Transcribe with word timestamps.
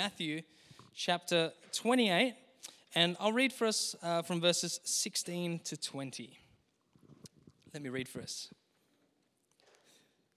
Matthew 0.00 0.40
chapter 0.94 1.52
28, 1.74 2.34
and 2.94 3.18
I'll 3.20 3.34
read 3.34 3.52
for 3.52 3.66
us 3.66 3.94
uh, 4.02 4.22
from 4.22 4.40
verses 4.40 4.80
16 4.82 5.58
to 5.64 5.76
20. 5.76 6.38
Let 7.74 7.82
me 7.82 7.90
read 7.90 8.08
for 8.08 8.22
us. 8.22 8.48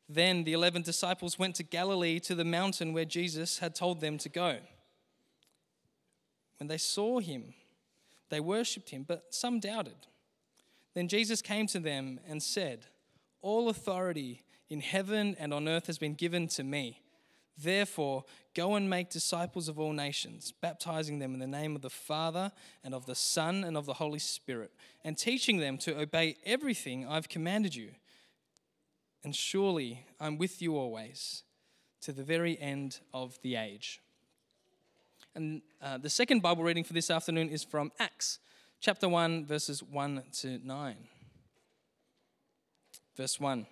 Then 0.10 0.44
the 0.44 0.52
eleven 0.52 0.82
disciples 0.82 1.40
went 1.40 1.56
to 1.56 1.64
Galilee 1.64 2.20
to 2.20 2.36
the 2.36 2.44
mountain 2.44 2.92
where 2.92 3.06
Jesus 3.06 3.60
had 3.60 3.74
told 3.74 4.02
them 4.02 4.18
to 4.18 4.28
go. 4.28 4.58
When 6.60 6.68
they 6.68 6.78
saw 6.78 7.20
him, 7.20 7.54
they 8.28 8.42
worshipped 8.42 8.90
him, 8.90 9.06
but 9.08 9.34
some 9.34 9.62
doubted. 9.62 10.08
Then 10.94 11.08
Jesus 11.08 11.42
came 11.42 11.68
to 11.68 11.80
them 11.80 12.20
and 12.28 12.44
said, 12.44 12.88
All 13.42 13.70
authority 13.70 14.44
in 14.70 14.82
heaven 14.82 15.38
and 15.40 15.54
on 15.54 15.70
earth 15.70 15.88
has 15.88 15.98
been 15.98 16.16
given 16.16 16.50
to 16.50 16.66
me. 16.66 17.00
Therefore, 17.58 18.26
go 18.56 18.76
and 18.76 18.90
make 18.90 19.10
disciples 19.10 19.70
of 19.70 19.80
all 19.80 19.94
nations, 19.94 20.52
baptizing 20.52 21.20
them 21.20 21.34
in 21.34 21.40
the 21.40 21.48
name 21.48 21.76
of 21.76 21.82
the 21.82 21.90
Father 21.90 22.52
and 22.84 22.94
of 22.94 23.06
the 23.06 23.16
Son 23.16 23.64
and 23.64 23.78
of 23.78 23.86
the 23.86 23.94
Holy 23.94 24.20
Spirit, 24.20 24.72
and 25.04 25.18
teaching 25.18 25.58
them 25.58 25.78
to 25.80 26.00
obey 26.00 26.38
everything 26.46 27.08
I've 27.08 27.30
commanded 27.30 27.76
you. 27.76 27.92
And 29.24 29.36
surely 29.36 30.06
I'm 30.20 30.38
with 30.38 30.62
you 30.62 30.76
always 30.76 31.44
to 32.02 32.12
the 32.12 32.24
very 32.24 32.60
end 32.60 33.00
of 33.14 33.40
the 33.42 33.56
age. 33.56 34.02
And 35.36 35.62
uh, 35.82 35.98
the 35.98 36.10
second 36.10 36.42
Bible 36.42 36.64
reading 36.64 36.84
for 36.84 36.94
this 36.94 37.10
afternoon 37.10 37.50
is 37.50 37.64
from 37.64 37.92
Acts 38.00 38.40
chapter 38.82 39.08
1, 39.08 39.46
verses 39.46 39.82
1 39.82 40.24
to 40.42 40.60
9. 40.64 40.96
Verse 43.16 43.40
1. 43.40 43.66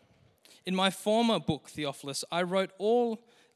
In 0.66 0.76
my 0.76 0.90
former 0.90 1.40
book, 1.40 1.70
Theophilus, 1.70 2.24
I 2.32 2.44
wrote 2.44 2.72
all 2.78 3.24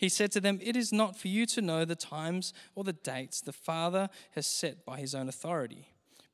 He 0.00 0.08
said 0.08 0.32
to 0.32 0.40
them, 0.40 0.58
It 0.62 0.76
is 0.76 0.94
not 0.94 1.14
for 1.14 1.28
you 1.28 1.44
to 1.44 1.60
know 1.60 1.84
the 1.84 1.94
times 1.94 2.54
or 2.74 2.84
the 2.84 2.94
dates 2.94 3.42
the 3.42 3.52
Father 3.52 4.08
has 4.30 4.46
set 4.46 4.86
by 4.86 4.98
his 4.98 5.14
own 5.14 5.28
authority, 5.28 5.88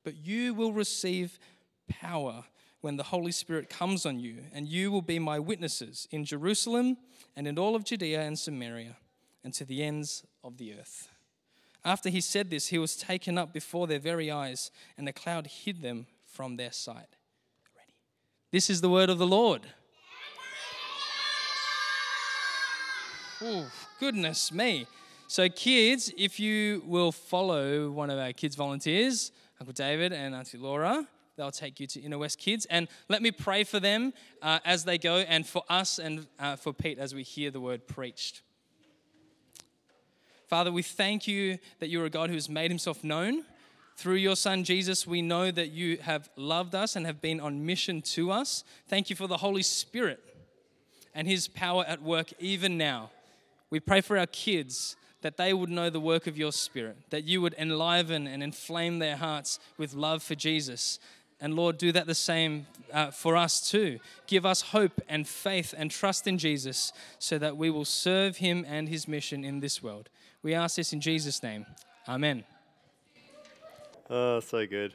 but 0.05 0.15
you 0.15 0.55
will 0.55 0.73
receive 0.73 1.41
power 1.89 2.45
when 2.81 2.97
the 2.97 3.03
Holy 3.03 3.33
Spirit 3.33 3.69
comes 3.69 4.07
on 4.07 4.21
you, 4.21 4.45
and 4.53 4.69
you 4.69 4.93
will 4.93 5.03
be 5.03 5.19
my 5.19 5.41
witnesses 5.41 6.07
in 6.13 6.25
Jerusalem 6.25 6.97
and 7.35 7.49
in 7.49 7.59
all 7.59 7.75
of 7.75 7.83
Judea 7.83 8.21
and 8.23 8.39
Samaria 8.39 8.99
and 9.43 9.53
to 9.55 9.65
the 9.65 9.83
ends 9.83 10.23
of 10.45 10.59
the 10.59 10.73
earth. 10.75 11.09
After 11.85 12.09
he 12.09 12.21
said 12.21 12.51
this, 12.51 12.69
he 12.69 12.79
was 12.79 12.95
taken 12.95 13.37
up 13.37 13.53
before 13.53 13.89
their 13.89 13.99
very 13.99 14.31
eyes, 14.31 14.71
and 14.97 15.09
the 15.09 15.13
cloud 15.13 15.49
hid 15.49 15.83
them 15.83 16.07
from 16.25 16.55
their 16.55 16.71
sight. 16.71 17.17
This 18.53 18.71
is 18.71 18.81
the 18.81 18.89
word 18.89 19.11
of 19.11 19.19
the 19.19 19.27
Lord. 19.27 19.63
Oh, 23.43 23.67
goodness 24.01 24.51
me. 24.51 24.87
So, 25.29 25.47
kids, 25.51 26.11
if 26.17 26.41
you 26.41 26.83
will 26.87 27.13
follow 27.13 27.91
one 27.91 28.09
of 28.09 28.19
our 28.19 28.33
kids 28.33 28.57
volunteers, 28.57 29.31
Uncle 29.61 29.75
David 29.75 30.15
and 30.15 30.35
Auntie 30.35 30.57
Laura, 30.57 31.07
they'll 31.37 31.51
take 31.51 31.79
you 31.79 31.87
to 31.89 32.01
Inner 32.01 32.17
West 32.17 32.39
Kids. 32.39 32.67
And 32.71 32.89
let 33.11 33.21
me 33.21 33.31
pray 33.31 33.65
for 33.65 33.79
them 33.79 34.15
uh, 34.41 34.61
as 34.65 34.85
they 34.85 34.97
go, 34.97 35.17
and 35.17 35.47
for 35.47 35.63
us 35.69 35.99
and 35.99 36.27
uh, 36.39 36.57
for 36.57 36.73
Pete 36.73 36.99
as 36.99 37.15
we 37.15 37.23
hear 37.23 37.51
the 37.51 37.61
word 37.61 37.87
preached. 37.87 38.41
Father, 40.47 40.73
we 40.73 40.83
thank 40.83 41.29
you 41.29 41.59
that 41.81 41.89
you're 41.91 42.07
a 42.07 42.11
God 42.11 42.31
who 42.31 42.37
has 42.37 42.49
made 42.49 42.71
himself 42.71 43.05
known. 43.05 43.45
Through 43.99 44.15
your 44.15 44.37
Son 44.37 44.65
Jesus, 44.65 45.07
we 45.07 45.21
know 45.21 45.51
that 45.51 45.73
you 45.73 45.99
have 45.99 46.31
loved 46.37 46.75
us 46.75 46.97
and 46.97 47.05
have 47.05 47.21
been 47.21 47.41
on 47.41 47.67
mission 47.67 48.01
to 48.03 48.31
us. 48.31 48.65
Thank 48.89 49.11
you 49.11 49.17
for 49.17 49.27
the 49.27 49.39
Holy 49.39 49.63
Spirit 49.63 50.21
and 51.15 51.29
his 51.29 51.49
power 51.49 51.85
at 51.87 52.01
work 52.01 52.33
even 52.39 52.79
now. 52.79 53.11
We 53.71 53.81
pray 53.81 54.01
for 54.01 54.17
our 54.19 54.27
kids 54.27 54.97
that 55.23 55.37
they 55.37 55.53
would 55.53 55.71
know 55.71 55.91
the 55.91 56.01
work 56.01 56.27
of 56.27 56.39
your 56.39 56.53
Spirit, 56.53 56.97
that 57.11 57.25
you 57.25 57.41
would 57.41 57.55
enliven 57.59 58.27
and 58.27 58.43
inflame 58.43 58.99
their 58.99 59.17
hearts 59.17 59.59
with 59.77 59.95
love 59.95 60.23
for 60.23 60.35
Jesus. 60.35 60.99
And 61.41 61.55
Lord, 61.55 61.77
do 61.79 61.93
that 61.93 62.07
the 62.07 62.15
same 62.15 62.67
uh, 62.93 63.11
for 63.11 63.37
us 63.37 63.71
too. 63.71 63.99
Give 64.27 64.47
us 64.47 64.63
hope 64.63 65.01
and 65.09 65.27
faith 65.27 65.75
and 65.77 65.91
trust 65.91 66.27
in 66.27 66.39
Jesus 66.39 66.93
so 67.19 67.39
that 67.39 67.57
we 67.57 67.71
will 67.71 67.85
serve 67.85 68.39
him 68.39 68.65
and 68.69 68.89
his 68.89 69.09
mission 69.09 69.45
in 69.45 69.61
this 69.61 69.83
world. 69.83 70.09
We 70.43 70.55
ask 70.55 70.77
this 70.77 70.93
in 70.93 71.01
Jesus' 71.01 71.43
name. 71.43 71.67
Amen. 72.09 72.45
Oh, 74.09 74.41
so 74.41 74.65
good. 74.67 74.93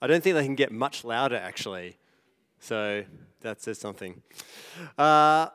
I 0.00 0.06
don't 0.06 0.22
think 0.22 0.34
they 0.34 0.44
can 0.44 0.54
get 0.54 0.72
much 0.72 1.04
louder, 1.04 1.36
actually. 1.36 1.98
So 2.58 3.04
that 3.42 3.60
says 3.60 3.78
something. 3.78 4.22
Uh, 4.96 5.48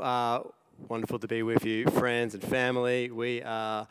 uh, 0.00 0.40
Wonderful 0.88 1.18
to 1.20 1.28
be 1.28 1.42
with 1.42 1.64
you, 1.64 1.86
friends 1.86 2.34
and 2.34 2.42
family. 2.42 3.10
We 3.10 3.42
are 3.42 3.86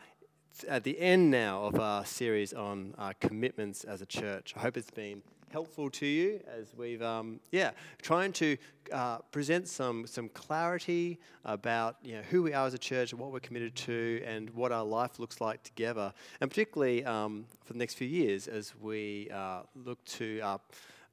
at 0.68 0.84
the 0.84 0.98
end 0.98 1.30
now 1.30 1.64
of 1.64 1.80
our 1.80 2.04
series 2.04 2.52
on 2.52 2.94
our 2.98 3.14
commitments 3.14 3.84
as 3.84 4.02
a 4.02 4.06
church. 4.06 4.52
I 4.56 4.60
hope 4.60 4.76
it's 4.76 4.90
been 4.90 5.22
helpful 5.50 5.88
to 5.90 6.06
you 6.06 6.40
as 6.46 6.74
we've, 6.76 7.00
um, 7.00 7.40
yeah, 7.52 7.70
trying 8.02 8.32
to 8.34 8.56
uh, 8.92 9.18
present 9.30 9.68
some 9.68 10.06
some 10.06 10.28
clarity 10.30 11.18
about 11.44 11.96
you 12.02 12.16
know 12.16 12.22
who 12.30 12.42
we 12.42 12.52
are 12.52 12.66
as 12.66 12.74
a 12.74 12.78
church 12.78 13.12
and 13.12 13.20
what 13.20 13.32
we're 13.32 13.40
committed 13.40 13.74
to 13.76 14.22
and 14.26 14.50
what 14.50 14.70
our 14.70 14.84
life 14.84 15.18
looks 15.18 15.40
like 15.40 15.62
together, 15.62 16.12
and 16.40 16.50
particularly 16.50 17.04
um, 17.04 17.46
for 17.64 17.72
the 17.72 17.78
next 17.78 17.94
few 17.94 18.08
years 18.08 18.46
as 18.46 18.74
we 18.80 19.28
uh, 19.32 19.62
look 19.74 20.04
to. 20.04 20.40
Uh, 20.40 20.58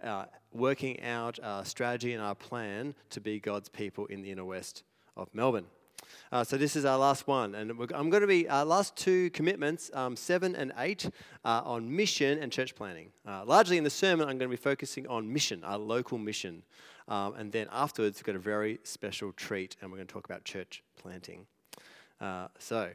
uh, 0.04 0.26
working 0.54 1.02
out 1.02 1.40
our 1.42 1.66
strategy 1.66 2.14
and 2.14 2.22
our 2.22 2.36
plan 2.36 2.94
to 3.10 3.20
be 3.20 3.40
God's 3.40 3.68
people 3.68 4.06
in 4.06 4.22
the 4.22 4.30
inner 4.30 4.46
west 4.46 4.84
of 5.18 5.34
Melbourne. 5.34 5.66
Uh, 6.32 6.44
so 6.44 6.58
this 6.58 6.76
is 6.76 6.86
our 6.86 6.98
last 6.98 7.28
one, 7.28 7.56
and 7.56 7.72
I'm 7.72 8.10
going 8.10 8.22
to 8.22 8.28
be 8.28 8.48
our 8.50 8.66
last 8.66 8.96
two 8.96 9.30
commitments, 9.32 9.90
um, 9.94 10.16
seven 10.16 10.56
and 10.56 10.74
eight, 10.78 11.10
uh, 11.44 11.62
on 11.64 11.94
mission 11.94 12.40
and 12.40 12.52
church 12.52 12.76
planting. 12.76 13.12
Uh, 13.26 13.44
largely 13.46 13.78
in 13.78 13.84
the 13.84 13.90
sermon, 13.90 14.28
I'm 14.28 14.38
going 14.38 14.50
to 14.50 14.56
be 14.56 14.62
focusing 14.62 15.08
on 15.08 15.32
mission, 15.32 15.64
our 15.64 15.78
local 15.78 16.18
mission, 16.18 16.64
um, 17.08 17.34
and 17.36 17.52
then 17.52 17.68
afterwards 17.72 18.18
we've 18.18 18.26
got 18.26 18.36
a 18.36 18.40
very 18.40 18.80
special 18.84 19.32
treat, 19.32 19.76
and 19.82 19.90
we're 19.90 19.98
going 19.98 20.08
to 20.08 20.14
talk 20.14 20.26
about 20.26 20.44
church 20.44 20.84
planting. 20.98 21.48
Uh, 22.20 22.48
so 22.60 22.90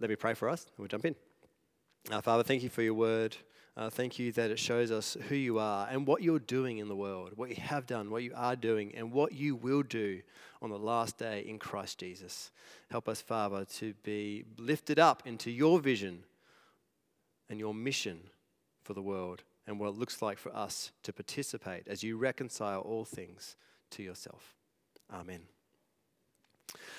let 0.00 0.10
me 0.10 0.16
pray 0.16 0.34
for 0.34 0.48
us, 0.48 0.64
and 0.64 0.78
we'll 0.78 0.88
jump 0.88 1.04
in. 1.04 1.14
Uh, 2.10 2.20
Father, 2.20 2.42
thank 2.42 2.62
you 2.62 2.68
for 2.68 2.82
your 2.82 2.94
word. 2.94 3.36
Uh, 3.76 3.90
thank 3.90 4.18
you 4.18 4.32
that 4.32 4.50
it 4.50 4.58
shows 4.58 4.90
us 4.90 5.18
who 5.28 5.34
you 5.34 5.58
are 5.58 5.86
and 5.90 6.06
what 6.06 6.22
you're 6.22 6.38
doing 6.38 6.78
in 6.78 6.88
the 6.88 6.96
world, 6.96 7.32
what 7.36 7.50
you 7.50 7.56
have 7.56 7.86
done, 7.86 8.10
what 8.10 8.22
you 8.22 8.32
are 8.34 8.56
doing, 8.56 8.90
and 8.94 9.12
what 9.12 9.32
you 9.32 9.54
will 9.54 9.82
do 9.82 10.22
on 10.62 10.70
the 10.70 10.78
last 10.78 11.18
day 11.18 11.44
in 11.46 11.58
Christ 11.58 11.98
Jesus. 11.98 12.50
Help 12.90 13.06
us, 13.06 13.20
Father, 13.20 13.66
to 13.74 13.92
be 14.02 14.44
lifted 14.56 14.98
up 14.98 15.22
into 15.26 15.50
your 15.50 15.78
vision 15.78 16.24
and 17.50 17.60
your 17.60 17.74
mission 17.74 18.20
for 18.82 18.94
the 18.94 19.02
world 19.02 19.42
and 19.66 19.78
what 19.78 19.88
it 19.88 19.98
looks 19.98 20.22
like 20.22 20.38
for 20.38 20.56
us 20.56 20.90
to 21.02 21.12
participate 21.12 21.86
as 21.86 22.02
you 22.02 22.16
reconcile 22.16 22.80
all 22.80 23.04
things 23.04 23.56
to 23.90 24.02
yourself. 24.02 24.54
Amen. 25.12 25.42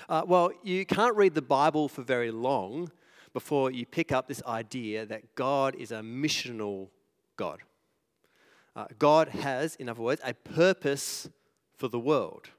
Uh, 0.07 0.21
well, 0.27 0.51
you 0.63 0.85
can't 0.85 1.15
read 1.15 1.33
the 1.33 1.41
Bible 1.41 1.87
for 1.87 2.03
very 2.03 2.29
long 2.29 2.91
before 3.33 3.71
you 3.71 3.85
pick 3.85 4.11
up 4.11 4.27
this 4.27 4.43
idea 4.45 5.05
that 5.05 5.35
God 5.35 5.75
is 5.75 5.91
a 5.91 5.99
missional 5.99 6.89
God. 7.35 7.59
Uh, 8.75 8.85
God 8.99 9.29
has, 9.29 9.75
in 9.75 9.89
other 9.89 10.01
words, 10.01 10.21
a 10.23 10.33
purpose 10.33 11.29
for 11.77 11.87
the 11.87 11.99
world. 11.99 12.49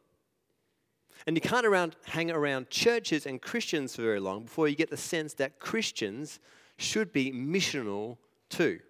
And 1.26 1.36
you 1.36 1.40
can't 1.40 1.66
around, 1.66 1.96
hang 2.06 2.30
around 2.30 2.70
churches 2.70 3.26
and 3.26 3.42
Christians 3.42 3.96
for 3.96 4.02
very 4.02 4.20
long 4.20 4.44
before 4.44 4.68
you 4.68 4.76
get 4.76 4.90
the 4.90 4.96
sense 4.96 5.34
that 5.34 5.58
Christians 5.58 6.40
should 6.76 7.12
be 7.12 7.32
missional 7.32 8.18
too. 8.48 8.80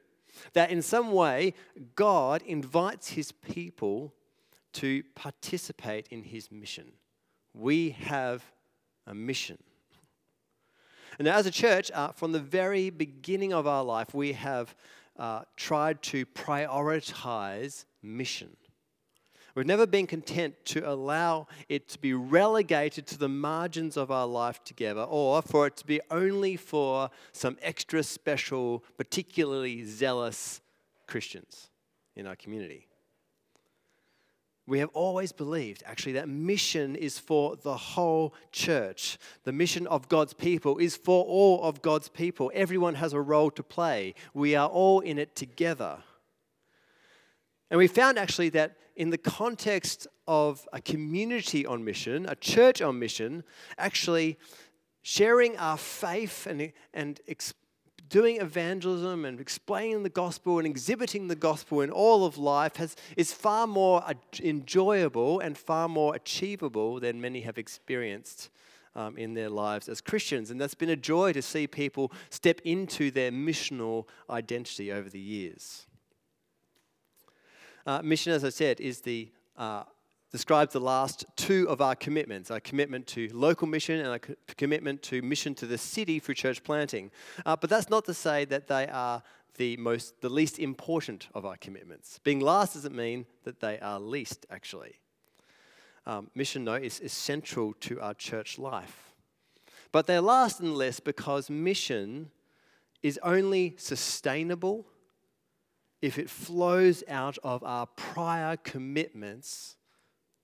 That 0.52 0.70
in 0.70 0.82
some 0.82 1.12
way, 1.12 1.54
God 1.94 2.42
invites 2.42 3.10
his 3.10 3.32
people 3.32 4.14
to 4.74 5.02
participate 5.14 6.06
in 6.10 6.22
his 6.22 6.52
mission. 6.52 6.92
We 7.54 7.90
have 7.90 8.44
a 9.06 9.14
mission. 9.14 9.58
And 11.18 11.26
as 11.26 11.46
a 11.46 11.50
church, 11.50 11.90
uh, 11.92 12.12
from 12.12 12.32
the 12.32 12.40
very 12.40 12.90
beginning 12.90 13.52
of 13.52 13.66
our 13.66 13.82
life, 13.82 14.14
we 14.14 14.32
have 14.34 14.74
uh, 15.18 15.42
tried 15.56 16.02
to 16.02 16.24
prioritize 16.26 17.84
mission. 18.02 18.56
We've 19.54 19.66
never 19.66 19.86
been 19.86 20.06
content 20.06 20.54
to 20.66 20.88
allow 20.88 21.48
it 21.68 21.88
to 21.88 21.98
be 21.98 22.14
relegated 22.14 23.08
to 23.08 23.18
the 23.18 23.28
margins 23.28 23.96
of 23.96 24.12
our 24.12 24.26
life 24.26 24.62
together 24.62 25.02
or 25.02 25.42
for 25.42 25.66
it 25.66 25.76
to 25.78 25.86
be 25.86 26.00
only 26.12 26.56
for 26.56 27.10
some 27.32 27.56
extra 27.60 28.04
special, 28.04 28.84
particularly 28.96 29.84
zealous 29.84 30.60
Christians 31.08 31.70
in 32.14 32.28
our 32.28 32.36
community 32.36 32.87
we 34.68 34.80
have 34.80 34.90
always 34.92 35.32
believed, 35.32 35.82
actually, 35.86 36.12
that 36.12 36.28
mission 36.28 36.94
is 36.94 37.18
for 37.18 37.56
the 37.56 37.76
whole 37.76 38.34
church. 38.52 39.18
The 39.44 39.52
mission 39.52 39.86
of 39.86 40.10
God's 40.10 40.34
people 40.34 40.76
is 40.76 40.94
for 40.94 41.24
all 41.24 41.62
of 41.62 41.80
God's 41.80 42.10
people. 42.10 42.52
Everyone 42.54 42.94
has 42.96 43.14
a 43.14 43.20
role 43.20 43.50
to 43.52 43.62
play. 43.62 44.14
We 44.34 44.54
are 44.54 44.68
all 44.68 45.00
in 45.00 45.18
it 45.18 45.34
together. 45.34 45.98
And 47.70 47.78
we 47.78 47.86
found 47.86 48.18
actually 48.18 48.50
that 48.50 48.76
in 48.94 49.08
the 49.08 49.18
context 49.18 50.06
of 50.26 50.68
a 50.70 50.82
community 50.82 51.64
on 51.64 51.82
mission, 51.82 52.26
a 52.26 52.36
church 52.36 52.82
on 52.82 52.98
mission, 52.98 53.44
actually 53.78 54.36
sharing 55.00 55.56
our 55.56 55.78
faith 55.78 56.46
and, 56.46 56.72
and 56.92 57.20
doing 58.08 58.40
evangelism 58.40 59.24
and 59.24 59.40
explaining 59.40 60.02
the 60.02 60.08
gospel 60.08 60.58
and 60.58 60.66
exhibiting 60.66 61.28
the 61.28 61.36
gospel 61.36 61.80
in 61.80 61.90
all 61.90 62.24
of 62.24 62.38
life 62.38 62.76
has, 62.76 62.96
is 63.16 63.32
far 63.32 63.66
more 63.66 64.02
enjoyable 64.40 65.40
and 65.40 65.56
far 65.56 65.88
more 65.88 66.14
achievable 66.14 67.00
than 67.00 67.20
many 67.20 67.42
have 67.42 67.58
experienced 67.58 68.50
um, 68.94 69.16
in 69.16 69.34
their 69.34 69.50
lives 69.50 69.88
as 69.88 70.00
Christians. 70.00 70.50
And 70.50 70.60
that's 70.60 70.74
been 70.74 70.90
a 70.90 70.96
joy 70.96 71.32
to 71.32 71.42
see 71.42 71.66
people 71.66 72.12
step 72.30 72.60
into 72.64 73.10
their 73.10 73.30
missional 73.30 74.06
identity 74.28 74.90
over 74.92 75.08
the 75.08 75.20
years. 75.20 75.86
Uh, 77.86 78.02
mission, 78.02 78.32
as 78.32 78.44
I 78.44 78.50
said, 78.50 78.80
is 78.80 79.00
the 79.00 79.30
uh, 79.56 79.84
describes 80.30 80.72
the 80.72 80.80
last 80.80 81.24
two 81.36 81.68
of 81.68 81.80
our 81.80 81.94
commitments 81.94 82.50
our 82.50 82.60
commitment 82.60 83.06
to 83.06 83.30
local 83.32 83.66
mission 83.66 84.00
and 84.00 84.14
a 84.14 84.54
commitment 84.54 85.02
to 85.02 85.22
mission 85.22 85.54
to 85.54 85.66
the 85.66 85.78
city 85.78 86.18
through 86.18 86.34
church 86.34 86.62
planting. 86.62 87.10
Uh, 87.46 87.56
but 87.56 87.70
that's 87.70 87.88
not 87.88 88.04
to 88.04 88.14
say 88.14 88.44
that 88.44 88.68
they 88.68 88.86
are 88.88 89.22
the, 89.56 89.76
most, 89.76 90.20
the 90.20 90.28
least 90.28 90.58
important 90.58 91.28
of 91.34 91.44
our 91.44 91.56
commitments. 91.56 92.20
Being 92.22 92.40
last 92.40 92.74
doesn't 92.74 92.94
mean 92.94 93.26
that 93.44 93.60
they 93.60 93.78
are 93.80 93.98
least, 93.98 94.46
actually. 94.50 95.00
Um, 96.06 96.30
mission, 96.34 96.64
no, 96.64 96.74
is, 96.74 97.00
is 97.00 97.12
central 97.12 97.74
to 97.80 98.00
our 98.00 98.14
church 98.14 98.58
life. 98.58 99.12
But 99.90 100.06
they're 100.06 100.20
last 100.20 100.60
and 100.60 100.76
least 100.76 101.04
because 101.04 101.50
mission 101.50 102.30
is 103.02 103.18
only 103.22 103.74
sustainable 103.78 104.86
if 106.00 106.18
it 106.18 106.30
flows 106.30 107.02
out 107.08 107.38
of 107.42 107.64
our 107.64 107.86
prior 107.86 108.56
commitments 108.56 109.76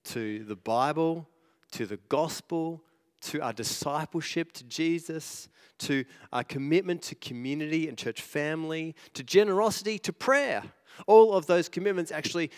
to 0.04 0.44
the 0.44 0.56
Bible, 0.56 1.28
to 1.72 1.86
the 1.86 1.98
gospel, 2.08 2.82
to 3.22 3.40
our 3.40 3.52
discipleship 3.52 4.52
to 4.52 4.64
Jesus, 4.64 5.48
to 5.78 6.04
our 6.32 6.44
commitment 6.44 7.02
to 7.02 7.14
community 7.14 7.88
and 7.88 7.96
church 7.96 8.20
family, 8.20 8.94
to 9.14 9.22
generosity, 9.22 9.98
to 10.00 10.12
prayer. 10.12 10.62
All 11.06 11.32
of 11.32 11.46
those 11.46 11.68
commitments 11.68 12.12
actually 12.12 12.50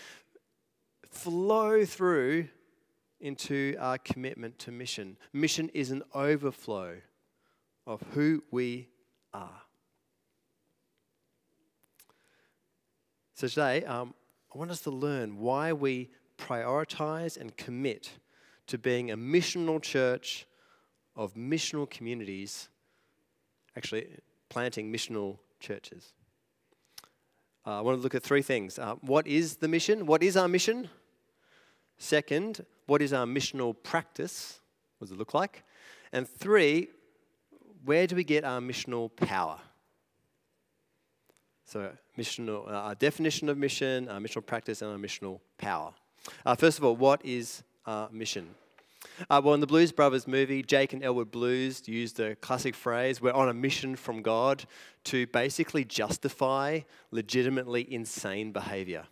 flow 1.09 1.85
through 1.85 2.49
into 3.21 3.77
our 3.79 3.99
commitment 3.99 4.59
to 4.61 4.71
mission. 4.71 5.17
Mission 5.33 5.71
is 5.71 5.91
an 5.91 6.03
overflow 6.15 6.97
of 7.87 8.03
who 8.13 8.43
we 8.51 8.89
are. 9.33 9.63
So 13.35 13.49
today, 13.49 13.85
um, 13.85 14.15
I 14.55 14.59
want 14.59 14.71
us 14.71 14.81
to 14.83 14.91
learn 14.91 15.39
why 15.39 15.73
we 15.73 16.11
prioritize 16.39 17.37
and 17.37 17.57
commit 17.57 18.11
to 18.67 18.79
being 18.79 19.11
a 19.11 19.17
missional 19.17 19.81
church 19.81 20.47
of 21.15 21.35
missional 21.35 21.89
communities, 21.89 22.69
actually 23.77 24.07
planting 24.49 24.93
missional 24.93 25.39
churches. 25.61 26.13
Uh, 27.67 27.79
I 27.79 27.81
want 27.81 27.99
to 27.99 28.03
look 28.03 28.15
at 28.15 28.23
three 28.23 28.43
things. 28.43 28.79
Uh, 28.79 28.95
what 29.01 29.27
is 29.27 29.57
the 29.57 29.69
mission? 29.69 30.07
What 30.07 30.23
is 30.23 30.37
our 30.37 30.47
mission? 30.47 30.89
Second, 31.99 32.65
what 32.87 33.03
is 33.03 33.13
our 33.13 33.27
missional 33.27 33.75
practice? 33.83 34.61
What 34.99 35.07
does 35.07 35.13
it 35.13 35.19
look 35.19 35.35
like? 35.35 35.65
And 36.13 36.29
three, 36.29 36.89
where 37.85 38.07
do 38.07 38.15
we 38.15 38.25
get 38.25 38.45
our 38.45 38.61
missional 38.61 39.15
power? 39.17 39.59
So, 41.65 41.91
missional, 42.17 42.69
uh, 42.69 42.75
our 42.75 42.95
definition 42.95 43.49
of 43.49 43.59
mission, 43.59 44.09
our 44.09 44.21
missional 44.21 44.47
practice, 44.47 44.83
and 44.83 44.93
our 44.93 44.99
missional 44.99 45.41
power. 45.59 45.93
Uh, 46.45 46.55
first 46.55 46.79
of 46.79 46.85
all, 46.85 46.97
what 46.97 47.25
is 47.25 47.63
uh, 47.87 48.09
mission? 48.11 48.55
Uh, 49.31 49.41
well, 49.43 49.55
in 49.55 49.61
the 49.61 49.67
Blues 49.67 49.93
Brothers 49.93 50.27
movie, 50.27 50.63
Jake 50.63 50.93
and 50.93 51.03
Elwood 51.03 51.31
Blues 51.31 51.87
used 51.89 52.17
the 52.17 52.37
classic 52.41 52.75
phrase, 52.75 53.21
we're 53.21 53.33
on 53.33 53.49
a 53.49 53.55
mission 53.55 53.97
from 53.97 54.23
God, 54.23 54.65
to 55.05 55.27
basically 55.29 55.85
justify 55.85 56.81
legitimately 57.11 57.93
insane 57.93 58.53
behavior. 58.53 59.05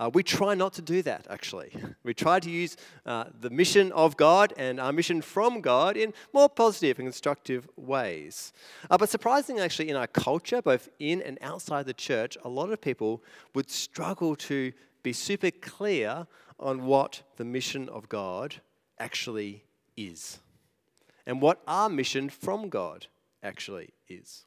Uh, 0.00 0.10
we 0.14 0.22
try 0.22 0.54
not 0.54 0.72
to 0.72 0.80
do 0.80 1.02
that, 1.02 1.26
actually. 1.28 1.70
We 2.04 2.14
try 2.14 2.40
to 2.40 2.50
use 2.50 2.78
uh, 3.04 3.24
the 3.38 3.50
mission 3.50 3.92
of 3.92 4.16
God 4.16 4.54
and 4.56 4.80
our 4.80 4.92
mission 4.92 5.20
from 5.20 5.60
God 5.60 5.94
in 5.94 6.14
more 6.32 6.48
positive 6.48 6.98
and 6.98 7.06
constructive 7.06 7.68
ways. 7.76 8.54
Uh, 8.90 8.96
but 8.96 9.10
surprisingly, 9.10 9.60
actually, 9.60 9.90
in 9.90 9.96
our 9.96 10.06
culture, 10.06 10.62
both 10.62 10.88
in 10.98 11.20
and 11.20 11.38
outside 11.42 11.84
the 11.84 11.92
church, 11.92 12.38
a 12.42 12.48
lot 12.48 12.70
of 12.70 12.80
people 12.80 13.22
would 13.54 13.68
struggle 13.68 14.34
to 14.36 14.72
be 15.02 15.12
super 15.12 15.50
clear 15.50 16.26
on 16.58 16.84
what 16.84 17.22
the 17.36 17.44
mission 17.44 17.88
of 17.88 18.08
God 18.08 18.56
actually 18.98 19.64
is 19.96 20.38
and 21.26 21.40
what 21.40 21.62
our 21.66 21.88
mission 21.88 22.28
from 22.28 22.68
God 22.68 23.06
actually 23.42 23.90
is. 24.08 24.44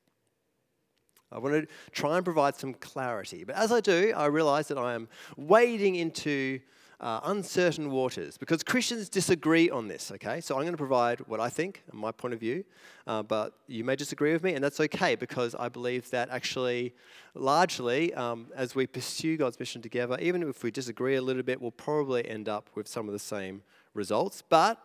I 1.31 1.39
want 1.39 1.55
to 1.55 1.67
try 1.91 2.17
and 2.17 2.23
provide 2.25 2.55
some 2.55 2.75
clarity. 2.75 3.43
But 3.43 3.55
as 3.55 3.71
I 3.71 3.81
do, 3.81 4.13
I 4.15 4.27
realize 4.27 4.67
that 4.67 4.77
I 4.77 4.93
am 4.93 5.07
wading 5.35 5.95
into 5.95 6.59
uh, 7.03 7.19
uncertain 7.25 7.91
waters 7.91 8.37
because 8.37 8.63
Christians 8.63 9.09
disagree 9.09 9.69
on 9.69 9.89
this, 9.89 10.09
okay? 10.13 10.39
So 10.39 10.55
I'm 10.55 10.61
going 10.61 10.71
to 10.71 10.77
provide 10.77 11.19
what 11.27 11.41
I 11.41 11.49
think 11.49 11.83
and 11.91 11.99
my 11.99 12.13
point 12.13 12.33
of 12.33 12.39
view, 12.39 12.63
uh, 13.05 13.21
but 13.21 13.53
you 13.67 13.83
may 13.83 13.97
disagree 13.97 14.31
with 14.31 14.41
me, 14.41 14.53
and 14.53 14.63
that's 14.63 14.79
okay 14.79 15.15
because 15.15 15.53
I 15.53 15.67
believe 15.67 16.09
that 16.11 16.29
actually, 16.29 16.93
largely, 17.35 18.13
um, 18.13 18.47
as 18.55 18.73
we 18.73 18.87
pursue 18.87 19.35
God's 19.35 19.59
mission 19.59 19.81
together, 19.81 20.17
even 20.21 20.43
if 20.43 20.63
we 20.63 20.71
disagree 20.71 21.17
a 21.17 21.21
little 21.21 21.43
bit, 21.43 21.61
we'll 21.61 21.71
probably 21.71 22.25
end 22.27 22.47
up 22.47 22.69
with 22.73 22.87
some 22.87 23.07
of 23.07 23.11
the 23.11 23.19
same 23.19 23.63
results. 23.93 24.41
But 24.41 24.79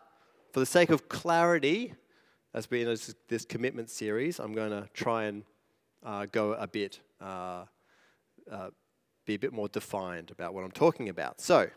for 0.53 0.59
the 0.59 0.67
sake 0.67 0.91
of 0.91 1.09
clarity, 1.09 1.95
as 2.53 2.69
we 2.69 2.81
in 2.81 2.89
this, 2.89 3.15
this 3.29 3.45
commitment 3.45 3.91
series, 3.91 4.41
I'm 4.41 4.55
going 4.55 4.71
to 4.71 4.89
try 4.93 5.25
and 5.27 5.45
uh, 6.05 6.27
go 6.33 6.55
a 6.55 6.67
bit, 6.67 6.99
uh, 7.21 7.67
uh, 8.51 8.71
be 9.25 9.35
a 9.35 9.39
bit 9.39 9.53
more 9.53 9.69
defined 9.69 10.33
about 10.33 10.53
what 10.53 10.65
I'm 10.65 10.73
talking 10.73 11.11
about. 11.11 11.41
So, 11.41 11.69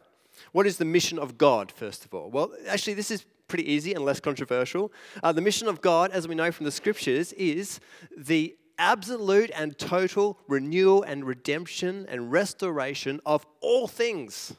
what 0.52 0.68
is 0.68 0.78
the 0.78 0.86
mission 0.86 1.20
of 1.20 1.38
God, 1.38 1.72
first 1.72 2.06
of 2.06 2.14
all? 2.14 2.30
Well, 2.30 2.54
actually, 2.68 2.94
this 2.94 3.12
is 3.12 3.26
pretty 3.48 3.70
easy 3.70 3.94
and 3.94 4.06
less 4.06 4.20
controversial. 4.20 4.92
Uh, 5.22 5.32
the 5.32 5.42
mission 5.42 5.68
of 5.68 5.82
God, 5.82 6.12
as 6.12 6.28
we 6.28 6.36
know 6.36 6.52
from 6.52 6.66
the 6.66 6.72
scriptures, 6.72 7.34
is 7.34 7.80
the 8.18 8.56
absolute 8.78 9.52
and 9.56 9.78
total 9.78 10.40
renewal 10.48 11.04
and 11.04 11.26
redemption 11.26 12.06
and 12.10 12.32
restoration 12.32 13.20
of 13.26 13.46
all 13.62 13.88
things 13.88 14.54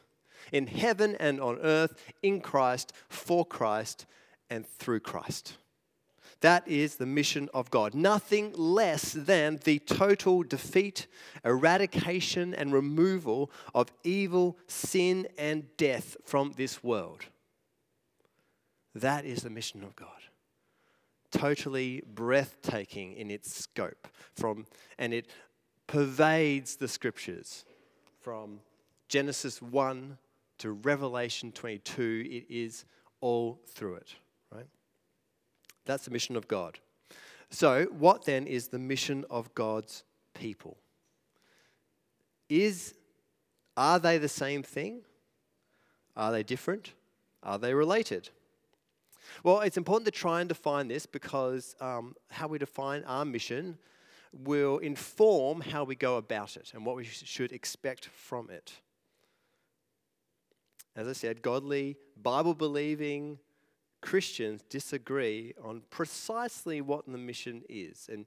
in 0.53 0.67
heaven 0.67 1.17
and 1.19 1.41
on 1.41 1.59
earth, 1.63 1.95
in 2.23 2.41
Christ, 2.41 2.93
for 3.09 3.45
Christ, 3.45 4.07
and 4.51 4.67
through 4.67 5.01
Christ. 5.01 5.57
That 6.43 6.67
is 6.67 6.97
the 6.97 7.07
mission 7.07 7.49
of 7.55 7.71
God. 7.71 7.95
Nothing 7.95 8.53
less 8.55 9.13
than 9.13 9.61
the 9.63 9.79
total 9.79 10.43
defeat, 10.43 11.07
eradication, 11.45 12.53
and 12.53 12.73
removal 12.73 13.51
of 13.75 13.93
evil, 14.03 14.59
sin, 14.67 15.29
and 15.39 15.65
death 15.77 16.17
from 16.25 16.53
this 16.57 16.83
world. 16.83 17.27
That 18.93 19.25
is 19.25 19.43
the 19.43 19.51
mission 19.51 19.85
of 19.85 19.95
God. 19.95 20.09
Totally 21.31 22.03
breathtaking 22.13 23.13
in 23.15 23.31
its 23.31 23.55
scope, 23.55 24.09
from, 24.35 24.67
and 24.99 25.15
it 25.15 25.31
pervades 25.87 26.75
the 26.75 26.89
scriptures 26.89 27.65
from 28.21 28.59
Genesis 29.09 29.63
1 29.63 30.19
to 30.59 30.73
Revelation 30.73 31.53
22. 31.53 32.25
It 32.29 32.53
is 32.53 32.85
all 33.21 33.61
through 33.69 33.95
it. 33.95 34.17
That's 35.85 36.05
the 36.05 36.11
mission 36.11 36.37
of 36.37 36.49
God. 36.49 36.79
So, 37.51 37.85
what 37.91 38.25
then 38.25 38.47
is 38.47 38.69
the 38.69 38.79
mission 38.79 39.25
of 39.29 39.55
God's 39.55 40.05
people? 40.35 40.79
Is, 42.49 42.95
are 43.77 43.99
they 43.99 44.19
the 44.19 44.29
same 44.29 44.63
thing? 44.63 45.03
Are 46.17 46.33
they 46.33 46.43
different? 46.43 46.93
Are 47.43 47.59
they 47.59 47.75
related? 47.75 48.31
Well, 49.43 49.61
it's 49.61 49.77
important 49.77 50.07
to 50.07 50.19
try 50.19 50.41
and 50.41 50.49
define 50.49 50.89
this 50.89 51.07
because 51.07 51.75
um, 51.81 52.15
how 52.31 52.49
we 52.49 52.59
define 52.59 53.05
our 53.05 53.25
mission 53.25 53.79
will 54.33 54.79
inform 54.79 55.61
how 55.61 55.85
we 55.85 55.95
go 55.95 56.17
about 56.17 56.57
it 56.57 56.73
and 56.75 56.87
what 56.87 56.97
we 56.97 57.05
should 57.05 57.53
expect 57.53 58.07
from 58.07 58.51
it. 58.51 58.73
As 60.95 61.09
I 61.09 61.13
said, 61.13 61.43
godly, 61.43 61.97
Bible 62.23 62.55
believing 62.55 63.39
Christians 64.03 64.63
disagree 64.69 65.55
on 65.65 65.83
precisely 65.89 66.81
what 66.81 67.07
the 67.07 67.17
mission 67.17 67.63
is. 67.69 68.11
And 68.13 68.27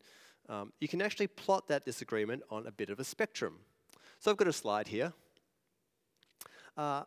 um, 0.50 0.74
you 0.80 0.88
can 0.88 1.02
actually 1.02 1.28
plot 1.28 1.68
that 1.68 1.86
disagreement 1.86 2.42
on 2.50 2.66
a 2.66 2.72
bit 2.72 2.90
of 2.90 3.00
a 3.00 3.04
spectrum. 3.04 3.58
So 4.20 4.32
I've 4.32 4.38
got 4.38 4.48
a 4.48 4.54
slide 4.54 4.88
here. 4.88 5.14
Uh, 6.76 7.04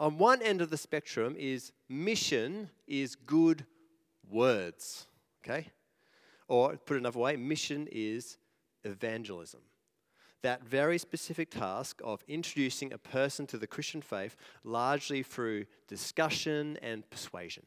on 0.00 0.18
one 0.18 0.40
end 0.40 0.60
of 0.60 0.70
the 0.70 0.76
spectrum 0.76 1.36
is 1.38 1.72
mission 1.88 2.70
is 2.86 3.14
good 3.14 3.64
words, 4.30 5.06
okay? 5.44 5.68
Or 6.48 6.76
put 6.76 6.96
another 6.96 7.18
way, 7.18 7.36
mission 7.36 7.88
is 7.90 8.38
evangelism. 8.84 9.60
That 10.44 10.62
very 10.62 10.98
specific 10.98 11.48
task 11.48 12.02
of 12.04 12.22
introducing 12.28 12.92
a 12.92 12.98
person 12.98 13.46
to 13.46 13.56
the 13.56 13.66
Christian 13.66 14.02
faith 14.02 14.36
largely 14.62 15.22
through 15.22 15.64
discussion 15.88 16.78
and 16.82 17.08
persuasion. 17.08 17.64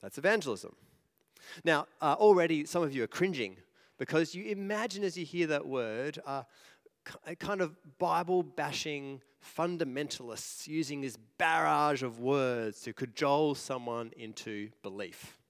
That's 0.00 0.16
evangelism. 0.16 0.76
Now, 1.64 1.88
uh, 2.00 2.14
already 2.16 2.64
some 2.64 2.84
of 2.84 2.94
you 2.94 3.02
are 3.02 3.08
cringing 3.08 3.56
because 3.98 4.36
you 4.36 4.44
imagine 4.44 5.02
as 5.02 5.18
you 5.18 5.24
hear 5.24 5.48
that 5.48 5.66
word 5.66 6.20
uh, 6.24 6.44
a 7.26 7.34
kind 7.34 7.60
of 7.60 7.76
Bible 7.98 8.44
bashing 8.44 9.20
fundamentalists 9.58 10.68
using 10.68 11.00
this 11.00 11.18
barrage 11.38 12.04
of 12.04 12.20
words 12.20 12.82
to 12.82 12.92
cajole 12.92 13.56
someone 13.56 14.12
into 14.16 14.68
belief. 14.84 15.40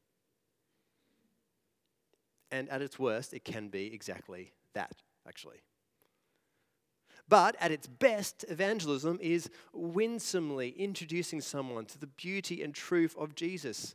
And 2.50 2.66
at 2.70 2.80
its 2.80 2.98
worst, 2.98 3.34
it 3.34 3.44
can 3.44 3.68
be 3.68 3.92
exactly 3.92 4.54
that, 4.72 5.02
actually. 5.28 5.60
But 7.30 7.54
at 7.60 7.70
its 7.70 7.86
best, 7.86 8.44
evangelism 8.48 9.20
is 9.22 9.48
winsomely 9.72 10.70
introducing 10.70 11.40
someone 11.40 11.86
to 11.86 11.98
the 11.98 12.08
beauty 12.08 12.60
and 12.60 12.74
truth 12.74 13.14
of 13.16 13.36
Jesus 13.36 13.94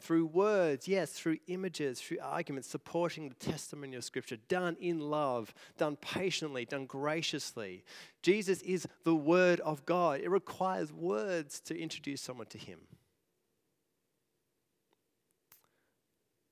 through 0.00 0.26
words, 0.26 0.88
yes, 0.88 1.12
through 1.12 1.38
images, 1.46 2.00
through 2.00 2.18
arguments, 2.20 2.68
supporting 2.68 3.28
the 3.28 3.36
testimony 3.36 3.94
of 3.94 4.02
Scripture, 4.02 4.36
done 4.48 4.76
in 4.80 4.98
love, 4.98 5.54
done 5.78 5.94
patiently, 5.94 6.64
done 6.64 6.86
graciously. 6.86 7.84
Jesus 8.20 8.60
is 8.62 8.88
the 9.04 9.14
Word 9.14 9.60
of 9.60 9.86
God. 9.86 10.20
It 10.20 10.28
requires 10.28 10.92
words 10.92 11.60
to 11.60 11.80
introduce 11.80 12.20
someone 12.20 12.48
to 12.48 12.58
Him. 12.58 12.80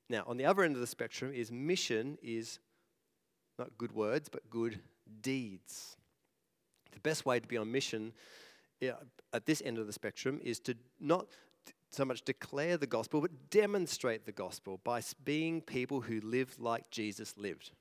Now, 0.09 0.23
on 0.29 0.37
the 0.37 0.45
other 0.45 0.63
end 0.63 0.77
of 0.77 0.81
the 0.81 0.87
spectrum 0.87 1.33
is 1.35 1.51
mission 1.51 2.19
is 2.23 2.61
not 3.59 3.77
good 3.77 3.91
words, 3.91 4.29
but 4.29 4.49
good 4.49 4.79
deeds. 5.23 5.97
The 6.93 7.01
best 7.01 7.27
way 7.27 7.41
to 7.41 7.47
be 7.47 7.57
on 7.57 7.71
mission 7.71 8.13
at 8.83 9.47
this 9.47 9.63
end 9.65 9.79
of 9.79 9.87
the 9.87 9.93
spectrum 9.93 10.41
is 10.43 10.59
to 10.61 10.75
not 11.01 11.27
so 11.91 12.05
much 12.05 12.23
declare 12.23 12.77
the 12.77 12.87
gospel, 12.87 13.21
but 13.21 13.51
demonstrate 13.51 14.25
the 14.25 14.33
gospel 14.33 14.81
by 14.85 15.03
being 15.25 15.61
people 15.61 16.01
who 16.01 16.21
live 16.21 16.55
like 16.59 16.91
Jesus 16.91 17.37
lived. 17.37 17.73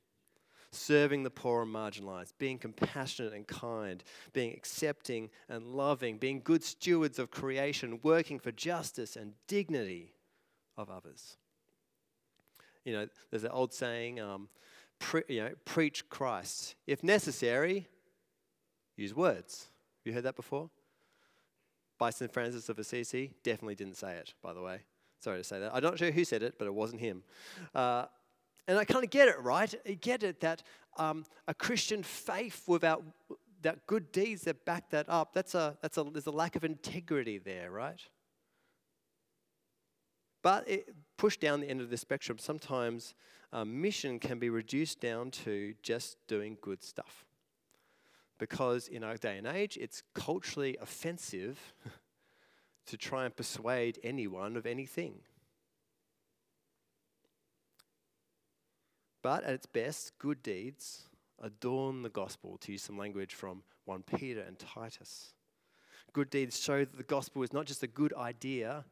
Serving 0.72 1.24
the 1.24 1.32
poor 1.32 1.64
and 1.64 1.74
marginalized, 1.74 2.34
being 2.38 2.60
compassionate 2.60 3.34
and 3.34 3.48
kind, 3.48 4.04
being 4.34 4.54
accepting 4.54 5.30
and 5.48 5.66
loving, 5.66 6.18
being 6.18 6.42
good 6.44 6.64
stewards 6.64 7.18
of 7.18 7.32
creation, 7.32 8.00
working 8.04 8.40
for 8.40 8.52
justice 8.52 9.16
and 9.16 9.34
dignity 9.48 10.14
of 10.78 10.90
others. 10.90 11.38
You 12.86 12.94
know, 12.94 13.08
there's 13.30 13.44
an 13.44 13.52
old 13.52 13.74
saying, 13.74 14.20
um, 14.20 14.48
pre- 15.00 15.24
you 15.28 15.44
know, 15.44 15.52
preach 15.66 16.08
Christ. 16.10 16.76
If 16.86 17.04
necessary, 17.04 17.88
use 19.02 19.16
words. 19.16 19.68
Have 20.00 20.08
you 20.08 20.14
heard 20.14 20.24
that 20.24 20.36
before? 20.36 20.70
by 22.00 22.10
St. 22.10 22.32
Francis 22.32 22.70
of 22.70 22.80
Assisi. 22.80 23.32
Definitely 23.44 23.76
didn't 23.76 23.98
say 23.98 24.14
it, 24.14 24.34
by 24.42 24.54
the 24.54 24.62
way. 24.62 24.80
Sorry 25.20 25.38
to 25.38 25.44
say 25.44 25.60
that. 25.60 25.76
I'm 25.76 25.84
not 25.84 26.00
sure 26.00 26.10
who 26.10 26.24
said 26.24 26.42
it, 26.42 26.56
but 26.58 26.66
it 26.66 26.74
wasn't 26.74 27.02
him. 27.02 27.24
Uh, 27.76 28.06
and 28.68 28.78
I 28.78 28.86
kind 28.86 29.04
of 29.04 29.12
get 29.12 29.28
it, 29.28 29.40
right? 29.42 29.74
I 29.86 29.94
get 29.94 30.24
it 30.24 30.40
that 30.40 30.64
um, 30.98 31.26
a 31.48 31.54
Christian 31.54 32.02
faith 32.02 32.64
without 32.68 33.04
that 33.62 33.86
good 33.86 34.14
deeds 34.14 34.44
that 34.44 34.64
back 34.64 34.90
that 34.92 35.10
up, 35.10 35.34
that's 35.34 35.54
a, 35.54 35.78
that's 35.82 35.98
a, 35.98 36.04
there's 36.06 36.28
a 36.28 36.32
lack 36.32 36.56
of 36.56 36.64
integrity 36.64 37.38
there, 37.38 37.70
right? 37.70 38.00
But 40.42 40.70
it, 40.70 40.96
pushed 41.18 41.42
down 41.42 41.60
the 41.60 41.70
end 41.70 41.82
of 41.82 41.90
the 41.90 41.98
spectrum, 41.98 42.38
sometimes 42.38 43.16
um, 43.52 43.82
mission 43.82 44.20
can 44.20 44.40
be 44.40 44.50
reduced 44.50 45.02
down 45.02 45.32
to 45.32 45.74
just 45.84 46.16
doing 46.28 46.58
good 46.62 46.82
stuff 46.82 47.26
because 48.40 48.88
in 48.88 49.04
our 49.04 49.18
day 49.18 49.38
and 49.38 49.46
age, 49.46 49.78
it's 49.80 50.02
culturally 50.16 50.78
offensive 50.82 51.74
to 52.88 52.98
try 52.98 53.26
and 53.26 53.36
persuade 53.36 54.00
anyone 54.04 54.58
of 54.58 54.66
anything. 54.66 55.20
But 59.22 59.44
at 59.44 59.54
its 59.54 59.66
best, 59.68 60.18
good 60.18 60.42
deeds 60.42 61.04
adorn 61.42 62.02
the 62.02 62.10
gospel, 62.10 62.58
to 62.58 62.72
use 62.72 62.84
some 62.84 62.98
language 62.98 63.34
from 63.34 63.64
1 63.86 64.04
Peter 64.04 64.42
and 64.42 64.58
Titus. 64.58 65.34
Good 66.14 66.30
deeds 66.30 66.60
show 66.60 66.80
that 66.80 66.98
the 66.98 67.04
gospel 67.04 67.44
is 67.44 67.54
not 67.54 67.66
just 67.66 67.84
a 67.84 67.88
good 67.88 68.14
idea, 68.14 68.86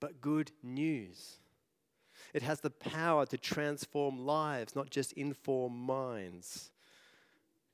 but 0.00 0.20
good 0.20 0.52
news. 0.62 1.38
It 2.32 2.42
has 2.42 2.60
the 2.60 2.70
power 2.70 3.26
to 3.26 3.38
transform 3.38 4.18
lives, 4.18 4.74
not 4.74 4.90
just 4.90 5.12
inform 5.12 5.78
minds. 5.78 6.70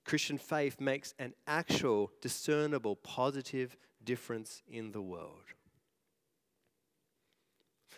Christian 0.04 0.38
faith 0.38 0.80
makes 0.80 1.14
an 1.19 1.35
actual, 1.47 2.11
discernible, 2.21 2.97
positive 2.97 3.76
difference 4.04 4.62
in 4.69 4.92
the 4.92 5.02
world. 5.02 5.45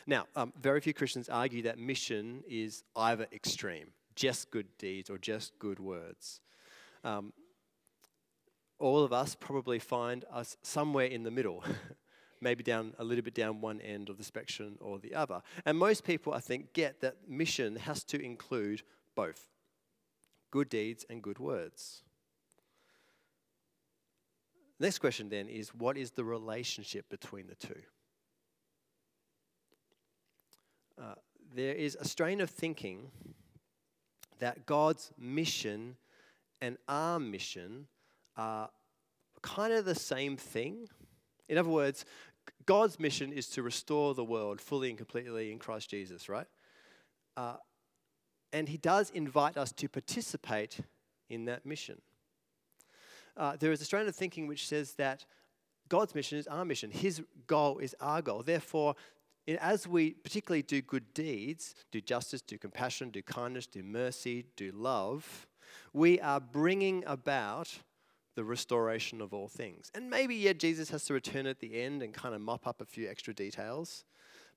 Now, 0.06 0.26
um, 0.34 0.52
very 0.60 0.80
few 0.80 0.92
Christians 0.92 1.28
argue 1.28 1.62
that 1.62 1.78
mission 1.78 2.42
is 2.48 2.82
either 2.96 3.26
extreme, 3.32 3.88
just 4.16 4.50
good 4.50 4.66
deeds 4.78 5.08
or 5.10 5.18
just 5.18 5.58
good 5.58 5.78
words. 5.78 6.40
Um, 7.04 7.32
all 8.78 9.04
of 9.04 9.12
us 9.12 9.36
probably 9.36 9.78
find 9.78 10.24
us 10.32 10.56
somewhere 10.62 11.06
in 11.06 11.22
the 11.22 11.30
middle, 11.30 11.62
maybe 12.40 12.64
down 12.64 12.94
a 12.98 13.04
little 13.04 13.22
bit 13.22 13.34
down 13.34 13.60
one 13.60 13.80
end 13.80 14.08
of 14.08 14.18
the 14.18 14.24
spectrum 14.24 14.76
or 14.80 14.98
the 14.98 15.14
other. 15.14 15.40
And 15.64 15.78
most 15.78 16.02
people, 16.02 16.34
I 16.34 16.40
think, 16.40 16.72
get 16.72 17.00
that 17.00 17.28
mission 17.28 17.76
has 17.76 18.02
to 18.04 18.20
include 18.20 18.82
both 19.14 19.51
good 20.52 20.68
deeds 20.68 21.04
and 21.10 21.20
good 21.20 21.40
words. 21.40 22.02
Next 24.78 24.98
question 24.98 25.28
then 25.28 25.48
is 25.48 25.74
what 25.74 25.96
is 25.96 26.12
the 26.12 26.24
relationship 26.24 27.08
between 27.08 27.48
the 27.48 27.54
two? 27.56 27.82
Uh, 31.00 31.14
there 31.54 31.74
is 31.74 31.96
a 32.00 32.04
strain 32.04 32.40
of 32.40 32.50
thinking 32.50 33.10
that 34.38 34.66
God's 34.66 35.10
mission 35.18 35.96
and 36.60 36.76
our 36.88 37.18
mission 37.18 37.86
are 38.36 38.70
kind 39.40 39.72
of 39.72 39.84
the 39.84 39.94
same 39.94 40.36
thing. 40.36 40.88
In 41.48 41.58
other 41.58 41.68
words, 41.68 42.04
God's 42.66 42.98
mission 42.98 43.32
is 43.32 43.48
to 43.50 43.62
restore 43.62 44.14
the 44.14 44.24
world 44.24 44.60
fully 44.60 44.88
and 44.88 44.98
completely 44.98 45.52
in 45.52 45.58
Christ 45.58 45.90
Jesus, 45.90 46.28
right? 46.28 46.46
Uh, 47.36 47.56
and 48.52 48.68
he 48.68 48.76
does 48.76 49.10
invite 49.10 49.56
us 49.56 49.72
to 49.72 49.88
participate 49.88 50.80
in 51.28 51.46
that 51.46 51.64
mission. 51.64 52.00
Uh, 53.36 53.56
there 53.58 53.72
is 53.72 53.80
a 53.80 53.84
strand 53.84 54.08
of 54.08 54.14
thinking 54.14 54.46
which 54.46 54.68
says 54.68 54.92
that 54.94 55.24
God's 55.88 56.14
mission 56.14 56.38
is 56.38 56.46
our 56.46 56.64
mission, 56.64 56.90
His 56.90 57.22
goal 57.46 57.78
is 57.78 57.94
our 58.00 58.22
goal. 58.22 58.42
Therefore, 58.42 58.94
as 59.58 59.86
we 59.86 60.12
particularly 60.12 60.62
do 60.62 60.80
good 60.80 61.12
deeds, 61.12 61.74
do 61.90 62.00
justice, 62.00 62.40
do 62.40 62.56
compassion, 62.58 63.10
do 63.10 63.22
kindness, 63.22 63.66
do 63.66 63.82
mercy, 63.82 64.46
do 64.56 64.70
love, 64.72 65.46
we 65.92 66.20
are 66.20 66.40
bringing 66.40 67.02
about 67.06 67.68
the 68.34 68.44
restoration 68.44 69.20
of 69.20 69.34
all 69.34 69.48
things. 69.48 69.90
And 69.94 70.08
maybe, 70.08 70.34
yeah, 70.34 70.52
Jesus 70.54 70.90
has 70.90 71.04
to 71.06 71.14
return 71.14 71.46
at 71.46 71.60
the 71.60 71.80
end 71.80 72.02
and 72.02 72.14
kind 72.14 72.34
of 72.34 72.40
mop 72.40 72.66
up 72.66 72.80
a 72.80 72.86
few 72.86 73.08
extra 73.08 73.34
details, 73.34 74.04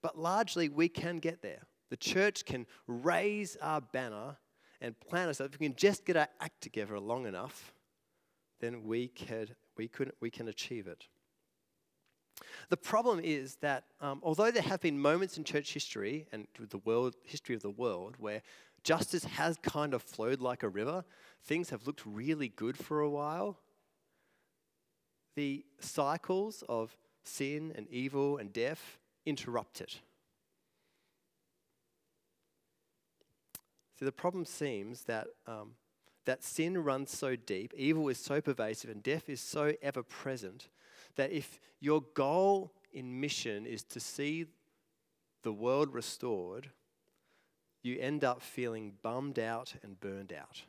but 0.02 0.18
largely 0.18 0.70
we 0.70 0.88
can 0.88 1.18
get 1.18 1.42
there. 1.42 1.64
The 1.90 1.98
church 1.98 2.46
can 2.46 2.66
raise 2.88 3.58
our 3.62 3.82
banner 3.82 4.38
and 4.82 5.00
plan 5.00 5.28
ourselves. 5.28 5.54
If 5.54 5.60
we 5.60 5.68
can 5.68 5.76
just 5.76 6.06
get 6.06 6.18
our 6.18 6.28
act 6.40 6.62
together 6.62 7.00
long 7.00 7.26
enough, 7.26 7.74
then 8.60 8.84
we 8.84 9.08
can, 9.08 9.50
we 9.78 9.88
could, 9.88 10.12
we 10.20 10.30
can 10.30 10.48
achieve 10.48 10.88
it. 10.88 11.08
The 12.70 12.78
problem 12.78 13.20
is 13.24 13.56
that 13.62 13.86
um, 14.02 14.20
although 14.24 14.52
there 14.52 14.64
have 14.64 14.82
been 14.82 15.00
moments 15.00 15.38
in 15.38 15.44
church 15.44 15.74
history 15.74 16.28
and 16.32 16.48
the 16.60 16.80
world 16.80 17.16
history 17.24 17.56
of 17.56 17.62
the 17.62 17.70
world 17.70 18.16
where 18.20 18.42
justice 18.84 19.24
has 19.24 19.58
kind 19.62 19.94
of 19.94 20.02
flowed 20.02 20.42
like 20.42 20.64
a 20.64 20.70
river, 20.70 21.06
things 21.44 21.70
have 21.70 21.88
looked 21.88 22.06
really 22.06 22.50
good 22.50 22.78
for 22.78 23.02
a 23.02 23.10
while. 23.10 23.60
The 25.36 25.66
cycles 25.80 26.64
of 26.68 26.98
sin 27.24 27.74
and 27.76 27.88
evil 27.90 28.38
and 28.38 28.52
death 28.52 29.00
interrupt 29.26 29.82
it. 29.82 30.00
So 33.98 34.06
the 34.06 34.12
problem 34.12 34.46
seems 34.46 35.04
that, 35.04 35.28
um, 35.48 35.72
that 36.26 36.44
sin 36.44 36.84
runs 36.84 37.12
so 37.12 37.36
deep, 37.36 37.74
evil 37.78 38.10
is 38.10 38.18
so 38.18 38.42
pervasive, 38.42 38.90
and 38.90 39.02
death 39.02 39.30
is 39.30 39.40
so 39.40 39.74
ever 39.82 40.04
present 40.04 40.70
that 41.16 41.32
if 41.32 41.60
your 41.80 42.04
goal 42.14 42.74
in 42.92 43.20
mission 43.20 43.66
is 43.66 43.84
to 43.84 44.00
see 44.00 44.46
the 45.44 45.54
world 45.54 45.94
restored, 45.94 46.70
you 47.84 47.98
end 48.00 48.24
up 48.24 48.42
feeling 48.42 48.94
bummed 49.04 49.38
out 49.38 49.76
and 49.84 50.00
burned 50.00 50.34
out 50.34 50.64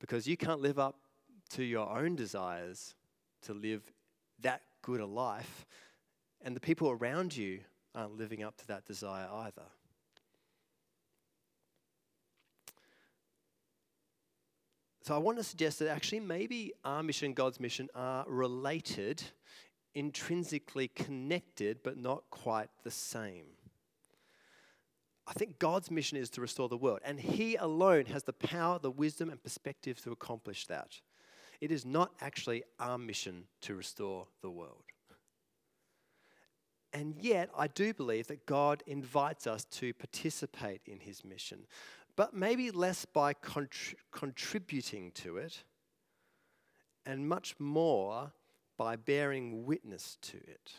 because 0.00 0.26
you 0.26 0.36
can't 0.36 0.60
live 0.60 0.78
up 0.78 0.96
to 1.50 1.62
your 1.62 1.88
own 1.88 2.16
desires 2.16 2.94
to 3.42 3.52
live 3.52 3.92
that 4.40 4.62
good 4.80 5.00
a 5.00 5.06
life, 5.06 5.66
and 6.40 6.56
the 6.56 6.60
people 6.60 6.90
around 6.90 7.36
you 7.36 7.60
aren't 7.94 8.16
living 8.16 8.42
up 8.42 8.56
to 8.56 8.66
that 8.66 8.84
desire 8.84 9.28
either. 9.32 9.66
So 15.02 15.16
I 15.16 15.18
want 15.18 15.36
to 15.38 15.44
suggest 15.44 15.80
that 15.80 15.88
actually 15.88 16.20
maybe 16.20 16.74
our 16.84 17.02
mission, 17.02 17.26
and 17.26 17.34
God's 17.34 17.58
mission, 17.58 17.88
are 17.92 18.24
related, 18.28 19.20
intrinsically 19.96 20.86
connected, 20.88 21.78
but 21.82 21.98
not 21.98 22.22
quite 22.30 22.68
the 22.84 22.90
same. 22.92 23.46
I 25.26 25.32
think 25.32 25.58
God's 25.58 25.90
mission 25.90 26.18
is 26.18 26.30
to 26.30 26.40
restore 26.40 26.68
the 26.68 26.76
world, 26.76 27.00
and 27.04 27.18
He 27.18 27.56
alone 27.56 28.06
has 28.06 28.22
the 28.22 28.32
power, 28.32 28.78
the 28.78 28.92
wisdom, 28.92 29.28
and 29.28 29.42
perspective 29.42 30.00
to 30.02 30.12
accomplish 30.12 30.66
that. 30.68 31.00
It 31.60 31.72
is 31.72 31.84
not 31.84 32.12
actually 32.20 32.62
our 32.78 32.98
mission 32.98 33.44
to 33.62 33.74
restore 33.74 34.28
the 34.40 34.50
world. 34.50 34.84
And 36.92 37.16
yet, 37.20 37.50
I 37.56 37.68
do 37.68 37.94
believe 37.94 38.26
that 38.26 38.46
God 38.46 38.82
invites 38.86 39.46
us 39.46 39.64
to 39.64 39.94
participate 39.94 40.82
in 40.86 41.00
His 41.00 41.24
mission, 41.24 41.66
but 42.16 42.34
maybe 42.34 42.70
less 42.70 43.04
by 43.04 43.34
contr- 43.34 43.94
contributing 44.10 45.10
to 45.12 45.36
it, 45.36 45.64
and 47.06 47.28
much 47.28 47.54
more 47.58 48.32
by 48.76 48.96
bearing 48.96 49.64
witness 49.64 50.18
to 50.22 50.36
it. 50.36 50.72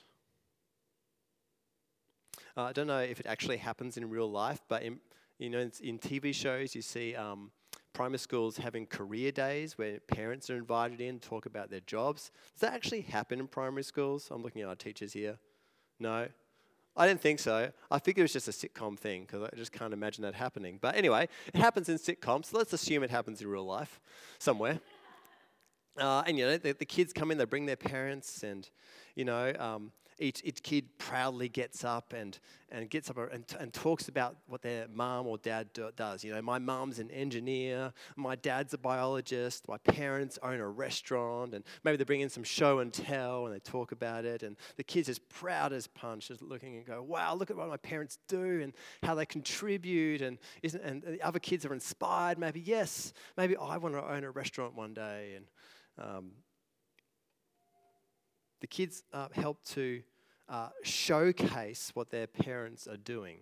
Uh, 2.56 2.64
I 2.64 2.74
don't 2.74 2.88
know 2.88 3.00
if 3.00 3.20
it 3.20 3.26
actually 3.26 3.58
happens 3.58 3.98
in 3.98 4.10
real 4.10 4.30
life, 4.30 4.62
but 4.68 4.84
in, 4.84 5.00
you 5.40 5.50
know, 5.50 5.60
in, 5.60 5.72
in 5.82 6.00
TV 6.00 6.34
shows, 6.34 6.76
you 6.76 6.82
see 6.82 7.16
um, 7.16 7.52
primary 7.94 8.20
schools 8.20 8.58
having 8.58 8.86
career 8.86 9.32
days 9.32 9.78
where 9.78 10.00
parents 10.00 10.50
are 10.50 10.58
invited 10.58 11.02
in 11.02 11.20
to 11.20 11.28
talk 11.30 11.46
about 11.46 11.70
their 11.70 11.80
jobs. 11.82 12.32
Does 12.54 12.62
that 12.62 12.74
actually 12.74 13.02
happen 13.02 13.40
in 13.40 13.48
primary 13.48 13.84
schools? 13.84 14.30
I'm 14.32 14.44
looking 14.44 14.62
at 14.62 14.68
our 14.68 14.76
teachers 14.76 15.14
here. 15.14 15.38
No? 16.00 16.28
I 16.96 17.08
didn't 17.08 17.22
think 17.22 17.40
so. 17.40 17.72
I 17.90 18.00
figured 18.00 18.22
it 18.22 18.34
was 18.36 18.46
just 18.46 18.48
a 18.48 18.52
sitcom 18.68 18.98
thing 18.98 19.24
because 19.24 19.50
I 19.52 19.56
just 19.56 19.72
can't 19.72 19.94
imagine 19.94 20.22
that 20.24 20.36
happening. 20.36 20.78
But 20.80 20.96
anyway, 20.96 21.28
it 21.54 21.60
happens 21.60 21.90
in 21.90 21.98
sitcoms. 21.98 22.46
So 22.46 22.58
let's 22.58 22.72
assume 22.74 23.04
it 23.04 23.10
happens 23.10 23.42
in 23.42 23.48
real 23.48 23.66
life 23.66 24.00
somewhere. 24.38 24.80
Uh, 25.98 26.24
and 26.26 26.38
you 26.38 26.46
know, 26.46 26.58
the, 26.58 26.74
the, 26.74 26.86
kids 26.86 27.14
come 27.14 27.30
in, 27.30 27.38
they 27.38 27.46
bring 27.46 27.68
their 27.68 27.76
parents, 27.76 28.42
and 28.44 28.68
you 29.16 29.26
know, 29.26 29.54
um, 29.60 29.92
each, 30.24 30.42
each 30.46 30.64
kid 30.64 30.98
proudly 30.98 31.50
gets 31.50 31.84
up 31.84 32.14
and, 32.14 32.40
and 32.72 32.90
gets 32.90 33.10
up 33.10 33.18
and, 33.18 33.44
and 33.60 33.74
talks 33.74 34.08
about 34.08 34.38
what 34.48 34.62
their 34.62 34.88
mom 34.88 35.28
or 35.28 35.38
dad 35.38 35.72
do, 35.74 35.90
does. 35.96 36.24
You 36.24 36.34
know, 36.34 36.42
my 36.42 36.60
mom's 36.60 37.00
an 37.00 37.12
engineer, 37.12 37.92
my 38.16 38.36
dad's 38.36 38.74
a 38.74 38.78
biologist, 38.78 39.68
my 39.68 39.78
parents 39.80 40.40
own 40.42 40.62
a 40.62 40.68
restaurant, 40.68 41.54
and 41.54 41.66
maybe 41.84 41.98
they 41.98 42.06
bring 42.06 42.22
in 42.22 42.30
some 42.30 42.44
show 42.44 42.80
and 42.80 42.94
tell 42.94 43.46
and 43.46 43.54
they 43.54 43.60
talk 43.60 43.92
about 43.92 44.24
it. 44.24 44.44
And 44.44 44.56
the 44.78 44.84
kid's 44.84 45.10
as 45.10 45.20
proud 45.20 45.74
as 45.74 45.88
punch, 45.88 46.30
just 46.30 46.42
looking 46.42 46.78
and 46.78 46.86
go, 46.86 47.04
wow, 47.04 47.36
look 47.36 47.52
at 47.52 47.58
what 47.58 47.68
my 47.68 47.78
parents 47.78 48.18
do 48.30 48.62
and 48.62 48.74
how 49.04 49.16
they 49.16 49.26
contribute. 49.26 50.22
And, 50.22 50.38
isn't, 50.62 50.82
and 50.82 51.04
the 51.04 51.22
other 51.22 51.40
kids 51.40 51.66
are 51.66 51.74
inspired. 51.74 52.40
Maybe, 52.40 52.62
yes, 52.62 53.14
maybe 53.36 53.58
I 53.58 53.76
want 53.76 53.96
to 53.96 54.10
own 54.10 54.24
a 54.24 54.32
restaurant 54.32 54.74
one 54.74 54.94
day. 54.94 55.36
And 55.36 55.46
um, 56.08 56.32
the 58.62 58.68
kids 58.68 59.04
uh, 59.12 59.28
help 59.34 59.62
to 59.66 60.02
uh, 60.54 60.70
showcase 60.84 61.90
what 61.96 62.12
their 62.12 62.28
parents 62.28 62.88
are 62.88 62.98
doing 62.98 63.38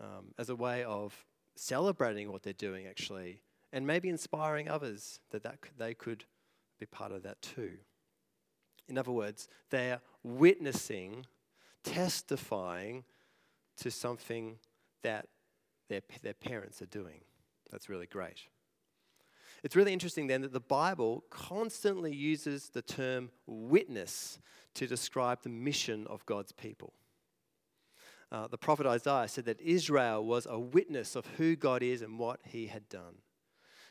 um, 0.00 0.26
as 0.38 0.50
a 0.50 0.54
way 0.54 0.84
of 0.84 1.26
celebrating 1.56 2.30
what 2.30 2.44
they're 2.44 2.52
doing, 2.52 2.86
actually, 2.86 3.40
and 3.72 3.84
maybe 3.84 4.08
inspiring 4.08 4.68
others 4.68 5.18
that, 5.32 5.42
that 5.42 5.58
they 5.76 5.94
could 5.94 6.24
be 6.78 6.86
part 6.86 7.10
of 7.10 7.24
that 7.24 7.42
too. 7.42 7.72
In 8.88 8.96
other 8.96 9.10
words, 9.10 9.48
they're 9.70 10.00
witnessing, 10.22 11.26
testifying 11.82 13.02
to 13.78 13.90
something 13.90 14.58
that 15.02 15.26
their, 15.88 16.02
their 16.22 16.34
parents 16.34 16.80
are 16.80 16.86
doing. 16.86 17.22
That's 17.72 17.88
really 17.88 18.06
great. 18.06 18.46
It's 19.62 19.76
really 19.76 19.92
interesting 19.92 20.26
then 20.26 20.42
that 20.42 20.52
the 20.52 20.60
Bible 20.60 21.24
constantly 21.30 22.14
uses 22.14 22.68
the 22.68 22.82
term 22.82 23.30
witness 23.46 24.38
to 24.74 24.86
describe 24.86 25.42
the 25.42 25.48
mission 25.48 26.06
of 26.08 26.26
God's 26.26 26.52
people. 26.52 26.92
Uh, 28.32 28.48
the 28.48 28.58
prophet 28.58 28.86
Isaiah 28.86 29.28
said 29.28 29.44
that 29.44 29.60
Israel 29.60 30.24
was 30.24 30.46
a 30.48 30.58
witness 30.58 31.14
of 31.14 31.26
who 31.36 31.54
God 31.54 31.82
is 31.82 32.02
and 32.02 32.18
what 32.18 32.40
he 32.44 32.66
had 32.66 32.88
done. 32.88 33.16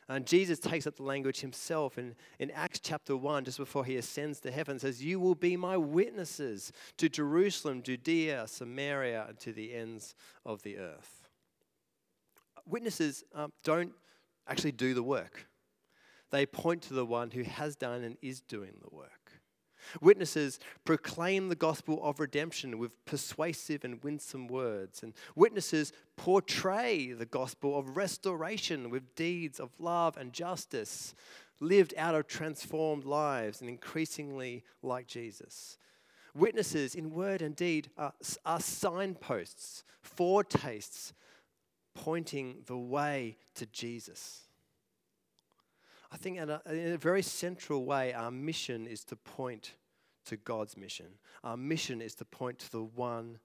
And 0.10 0.26
Jesus 0.26 0.60
takes 0.60 0.88
up 0.88 0.98
the 0.98 1.04
language 1.04 1.40
himself 1.40 1.98
in, 1.98 2.16
in 2.40 2.52
Acts 2.52 2.80
chapter 2.80 3.16
1, 3.16 3.46
just 3.46 3.60
before 3.60 3.86
he 3.86 3.96
ascends 3.96 4.42
to 4.42 4.52
heaven, 4.52 4.78
says, 4.78 5.02
You 5.02 5.20
will 5.20 5.36
be 5.36 5.56
my 5.56 5.78
witnesses 5.78 6.74
to 6.98 7.08
Jerusalem, 7.08 7.82
Judea, 7.82 8.46
Samaria, 8.48 9.28
and 9.30 9.40
to 9.40 9.54
the 9.54 9.74
ends 9.74 10.16
of 10.46 10.64
the 10.64 10.80
earth. 10.80 11.30
Witnesses 12.66 13.24
um, 13.34 13.54
don't 13.64 13.94
actually 14.48 14.74
do 14.74 14.94
the 14.94 15.04
work. 15.04 15.48
They 16.32 16.46
point 16.46 16.82
to 16.84 16.94
the 16.94 17.06
one 17.06 17.32
who 17.32 17.44
has 17.44 17.76
done 17.76 18.04
and 18.04 18.18
is 18.22 18.42
doing 18.42 18.74
the 18.82 18.96
work. 18.96 19.12
Witnesses 20.00 20.60
proclaim 20.86 21.50
the 21.50 21.56
gospel 21.56 22.02
of 22.04 22.20
redemption 22.20 22.78
with 22.78 23.04
persuasive 23.06 23.84
and 23.84 24.02
winsome 24.04 24.48
words. 24.48 25.04
And 25.04 25.14
witnesses 25.36 25.92
portray 26.16 27.12
the 27.12 27.26
gospel 27.26 27.78
of 27.78 27.98
restoration 27.98 28.90
with 28.90 29.16
deeds 29.16 29.60
of 29.60 29.72
love 29.80 30.18
and 30.18 30.32
justice, 30.34 31.14
lived 31.60 31.94
out 31.98 32.16
of 32.16 32.28
transformed 32.28 33.06
lives 33.06 33.62
and 33.62 33.70
increasingly 33.70 34.64
like 34.82 35.08
Jesus. 35.08 35.78
Witnesses 36.34 36.96
in 36.96 37.12
word 37.12 37.42
and 37.42 37.56
deed 37.56 37.90
are, 37.98 38.14
are 38.46 38.62
signposts, 38.62 39.84
foretastes, 40.02 41.14
pointing 41.94 42.64
the 42.68 42.78
way 42.78 43.38
to 43.56 43.66
Jesus. 43.66 44.44
I 46.12 46.18
think 46.18 46.38
in 46.38 46.50
a, 46.50 46.62
in 46.66 46.94
a 46.94 46.98
very 46.98 47.22
central 47.22 47.86
way, 47.86 48.14
our 48.14 48.32
mission 48.32 48.86
is 48.86 49.04
to 49.06 49.16
point 49.16 49.76
to 50.26 50.38
God's 50.38 50.76
mission. 50.76 51.08
Our 51.44 51.58
mission 51.58 52.02
is 52.02 52.16
to 52.16 52.26
point 52.26 52.60
to 52.60 52.72
the 52.72 52.84
one 52.84 53.40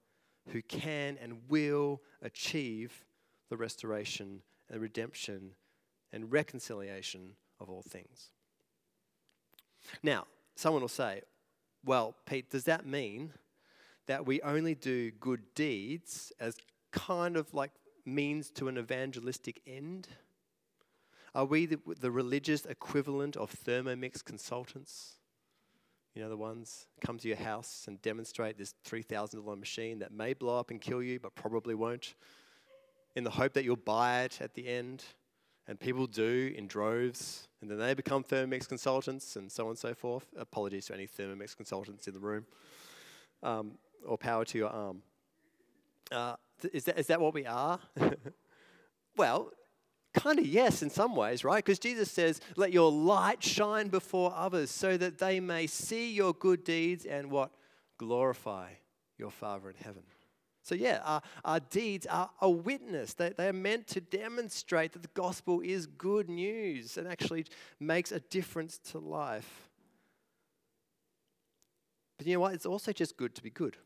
who 0.49 0.61
can 0.61 1.17
and 1.21 1.41
will 1.49 2.01
achieve 2.21 3.05
the 3.49 3.57
restoration 3.57 4.41
and 4.69 4.81
redemption 4.81 5.55
and 6.11 6.31
reconciliation 6.31 7.35
of 7.59 7.69
all 7.69 7.81
things. 7.81 8.31
Now, 10.03 10.25
someone 10.55 10.81
will 10.81 10.89
say, 10.89 11.21
well, 11.85 12.15
Pete, 12.25 12.49
does 12.49 12.65
that 12.65 12.85
mean 12.85 13.33
that 14.07 14.25
we 14.25 14.41
only 14.41 14.75
do 14.75 15.11
good 15.11 15.41
deeds 15.55 16.31
as 16.39 16.55
kind 16.91 17.37
of 17.37 17.53
like 17.53 17.71
means 18.05 18.49
to 18.51 18.67
an 18.67 18.77
evangelistic 18.77 19.61
end? 19.65 20.07
Are 21.37 21.45
we 21.45 21.67
the, 21.67 21.79
the 21.99 22.09
religious 22.09 22.65
equivalent 22.65 23.37
of 23.37 23.55
Thermomix 23.63 24.25
consultants? 24.25 25.17
You 26.15 26.23
know, 26.23 26.29
the 26.29 26.35
ones 26.35 26.87
come 26.99 27.19
to 27.19 27.27
your 27.27 27.37
house 27.37 27.85
and 27.87 28.01
demonstrate 28.01 28.57
this 28.57 28.73
$3,000 28.89 29.59
machine 29.59 29.99
that 29.99 30.11
may 30.11 30.33
blow 30.33 30.57
up 30.57 30.71
and 30.71 30.81
kill 30.81 31.03
you, 31.03 31.19
but 31.19 31.35
probably 31.35 31.75
won't, 31.75 32.15
in 33.15 33.23
the 33.23 33.29
hope 33.29 33.53
that 33.53 33.63
you'll 33.63 33.75
buy 33.75 34.23
it 34.23 34.41
at 34.41 34.55
the 34.55 34.67
end. 34.67 35.03
And 35.67 35.79
people 35.79 36.07
do 36.07 36.51
in 36.57 36.65
droves, 36.65 37.47
and 37.61 37.69
then 37.69 37.77
they 37.77 37.93
become 37.93 38.23
Thermomix 38.23 38.67
consultants, 38.67 39.35
and 39.35 39.51
so 39.51 39.65
on 39.65 39.71
and 39.71 39.77
so 39.77 39.93
forth. 39.93 40.25
Apologies 40.39 40.87
to 40.87 40.95
any 40.95 41.05
Thermomix 41.05 41.55
consultants 41.55 42.07
in 42.07 42.15
the 42.15 42.19
room, 42.19 42.47
um, 43.43 43.73
or 44.03 44.17
power 44.17 44.43
to 44.43 44.57
your 44.57 44.69
arm. 44.69 45.03
Uh, 46.11 46.35
is, 46.73 46.85
that, 46.85 46.97
is 46.97 47.05
that 47.07 47.21
what 47.21 47.35
we 47.35 47.45
are? 47.45 47.79
well, 49.17 49.51
Kind 50.17 50.39
of 50.39 50.47
yes, 50.47 50.81
in 50.81 50.89
some 50.89 51.15
ways, 51.15 51.43
right? 51.43 51.63
Because 51.63 51.79
Jesus 51.79 52.11
says, 52.11 52.41
Let 52.55 52.73
your 52.73 52.91
light 52.91 53.43
shine 53.43 53.87
before 53.87 54.33
others 54.35 54.71
so 54.71 54.97
that 54.97 55.19
they 55.19 55.39
may 55.39 55.67
see 55.67 56.11
your 56.11 56.33
good 56.33 56.63
deeds 56.63 57.05
and 57.05 57.29
what? 57.29 57.51
Glorify 57.97 58.71
your 59.17 59.29
Father 59.29 59.69
in 59.69 59.75
heaven. 59.75 60.03
So, 60.63 60.75
yeah, 60.75 60.99
our, 61.05 61.21
our 61.45 61.59
deeds 61.59 62.05
are 62.07 62.29
a 62.41 62.49
witness. 62.49 63.13
They, 63.13 63.29
they 63.29 63.47
are 63.47 63.53
meant 63.53 63.87
to 63.87 64.01
demonstrate 64.01 64.91
that 64.93 65.01
the 65.01 65.09
gospel 65.13 65.61
is 65.61 65.85
good 65.85 66.29
news 66.29 66.97
and 66.97 67.07
actually 67.07 67.45
makes 67.79 68.11
a 68.11 68.19
difference 68.19 68.77
to 68.91 68.99
life. 68.99 69.69
But 72.17 72.27
you 72.27 72.33
know 72.33 72.41
what? 72.41 72.53
It's 72.53 72.65
also 72.65 72.91
just 72.91 73.15
good 73.17 73.35
to 73.35 73.43
be 73.43 73.49
good. 73.49 73.77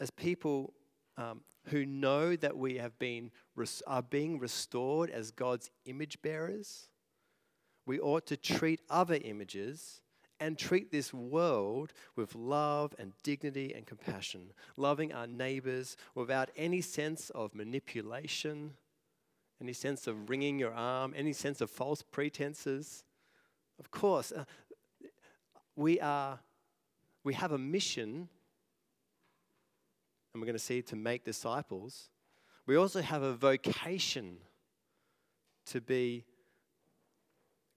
As 0.00 0.10
people 0.10 0.72
um, 1.18 1.40
who 1.66 1.84
know 1.84 2.36
that 2.36 2.56
we 2.56 2.78
have 2.78 2.98
been 2.98 3.30
are 3.86 4.02
being 4.02 4.38
restored 4.38 5.10
as 5.10 5.30
God's 5.30 5.70
image 5.84 6.22
bearers, 6.22 6.88
we 7.84 7.98
ought 7.98 8.26
to 8.26 8.36
treat 8.36 8.80
other 8.88 9.18
images 9.22 10.00
and 10.40 10.56
treat 10.56 10.92
this 10.92 11.12
world 11.12 11.92
with 12.14 12.34
love 12.36 12.94
and 12.98 13.12
dignity 13.24 13.74
and 13.74 13.86
compassion, 13.86 14.52
loving 14.76 15.12
our 15.12 15.26
neighbors 15.26 15.96
without 16.14 16.48
any 16.56 16.80
sense 16.80 17.30
of 17.30 17.54
manipulation, 17.54 18.74
any 19.60 19.72
sense 19.72 20.06
of 20.06 20.30
wringing 20.30 20.58
your 20.58 20.72
arm, 20.72 21.12
any 21.16 21.32
sense 21.32 21.60
of 21.60 21.68
false 21.68 22.02
pretenses. 22.02 23.02
Of 23.80 23.90
course, 23.90 24.30
uh, 24.30 24.44
we 25.74 26.00
are 26.00 26.38
we 27.24 27.34
have 27.34 27.52
a 27.52 27.58
mission 27.58 28.28
and 30.38 30.42
we're 30.44 30.46
going 30.46 30.56
to 30.56 30.64
see 30.64 30.82
to 30.82 30.94
make 30.94 31.24
disciples. 31.24 32.10
We 32.64 32.76
also 32.76 33.02
have 33.02 33.22
a 33.22 33.32
vocation 33.32 34.36
to 35.66 35.80
be 35.80 36.26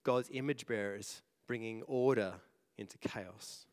God's 0.04 0.30
image 0.32 0.68
bearers, 0.68 1.22
bringing 1.48 1.82
order 1.88 2.34
into 2.78 2.98
chaos. 2.98 3.66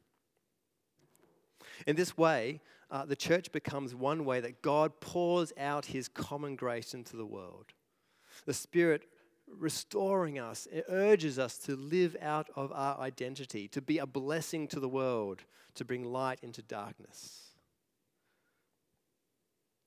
In 1.85 1.95
this 1.95 2.17
way, 2.17 2.61
uh, 2.89 3.05
the 3.05 3.15
church 3.15 3.51
becomes 3.51 3.93
one 3.93 4.25
way 4.25 4.39
that 4.39 4.63
God 4.63 4.99
pours 5.01 5.53
out 5.55 5.85
his 5.85 6.07
common 6.07 6.55
grace 6.55 6.95
into 6.95 7.15
the 7.15 7.27
world. 7.27 7.65
The 8.47 8.55
Spirit 8.55 9.03
restoring 9.47 10.39
us, 10.39 10.67
it 10.71 10.85
urges 10.89 11.37
us 11.37 11.59
to 11.59 11.75
live 11.75 12.17
out 12.23 12.49
of 12.55 12.71
our 12.71 12.99
identity, 12.99 13.67
to 13.67 13.83
be 13.83 13.99
a 13.99 14.07
blessing 14.07 14.67
to 14.69 14.79
the 14.79 14.89
world, 14.89 15.43
to 15.75 15.85
bring 15.85 16.03
light 16.03 16.39
into 16.41 16.63
darkness. 16.63 17.48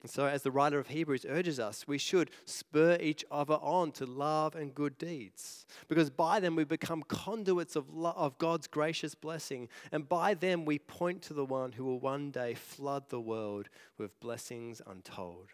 So, 0.05 0.27
as 0.27 0.43
the 0.43 0.51
writer 0.51 0.81
of 0.81 0.89
Hebrews 0.89 1.25
urges 1.29 1.61
us, 1.61 1.87
we 1.87 1.97
should 1.97 2.33
spur 2.45 2.99
each 3.01 3.25
other 3.31 3.55
on 3.55 3.93
to 3.93 4.07
love 4.07 4.57
and 4.57 4.75
good 4.75 4.99
deeds, 4.99 5.65
because 5.89 6.11
by 6.11 6.41
them 6.41 6.57
we 6.57 6.65
become 6.65 7.05
conduits 7.05 7.77
of, 7.77 7.87
of 8.05 8.37
God's 8.39 8.67
gracious 8.67 9.15
blessing, 9.15 9.69
and 9.93 10.09
by 10.09 10.35
them 10.35 10.65
we 10.65 10.81
point 10.81 11.23
to 11.23 11.35
the 11.35 11.45
one 11.45 11.73
who 11.73 11.85
will 11.85 12.01
one 12.01 12.33
day 12.33 12.55
flood 12.55 13.11
the 13.11 13.21
world 13.21 13.69
with 13.97 14.19
blessings 14.19 14.83
untold. 14.85 15.51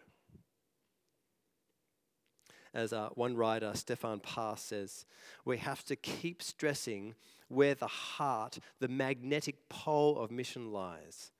As 2.73 2.91
uh, 2.91 3.09
one 3.09 3.35
writer, 3.35 3.71
Stefan 3.75 4.19
Paas, 4.19 4.61
says, 4.61 5.05
we 5.45 5.57
have 5.57 5.83
to 5.85 5.95
keep 5.95 6.41
stressing 6.41 7.13
where 7.49 7.75
the 7.75 7.87
heart, 7.87 8.59
the 8.79 8.87
magnetic 8.87 9.69
pole 9.69 10.19
of 10.19 10.31
mission 10.31 10.71
lies. 10.71 11.31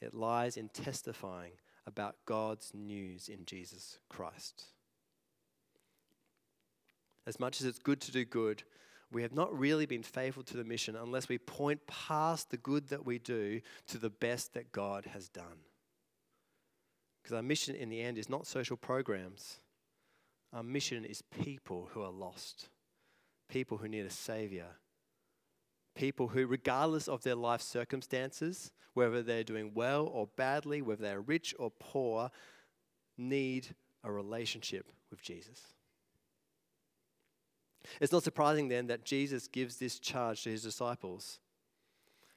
It 0.00 0.14
lies 0.14 0.56
in 0.56 0.68
testifying 0.68 1.52
about 1.88 2.16
God's 2.26 2.70
news 2.74 3.28
in 3.28 3.46
Jesus 3.46 3.98
Christ. 4.10 4.66
As 7.26 7.40
much 7.40 7.60
as 7.60 7.66
it's 7.66 7.78
good 7.78 8.00
to 8.02 8.12
do 8.12 8.24
good, 8.24 8.62
we 9.10 9.22
have 9.22 9.32
not 9.32 9.58
really 9.58 9.86
been 9.86 10.02
faithful 10.02 10.42
to 10.44 10.56
the 10.56 10.64
mission 10.64 10.94
unless 10.94 11.28
we 11.28 11.38
point 11.38 11.86
past 11.86 12.50
the 12.50 12.58
good 12.58 12.88
that 12.88 13.06
we 13.06 13.18
do 13.18 13.60
to 13.88 13.98
the 13.98 14.10
best 14.10 14.52
that 14.52 14.70
God 14.70 15.06
has 15.06 15.28
done. 15.28 15.64
Because 17.22 17.34
our 17.34 17.42
mission 17.42 17.74
in 17.74 17.88
the 17.88 18.02
end 18.02 18.18
is 18.18 18.28
not 18.28 18.46
social 18.46 18.76
programs, 18.76 19.60
our 20.52 20.62
mission 20.62 21.06
is 21.06 21.22
people 21.22 21.88
who 21.92 22.02
are 22.02 22.10
lost, 22.10 22.68
people 23.48 23.78
who 23.78 23.88
need 23.88 24.04
a 24.04 24.10
Savior, 24.10 24.76
people 25.98 26.28
who, 26.28 26.46
regardless 26.46 27.08
of 27.08 27.24
their 27.24 27.34
life 27.34 27.60
circumstances, 27.60 28.70
whether 28.94 29.20
they're 29.20 29.42
doing 29.42 29.72
well 29.74 30.06
or 30.06 30.28
badly, 30.36 30.80
whether 30.80 31.02
they're 31.02 31.20
rich 31.20 31.54
or 31.58 31.72
poor, 31.80 32.30
need 33.18 33.66
a 34.04 34.12
relationship 34.12 34.86
with 35.10 35.20
Jesus. 35.20 35.60
It's 38.00 38.12
not 38.12 38.22
surprising 38.22 38.68
then 38.68 38.86
that 38.86 39.04
Jesus 39.04 39.48
gives 39.48 39.76
this 39.76 39.98
charge 39.98 40.44
to 40.44 40.50
his 40.50 40.62
disciples. 40.62 41.40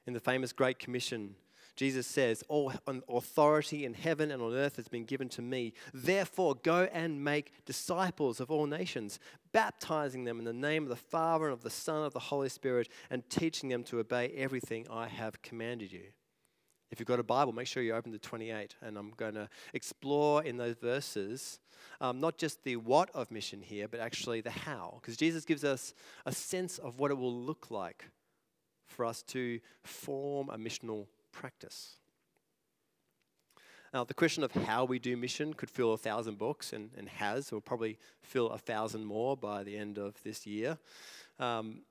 In 0.08 0.14
the 0.14 0.20
famous 0.20 0.54
Great 0.54 0.80
Commission, 0.80 1.36
Jesus 1.82 2.06
says, 2.06 2.44
All 2.48 2.72
authority 3.10 3.86
in 3.86 3.96
heaven 3.96 4.30
and 4.30 4.40
on 4.40 4.54
earth 4.54 4.76
has 4.76 4.88
been 4.88 5.04
given 5.04 5.30
to 5.30 5.42
me. 5.42 5.74
Therefore, 5.96 6.54
go 6.62 6.88
and 6.94 7.24
make 7.24 7.66
disciples 7.66 8.40
of 8.40 8.52
all 8.52 8.68
nations, 8.68 9.18
baptizing 9.52 10.24
them 10.24 10.38
in 10.38 10.46
the 10.46 10.54
name 10.54 10.84
of 10.84 10.90
the 10.90 10.96
Father 10.96 11.46
and 11.46 11.54
of 11.54 11.64
the 11.64 11.72
Son 11.72 11.96
and 11.96 12.06
of 12.06 12.14
the 12.14 12.20
Holy 12.20 12.50
Spirit, 12.50 12.88
and 13.10 13.28
teaching 13.32 13.70
them 13.70 13.84
to 13.86 13.98
obey 13.98 14.28
everything 14.38 14.86
I 14.92 15.08
have 15.08 15.42
commanded 15.42 15.92
you. 15.92 16.04
If 16.92 17.00
you've 17.00 17.08
got 17.08 17.20
a 17.20 17.24
Bible, 17.24 17.52
make 17.52 17.66
sure 17.66 17.82
you 17.82 17.96
open 17.96 18.12
to 18.12 18.20
28, 18.20 18.76
and 18.84 18.96
I'm 18.96 19.10
going 19.18 19.34
to 19.34 19.50
explore 19.74 20.44
in 20.44 20.58
those 20.58 20.76
verses 20.76 21.58
um, 22.00 22.20
not 22.20 22.38
just 22.38 22.64
the 22.64 22.76
what 22.76 23.10
of 23.16 23.32
mission 23.32 23.60
here, 23.60 23.88
but 23.88 24.00
actually 24.00 24.42
the 24.42 24.52
how, 24.52 25.00
because 25.02 25.18
Jesus 25.18 25.46
gives 25.46 25.64
us 25.64 25.96
a 26.28 26.32
sense 26.32 26.78
of 26.78 27.00
what 27.00 27.10
it 27.10 27.18
will 27.18 27.36
look 27.36 27.72
like 27.72 28.08
for 28.86 29.04
us 29.04 29.24
to 29.24 29.60
form 29.84 30.50
a 30.50 30.60
missional 30.60 31.08
practice. 31.32 31.98
Now, 33.94 34.06
the 34.06 34.14
question 34.14 34.44
of 34.44 34.54
how 34.54 34.86
we 34.86 35.00
do 35.00 35.18
mission 35.18 35.54
could 35.54 35.70
fill 35.70 35.94
a 35.94 35.98
thousand 35.98 36.38
books 36.38 36.72
and, 36.72 36.92
and 36.98 37.10
has, 37.10 37.52
will 37.52 37.60
probably 37.60 37.98
fill 38.22 38.50
a 38.52 38.58
thousand 38.58 39.06
more 39.06 39.36
by 39.36 39.64
the 39.64 39.78
end 39.78 39.98
of 39.98 40.16
this 40.24 40.48
year. 40.48 40.78
Um, 41.40 41.82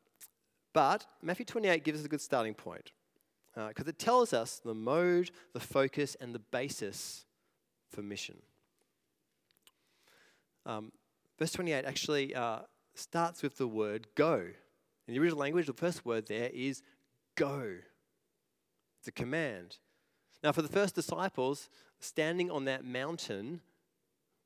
but 0.72 1.05
Matthew 1.22 1.44
28 1.44 1.85
gives 1.85 2.00
us 2.00 2.07
a 2.07 2.09
good 2.09 2.22
starting 2.22 2.55
point 2.55 2.92
because 3.55 3.87
uh, 3.87 3.90
it 3.90 3.98
tells 3.98 4.33
us 4.33 4.61
the 4.64 4.74
mode, 4.74 5.31
the 5.53 5.61
focus, 5.61 6.16
and 6.20 6.35
the 6.35 6.38
basis 6.38 7.26
for 7.90 8.03
mission. 8.03 8.37
Um, 10.64 10.92
verse 11.38 11.53
28 11.53 11.85
actually 11.85 12.35
uh, 12.35 12.61
starts 12.94 13.42
with 13.42 13.59
the 13.59 13.66
word 13.66 14.07
go. 14.14 14.46
In 15.07 15.14
the 15.14 15.20
original 15.20 15.40
language, 15.40 15.66
the 15.66 15.72
first 15.72 16.07
word 16.07 16.29
there 16.29 16.50
is 16.53 16.83
go. 17.35 17.74
It's 19.00 19.08
a 19.08 19.12
command. 19.12 19.78
Now, 20.44 20.52
for 20.52 20.62
the 20.62 20.68
first 20.68 20.94
disciples, 20.94 21.70
standing 22.00 22.50
on 22.50 22.66
that 22.66 22.84
mountain 22.84 23.62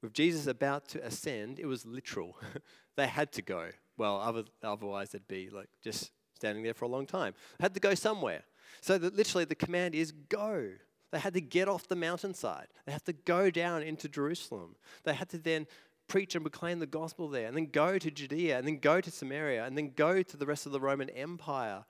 with 0.00 0.12
Jesus 0.12 0.46
about 0.46 0.88
to 0.90 1.04
ascend, 1.04 1.58
it 1.58 1.66
was 1.66 1.84
literal. 1.84 2.36
they 2.96 3.08
had 3.08 3.32
to 3.32 3.42
go. 3.42 3.70
Well, 3.96 4.20
other, 4.20 4.44
otherwise, 4.62 5.10
they'd 5.10 5.26
be 5.26 5.50
like 5.50 5.68
just 5.82 6.12
standing 6.34 6.62
there 6.62 6.74
for 6.74 6.84
a 6.84 6.88
long 6.88 7.04
time. 7.04 7.34
Had 7.58 7.74
to 7.74 7.80
go 7.80 7.94
somewhere. 7.94 8.42
So, 8.80 8.96
that 8.96 9.16
literally, 9.16 9.44
the 9.44 9.56
command 9.56 9.96
is 9.96 10.12
go. 10.12 10.70
They 11.10 11.18
had 11.18 11.34
to 11.34 11.40
get 11.40 11.68
off 11.68 11.88
the 11.88 11.96
mountainside. 11.96 12.68
They 12.86 12.92
had 12.92 13.04
to 13.06 13.12
go 13.12 13.50
down 13.50 13.82
into 13.82 14.08
Jerusalem. 14.08 14.76
They 15.02 15.14
had 15.14 15.30
to 15.30 15.38
then 15.38 15.66
preach 16.06 16.34
and 16.36 16.44
proclaim 16.44 16.78
the 16.78 16.86
gospel 16.86 17.28
there, 17.28 17.48
and 17.48 17.56
then 17.56 17.66
go 17.66 17.98
to 17.98 18.10
Judea, 18.10 18.58
and 18.58 18.66
then 18.66 18.78
go 18.78 19.00
to 19.00 19.10
Samaria, 19.10 19.64
and 19.64 19.76
then 19.76 19.92
go 19.96 20.22
to 20.22 20.36
the 20.36 20.46
rest 20.46 20.66
of 20.66 20.72
the 20.72 20.80
Roman 20.80 21.10
Empire 21.10 21.84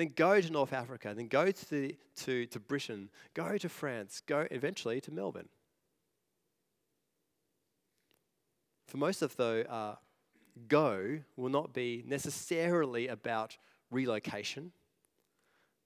then 0.00 0.12
go 0.16 0.40
to 0.40 0.50
North 0.50 0.72
Africa, 0.72 1.12
then 1.14 1.28
go 1.28 1.50
to, 1.50 1.70
the, 1.70 1.94
to, 2.16 2.46
to 2.46 2.58
Britain, 2.58 3.10
go 3.34 3.58
to 3.58 3.68
France, 3.68 4.22
go 4.26 4.46
eventually 4.50 4.98
to 5.02 5.10
Melbourne. 5.10 5.48
For 8.86 8.96
most 8.96 9.20
of 9.20 9.36
though, 9.36 9.60
uh, 9.60 9.96
go 10.68 11.20
will 11.36 11.50
not 11.50 11.74
be 11.74 12.02
necessarily 12.06 13.08
about 13.08 13.58
relocation. 13.90 14.72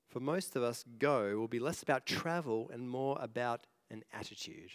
For 0.09 0.20
most 0.20 0.55
of 0.55 0.62
us, 0.62 0.85
go 0.98 1.37
will 1.37 1.48
be 1.48 1.59
less 1.59 1.83
about 1.83 2.07
travel 2.07 2.70
and 2.72 2.88
more 2.88 3.18
about 3.20 3.66
an 3.90 4.05
attitude. 4.12 4.70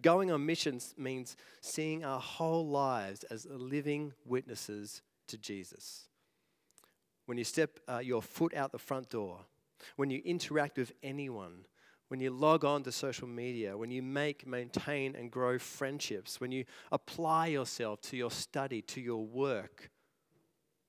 Going 0.00 0.30
on 0.30 0.46
missions 0.46 0.94
means 0.96 1.36
seeing 1.60 2.02
our 2.02 2.20
whole 2.20 2.66
lives 2.66 3.24
as 3.24 3.46
living 3.46 4.14
witnesses 4.24 5.02
to 5.26 5.36
Jesus 5.36 6.08
when 7.26 7.38
you 7.38 7.44
step 7.44 7.78
uh, 7.88 7.98
your 7.98 8.22
foot 8.22 8.54
out 8.54 8.72
the 8.72 8.78
front 8.78 9.10
door, 9.10 9.40
when 9.96 10.10
you 10.10 10.20
interact 10.24 10.78
with 10.78 10.92
anyone, 11.02 11.66
when 12.08 12.20
you 12.20 12.30
log 12.30 12.64
on 12.64 12.82
to 12.82 12.92
social 12.92 13.26
media, 13.26 13.76
when 13.76 13.90
you 13.90 14.02
make, 14.02 14.46
maintain, 14.46 15.16
and 15.16 15.30
grow 15.30 15.58
friendships, 15.58 16.40
when 16.40 16.52
you 16.52 16.64
apply 16.92 17.48
yourself 17.48 18.00
to 18.02 18.16
your 18.16 18.30
study, 18.30 18.82
to 18.82 19.00
your 19.00 19.24
work, 19.24 19.90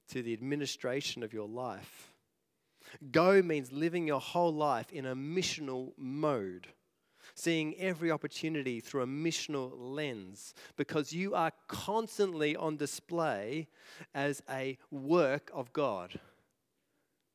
to 0.10 0.22
the 0.22 0.34
administration 0.34 1.24
of 1.24 1.34
your 1.34 1.48
life. 1.48 2.14
Go 3.12 3.42
means 3.42 3.72
living 3.72 4.08
your 4.08 4.20
whole 4.20 4.54
life 4.54 4.92
in 4.92 5.06
a 5.06 5.16
missional 5.16 5.94
mode 5.98 6.68
seeing 7.36 7.76
every 7.78 8.10
opportunity 8.10 8.80
through 8.80 9.04
a 9.04 9.08
missional 9.08 9.72
lens 9.76 10.54
because 10.78 11.12
you 11.14 11.36
are 11.36 11.52
constantly 11.68 12.56
on 12.56 12.78
display 12.78 13.68
as 14.14 14.42
a 14.50 14.78
work 14.90 15.52
of 15.54 15.72
God, 15.74 16.20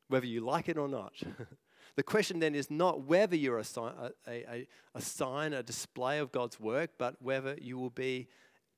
whether 0.09 0.25
you 0.25 0.41
like 0.41 0.67
it 0.67 0.77
or 0.77 0.87
not. 0.87 1.13
the 1.95 2.03
question 2.03 2.39
then 2.39 2.55
is 2.55 2.71
not 2.71 3.05
whether 3.05 3.35
you're 3.35 3.59
a, 3.59 3.63
sign, 3.63 3.93
a, 4.27 4.31
a, 4.31 4.67
a 4.95 5.01
sign, 5.01 5.53
a 5.53 5.61
display 5.61 6.17
of 6.17 6.31
God's 6.31 6.59
work, 6.59 6.91
but 6.97 7.15
whether 7.21 7.55
you 7.61 7.77
will 7.77 7.91
be 7.91 8.27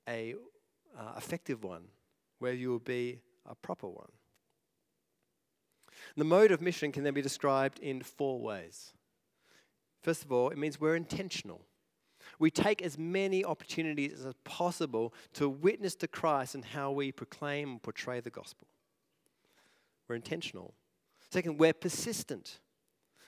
a 0.07 0.35
uh, 0.97 1.13
effective 1.17 1.63
one, 1.63 1.85
whether 2.39 2.55
you 2.55 2.69
will 2.69 2.79
be 2.79 3.21
a 3.49 3.55
proper 3.55 3.87
one. 3.87 4.11
The 6.17 6.25
mode 6.25 6.51
of 6.51 6.61
mission 6.61 6.91
can 6.91 7.03
then 7.03 7.13
be 7.13 7.21
described 7.21 7.79
in 7.79 8.01
four 8.01 8.41
ways. 8.41 8.93
First 10.03 10.23
of 10.23 10.31
all, 10.31 10.49
it 10.49 10.57
means 10.57 10.79
we're 10.79 10.97
intentional. 10.97 11.61
We 12.37 12.51
take 12.51 12.81
as 12.81 12.97
many 12.97 13.43
opportunities 13.43 14.25
as 14.25 14.33
possible 14.43 15.13
to 15.33 15.47
witness 15.49 15.95
to 15.95 16.07
Christ 16.07 16.55
and 16.55 16.65
how 16.65 16.91
we 16.91 17.11
proclaim 17.11 17.71
and 17.71 17.81
portray 17.81 18.19
the 18.19 18.29
gospel. 18.29 18.67
We're 20.07 20.15
intentional. 20.15 20.73
Second, 21.31 21.57
we're 21.57 21.73
persistent. 21.73 22.59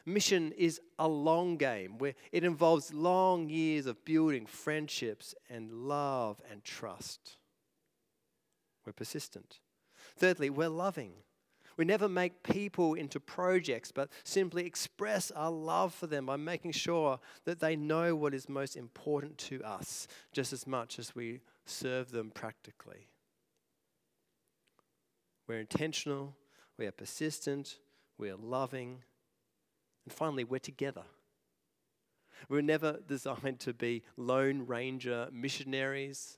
Mission 0.06 0.52
is 0.52 0.82
a 1.00 1.08
long 1.08 1.56
game 1.58 1.98
where 1.98 2.14
it 2.32 2.44
involves 2.44 2.94
long 2.94 3.50
years 3.50 3.86
of 3.86 4.04
building 4.06 4.46
friendships 4.46 5.34
and 5.50 5.72
love 5.72 6.42
and 6.52 6.64
trust. 6.64 7.38
We're 8.86 8.94
persistent. 8.94 9.60
Thirdly, 10.18 10.50
we're 10.50 10.70
loving. 10.70 11.14
We 11.78 11.86
never 11.86 12.08
make 12.08 12.44
people 12.44 12.94
into 12.94 13.20
projects, 13.20 13.92
but 13.92 14.10
simply 14.24 14.66
express 14.66 15.30
our 15.32 15.52
love 15.52 15.94
for 15.94 16.08
them 16.08 16.26
by 16.26 16.38
making 16.38 16.72
sure 16.72 17.20
that 17.44 17.60
they 17.60 17.76
know 17.76 18.16
what 18.16 18.34
is 18.34 18.48
most 18.48 18.78
important 18.78 19.38
to 19.40 19.62
us, 19.64 20.08
just 20.32 20.54
as 20.54 20.66
much 20.66 21.00
as 21.00 21.16
we 21.16 21.42
serve 21.66 22.12
them 22.12 22.32
practically. 22.32 23.10
We're 25.48 25.60
intentional, 25.60 26.36
we 26.78 26.86
are 26.86 26.92
persistent, 26.92 27.78
we 28.18 28.30
are 28.30 28.38
loving, 28.38 29.04
and 30.06 30.14
finally, 30.14 30.44
we're 30.44 30.60
together. 30.60 31.04
We're 32.48 32.62
never 32.62 33.00
designed 33.08 33.60
to 33.62 33.74
be 33.74 34.04
lone 34.18 34.66
ranger 34.68 35.28
missionaries, 35.32 36.38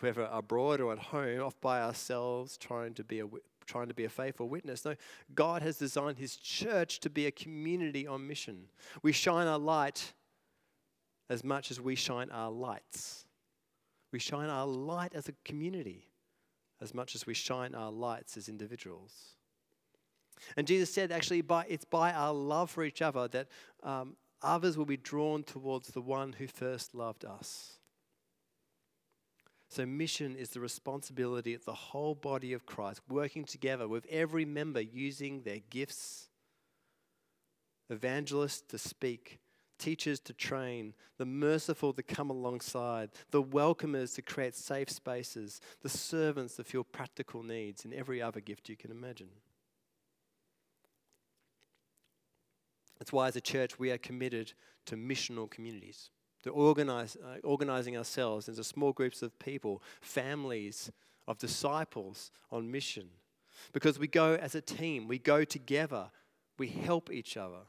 whether 0.00 0.22
abroad 0.30 0.80
or 0.80 0.92
at 0.92 0.98
home, 0.98 1.40
off 1.40 1.60
by 1.60 1.80
ourselves, 1.80 2.56
trying 2.56 2.94
to 2.94 3.04
be 3.04 3.20
a, 3.20 3.26
trying 3.72 3.88
to 3.88 3.94
be 3.94 4.04
a 4.04 4.10
faithful 4.10 4.48
witness. 4.48 4.84
No, 4.84 4.94
God 5.34 5.62
has 5.62 5.78
designed 5.78 6.18
His 6.18 6.36
church 6.36 7.00
to 7.00 7.10
be 7.10 7.26
a 7.26 7.30
community 7.30 8.06
on 8.06 8.26
mission. 8.26 8.66
We 9.02 9.12
shine 9.12 9.46
our 9.46 9.58
light 9.58 10.12
as 11.30 11.42
much 11.42 11.70
as 11.70 11.80
we 11.80 11.94
shine 11.94 12.30
our 12.30 12.50
lights. 12.50 13.24
We 14.12 14.18
shine 14.18 14.50
our 14.50 14.66
light 14.66 15.12
as 15.14 15.28
a 15.28 15.32
community 15.44 16.08
as 16.82 16.92
much 16.92 17.14
as 17.14 17.26
we 17.26 17.32
shine 17.32 17.74
our 17.74 17.90
lights 17.90 18.36
as 18.36 18.48
individuals. 18.48 19.36
And 20.56 20.66
Jesus 20.66 20.92
said, 20.92 21.12
actually, 21.12 21.40
by, 21.40 21.64
it's 21.68 21.84
by 21.84 22.12
our 22.12 22.34
love 22.34 22.70
for 22.70 22.84
each 22.84 23.00
other 23.00 23.28
that 23.28 23.48
um, 23.82 24.16
others 24.42 24.76
will 24.76 24.84
be 24.84 24.96
drawn 24.96 25.44
towards 25.44 25.88
the 25.88 26.00
one 26.00 26.34
who 26.34 26.46
first 26.46 26.94
loved 26.94 27.24
us. 27.24 27.78
So, 29.72 29.86
mission 29.86 30.36
is 30.36 30.50
the 30.50 30.60
responsibility 30.60 31.54
of 31.54 31.64
the 31.64 31.72
whole 31.72 32.14
body 32.14 32.52
of 32.52 32.66
Christ 32.66 33.00
working 33.08 33.46
together 33.46 33.88
with 33.88 34.04
every 34.10 34.44
member 34.44 34.82
using 34.82 35.44
their 35.44 35.60
gifts 35.70 36.28
evangelists 37.88 38.60
to 38.68 38.76
speak, 38.76 39.40
teachers 39.78 40.20
to 40.20 40.34
train, 40.34 40.92
the 41.16 41.24
merciful 41.24 41.94
to 41.94 42.02
come 42.02 42.28
alongside, 42.28 43.12
the 43.30 43.42
welcomers 43.42 44.14
to 44.16 44.20
create 44.20 44.54
safe 44.54 44.90
spaces, 44.90 45.62
the 45.80 45.88
servants 45.88 46.56
to 46.56 46.64
fill 46.64 46.84
practical 46.84 47.42
needs, 47.42 47.86
and 47.86 47.94
every 47.94 48.20
other 48.20 48.40
gift 48.40 48.68
you 48.68 48.76
can 48.76 48.90
imagine. 48.90 49.30
That's 52.98 53.10
why, 53.10 53.28
as 53.28 53.36
a 53.36 53.40
church, 53.40 53.78
we 53.78 53.90
are 53.90 53.96
committed 53.96 54.52
to 54.84 54.96
missional 54.96 55.50
communities, 55.50 56.10
to 56.42 56.50
organize, 56.50 57.16
uh, 57.16 57.38
organizing 57.44 57.96
ourselves 57.96 58.48
into 58.48 58.64
small 58.64 58.92
groups 58.92 59.22
of 59.22 59.38
people, 59.38 59.82
families 60.00 60.90
of 61.28 61.38
disciples 61.38 62.30
on 62.50 62.70
mission. 62.70 63.08
Because 63.72 63.98
we 63.98 64.08
go 64.08 64.34
as 64.34 64.54
a 64.54 64.60
team, 64.60 65.08
we 65.08 65.18
go 65.18 65.44
together, 65.44 66.10
we 66.58 66.68
help 66.68 67.10
each 67.10 67.36
other. 67.36 67.66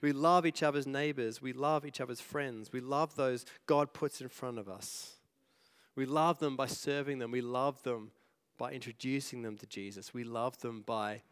We 0.00 0.12
love 0.12 0.44
each 0.44 0.62
other's 0.62 0.86
neighbors, 0.86 1.40
we 1.40 1.54
love 1.54 1.86
each 1.86 2.00
other's 2.00 2.20
friends, 2.20 2.70
we 2.72 2.80
love 2.80 3.16
those 3.16 3.46
God 3.66 3.94
puts 3.94 4.20
in 4.20 4.28
front 4.28 4.58
of 4.58 4.68
us. 4.68 5.16
We 5.96 6.04
love 6.04 6.40
them 6.40 6.56
by 6.56 6.66
serving 6.66 7.20
them, 7.20 7.30
we 7.30 7.40
love 7.40 7.82
them 7.84 8.10
by 8.58 8.72
introducing 8.72 9.42
them 9.42 9.56
to 9.56 9.66
Jesus, 9.66 10.12
we 10.12 10.24
love 10.24 10.58
them 10.60 10.82
by 10.84 11.22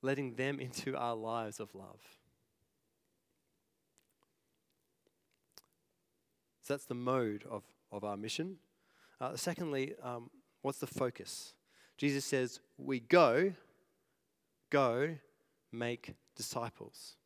letting 0.00 0.34
them 0.34 0.58
into 0.60 0.96
our 0.96 1.14
lives 1.14 1.60
of 1.60 1.74
love. 1.74 2.00
So 6.70 6.74
that's 6.74 6.84
the 6.84 6.94
mode 6.94 7.42
of, 7.50 7.64
of 7.90 8.04
our 8.04 8.16
mission. 8.16 8.58
Uh, 9.20 9.34
secondly, 9.34 9.94
um, 10.04 10.30
what's 10.62 10.78
the 10.78 10.86
focus? 10.86 11.52
Jesus 11.98 12.24
says, 12.24 12.60
We 12.78 13.00
go, 13.00 13.54
go, 14.70 15.16
make 15.72 16.14
disciples. 16.36 17.16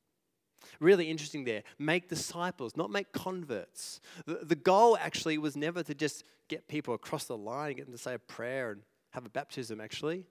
Really 0.81 1.11
interesting 1.11 1.45
there. 1.45 1.63
Make 1.79 2.09
disciples, 2.09 2.75
not 2.75 2.91
make 2.91 3.13
converts. 3.13 4.01
The, 4.25 4.47
the 4.47 4.55
goal 4.55 4.97
actually 4.99 5.37
was 5.37 5.59
never 5.59 5.83
to 5.83 5.95
just 5.95 6.25
get 6.49 6.67
people 6.67 6.95
across 6.95 7.25
the 7.25 7.37
line 7.37 7.67
and 7.67 7.77
get 7.77 7.85
them 7.85 7.95
to 7.95 8.01
say 8.01 8.15
a 8.15 8.19
prayer 8.19 8.71
and 8.71 8.81
have 9.11 9.27
a 9.27 9.29
baptism, 9.29 9.79
actually. 9.79 10.25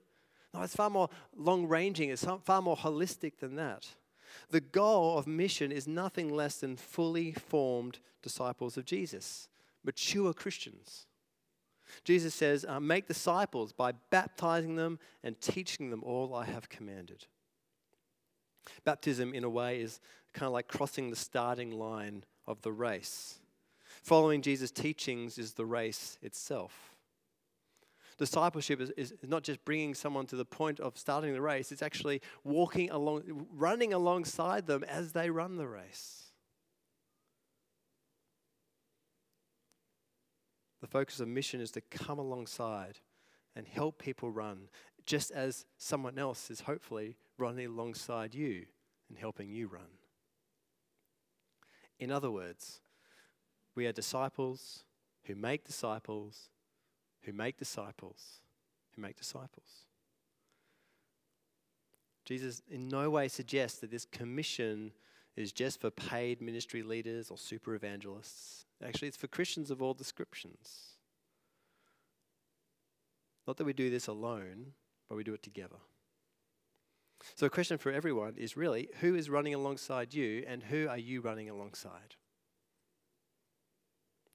No, 0.52 0.62
it's 0.62 0.74
far 0.74 0.90
more 0.90 1.08
long 1.36 1.68
ranging, 1.68 2.10
it's 2.10 2.26
far 2.42 2.60
more 2.60 2.76
holistic 2.76 3.38
than 3.38 3.54
that. 3.54 3.86
The 4.50 4.60
goal 4.60 5.18
of 5.18 5.26
mission 5.26 5.72
is 5.72 5.86
nothing 5.86 6.28
less 6.28 6.56
than 6.56 6.76
fully 6.76 7.32
formed 7.32 7.98
disciples 8.22 8.76
of 8.76 8.84
Jesus, 8.84 9.48
mature 9.84 10.32
Christians. 10.32 11.06
Jesus 12.04 12.34
says, 12.34 12.64
uh, 12.68 12.80
Make 12.80 13.06
disciples 13.06 13.72
by 13.72 13.92
baptizing 14.10 14.76
them 14.76 14.98
and 15.22 15.40
teaching 15.40 15.90
them 15.90 16.02
all 16.02 16.34
I 16.34 16.46
have 16.46 16.68
commanded. 16.68 17.26
Baptism, 18.84 19.34
in 19.34 19.44
a 19.44 19.50
way, 19.50 19.80
is 19.80 20.00
kind 20.32 20.46
of 20.46 20.52
like 20.52 20.68
crossing 20.68 21.10
the 21.10 21.16
starting 21.16 21.70
line 21.70 22.24
of 22.46 22.62
the 22.62 22.72
race. 22.72 23.38
Following 24.02 24.42
Jesus' 24.42 24.70
teachings 24.70 25.38
is 25.38 25.52
the 25.52 25.66
race 25.66 26.18
itself. 26.22 26.93
Discipleship 28.16 28.80
is, 28.80 28.90
is 28.90 29.14
not 29.26 29.42
just 29.42 29.64
bringing 29.64 29.94
someone 29.94 30.26
to 30.26 30.36
the 30.36 30.44
point 30.44 30.78
of 30.78 30.96
starting 30.96 31.32
the 31.32 31.40
race, 31.40 31.72
it's 31.72 31.82
actually 31.82 32.20
walking 32.44 32.90
along, 32.90 33.46
running 33.52 33.92
alongside 33.92 34.66
them 34.66 34.84
as 34.84 35.12
they 35.12 35.30
run 35.30 35.56
the 35.56 35.66
race. 35.66 36.32
The 40.80 40.86
focus 40.86 41.18
of 41.18 41.28
mission 41.28 41.60
is 41.60 41.70
to 41.72 41.80
come 41.80 42.18
alongside 42.18 42.98
and 43.56 43.66
help 43.66 43.98
people 43.98 44.30
run, 44.30 44.68
just 45.06 45.30
as 45.30 45.64
someone 45.78 46.18
else 46.18 46.50
is 46.50 46.60
hopefully 46.60 47.16
running 47.38 47.66
alongside 47.66 48.34
you 48.34 48.66
and 49.08 49.18
helping 49.18 49.48
you 49.48 49.66
run. 49.66 49.98
In 51.98 52.12
other 52.12 52.30
words, 52.30 52.80
we 53.74 53.86
are 53.86 53.92
disciples 53.92 54.84
who 55.24 55.34
make 55.34 55.64
disciples 55.64 56.50
who 57.24 57.32
make 57.32 57.56
disciples, 57.56 58.40
who 58.94 59.02
make 59.02 59.16
disciples. 59.16 59.86
Jesus 62.24 62.62
in 62.70 62.88
no 62.88 63.10
way 63.10 63.28
suggests 63.28 63.78
that 63.80 63.90
this 63.90 64.06
commission 64.06 64.92
is 65.36 65.52
just 65.52 65.80
for 65.80 65.90
paid 65.90 66.40
ministry 66.40 66.82
leaders 66.82 67.30
or 67.30 67.36
super 67.36 67.74
evangelists. 67.74 68.64
Actually, 68.82 69.08
it's 69.08 69.16
for 69.16 69.26
Christians 69.26 69.70
of 69.70 69.82
all 69.82 69.94
descriptions. 69.94 70.94
Not 73.46 73.56
that 73.58 73.64
we 73.64 73.72
do 73.72 73.90
this 73.90 74.06
alone, 74.06 74.72
but 75.08 75.16
we 75.16 75.24
do 75.24 75.34
it 75.34 75.42
together. 75.42 75.76
So, 77.36 77.46
a 77.46 77.50
question 77.50 77.78
for 77.78 77.90
everyone 77.90 78.34
is 78.36 78.56
really 78.56 78.88
who 79.00 79.14
is 79.14 79.30
running 79.30 79.54
alongside 79.54 80.14
you 80.14 80.44
and 80.46 80.62
who 80.62 80.88
are 80.88 80.98
you 80.98 81.20
running 81.20 81.48
alongside? 81.48 82.16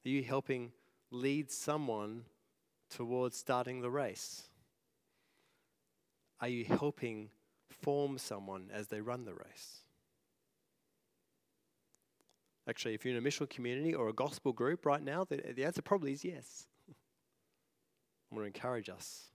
Are 0.05 0.09
you 0.09 0.23
helping 0.23 0.71
lead 1.11 1.51
someone 1.51 2.25
towards 2.89 3.37
starting 3.37 3.81
the 3.81 3.89
race? 3.89 4.43
Are 6.41 6.47
you 6.47 6.65
helping 6.65 7.29
form 7.81 8.17
someone 8.17 8.69
as 8.73 8.87
they 8.87 9.01
run 9.01 9.25
the 9.25 9.33
race? 9.33 9.81
Actually, 12.67 12.93
if 12.93 13.03
you're 13.03 13.13
in 13.13 13.17
a 13.17 13.21
mission 13.21 13.47
community 13.47 13.93
or 13.93 14.09
a 14.09 14.13
gospel 14.13 14.53
group 14.53 14.85
right 14.85 15.03
now, 15.03 15.23
the, 15.23 15.37
the 15.55 15.65
answer 15.65 15.81
probably 15.81 16.13
is 16.13 16.23
yes. 16.23 16.67
I 16.89 18.35
want 18.35 18.43
to 18.43 18.47
encourage 18.47 18.89
us. 18.89 19.25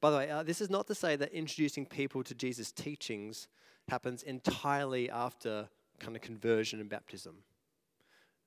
By 0.00 0.10
the 0.10 0.16
way, 0.18 0.30
uh, 0.30 0.42
this 0.42 0.60
is 0.60 0.70
not 0.70 0.86
to 0.88 0.94
say 0.94 1.16
that 1.16 1.32
introducing 1.32 1.86
people 1.86 2.22
to 2.24 2.34
Jesus' 2.34 2.70
teachings 2.70 3.48
happens 3.88 4.22
entirely 4.22 5.10
after 5.10 5.68
kind 5.98 6.14
of 6.14 6.22
conversion 6.22 6.80
and 6.80 6.88
baptism. 6.88 7.36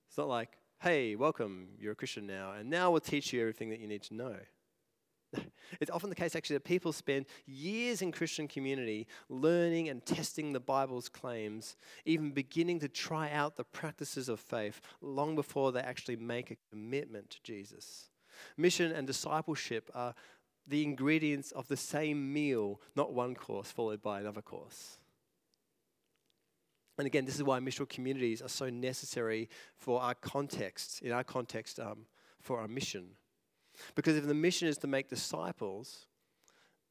It's 0.07 0.17
not 0.17 0.29
like, 0.29 0.57
hey, 0.79 1.15
welcome, 1.15 1.69
you're 1.79 1.93
a 1.93 1.95
Christian 1.95 2.27
now, 2.27 2.51
and 2.51 2.69
now 2.69 2.91
we'll 2.91 2.99
teach 2.99 3.33
you 3.33 3.41
everything 3.41 3.69
that 3.71 3.79
you 3.79 3.87
need 3.87 4.03
to 4.03 4.13
know. 4.13 4.35
It's 5.81 5.91
often 5.91 6.09
the 6.09 6.15
case, 6.15 6.35
actually, 6.35 6.55
that 6.55 6.63
people 6.63 6.93
spend 6.93 7.25
years 7.45 8.01
in 8.01 8.13
Christian 8.13 8.47
community 8.47 9.05
learning 9.27 9.89
and 9.89 10.05
testing 10.05 10.53
the 10.53 10.61
Bible's 10.61 11.09
claims, 11.09 11.75
even 12.05 12.31
beginning 12.31 12.79
to 12.79 12.87
try 12.87 13.29
out 13.31 13.57
the 13.57 13.65
practices 13.65 14.29
of 14.29 14.39
faith 14.39 14.79
long 15.01 15.35
before 15.35 15.73
they 15.73 15.81
actually 15.81 16.15
make 16.15 16.51
a 16.51 16.57
commitment 16.71 17.31
to 17.31 17.43
Jesus. 17.43 18.09
Mission 18.55 18.93
and 18.93 19.05
discipleship 19.05 19.91
are 19.93 20.15
the 20.65 20.83
ingredients 20.83 21.51
of 21.51 21.67
the 21.67 21.75
same 21.75 22.31
meal, 22.31 22.79
not 22.95 23.13
one 23.13 23.35
course 23.35 23.69
followed 23.69 24.01
by 24.01 24.21
another 24.21 24.41
course. 24.41 24.99
And 26.97 27.05
again, 27.05 27.25
this 27.25 27.35
is 27.35 27.43
why 27.43 27.59
missional 27.59 27.87
communities 27.87 28.41
are 28.41 28.49
so 28.49 28.69
necessary 28.69 29.49
for 29.77 30.01
our 30.01 30.15
context, 30.15 31.01
in 31.01 31.11
our 31.11 31.23
context, 31.23 31.79
um, 31.79 32.05
for 32.41 32.59
our 32.59 32.67
mission. 32.67 33.09
Because 33.95 34.17
if 34.17 34.25
the 34.25 34.33
mission 34.33 34.67
is 34.67 34.77
to 34.79 34.87
make 34.87 35.07
disciples, 35.07 36.07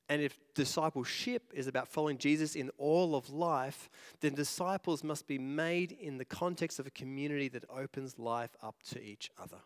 and 0.08 0.22
if 0.22 0.38
discipleship 0.54 1.50
is 1.52 1.66
about 1.66 1.88
following 1.88 2.18
Jesus 2.18 2.54
in 2.54 2.70
all 2.78 3.16
of 3.16 3.30
life, 3.30 3.90
then 4.20 4.34
disciples 4.34 5.02
must 5.02 5.26
be 5.26 5.38
made 5.38 5.90
in 5.90 6.18
the 6.18 6.24
context 6.24 6.78
of 6.78 6.86
a 6.86 6.90
community 6.90 7.48
that 7.48 7.64
opens 7.68 8.18
life 8.18 8.56
up 8.62 8.76
to 8.90 9.02
each 9.02 9.30
other. 9.36 9.58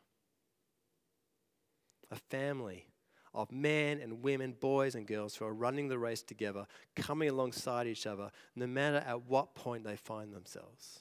A 2.10 2.16
family 2.16 2.86
of 3.32 3.52
men 3.52 4.00
and 4.00 4.22
women, 4.22 4.56
boys 4.58 4.94
and 4.94 5.06
girls 5.06 5.36
who 5.36 5.44
are 5.44 5.54
running 5.54 5.88
the 5.88 5.98
race 5.98 6.22
together, 6.22 6.66
coming 6.96 7.28
alongside 7.28 7.86
each 7.86 8.06
other, 8.06 8.30
no 8.56 8.66
matter 8.66 9.02
at 9.06 9.22
what 9.26 9.54
point 9.54 9.84
they 9.84 9.96
find 9.96 10.34
themselves. 10.34 11.00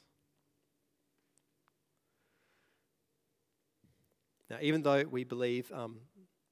Now, 4.49 4.57
even 4.61 4.81
though 4.81 5.03
we 5.03 5.23
believe 5.23 5.71
um, 5.71 5.97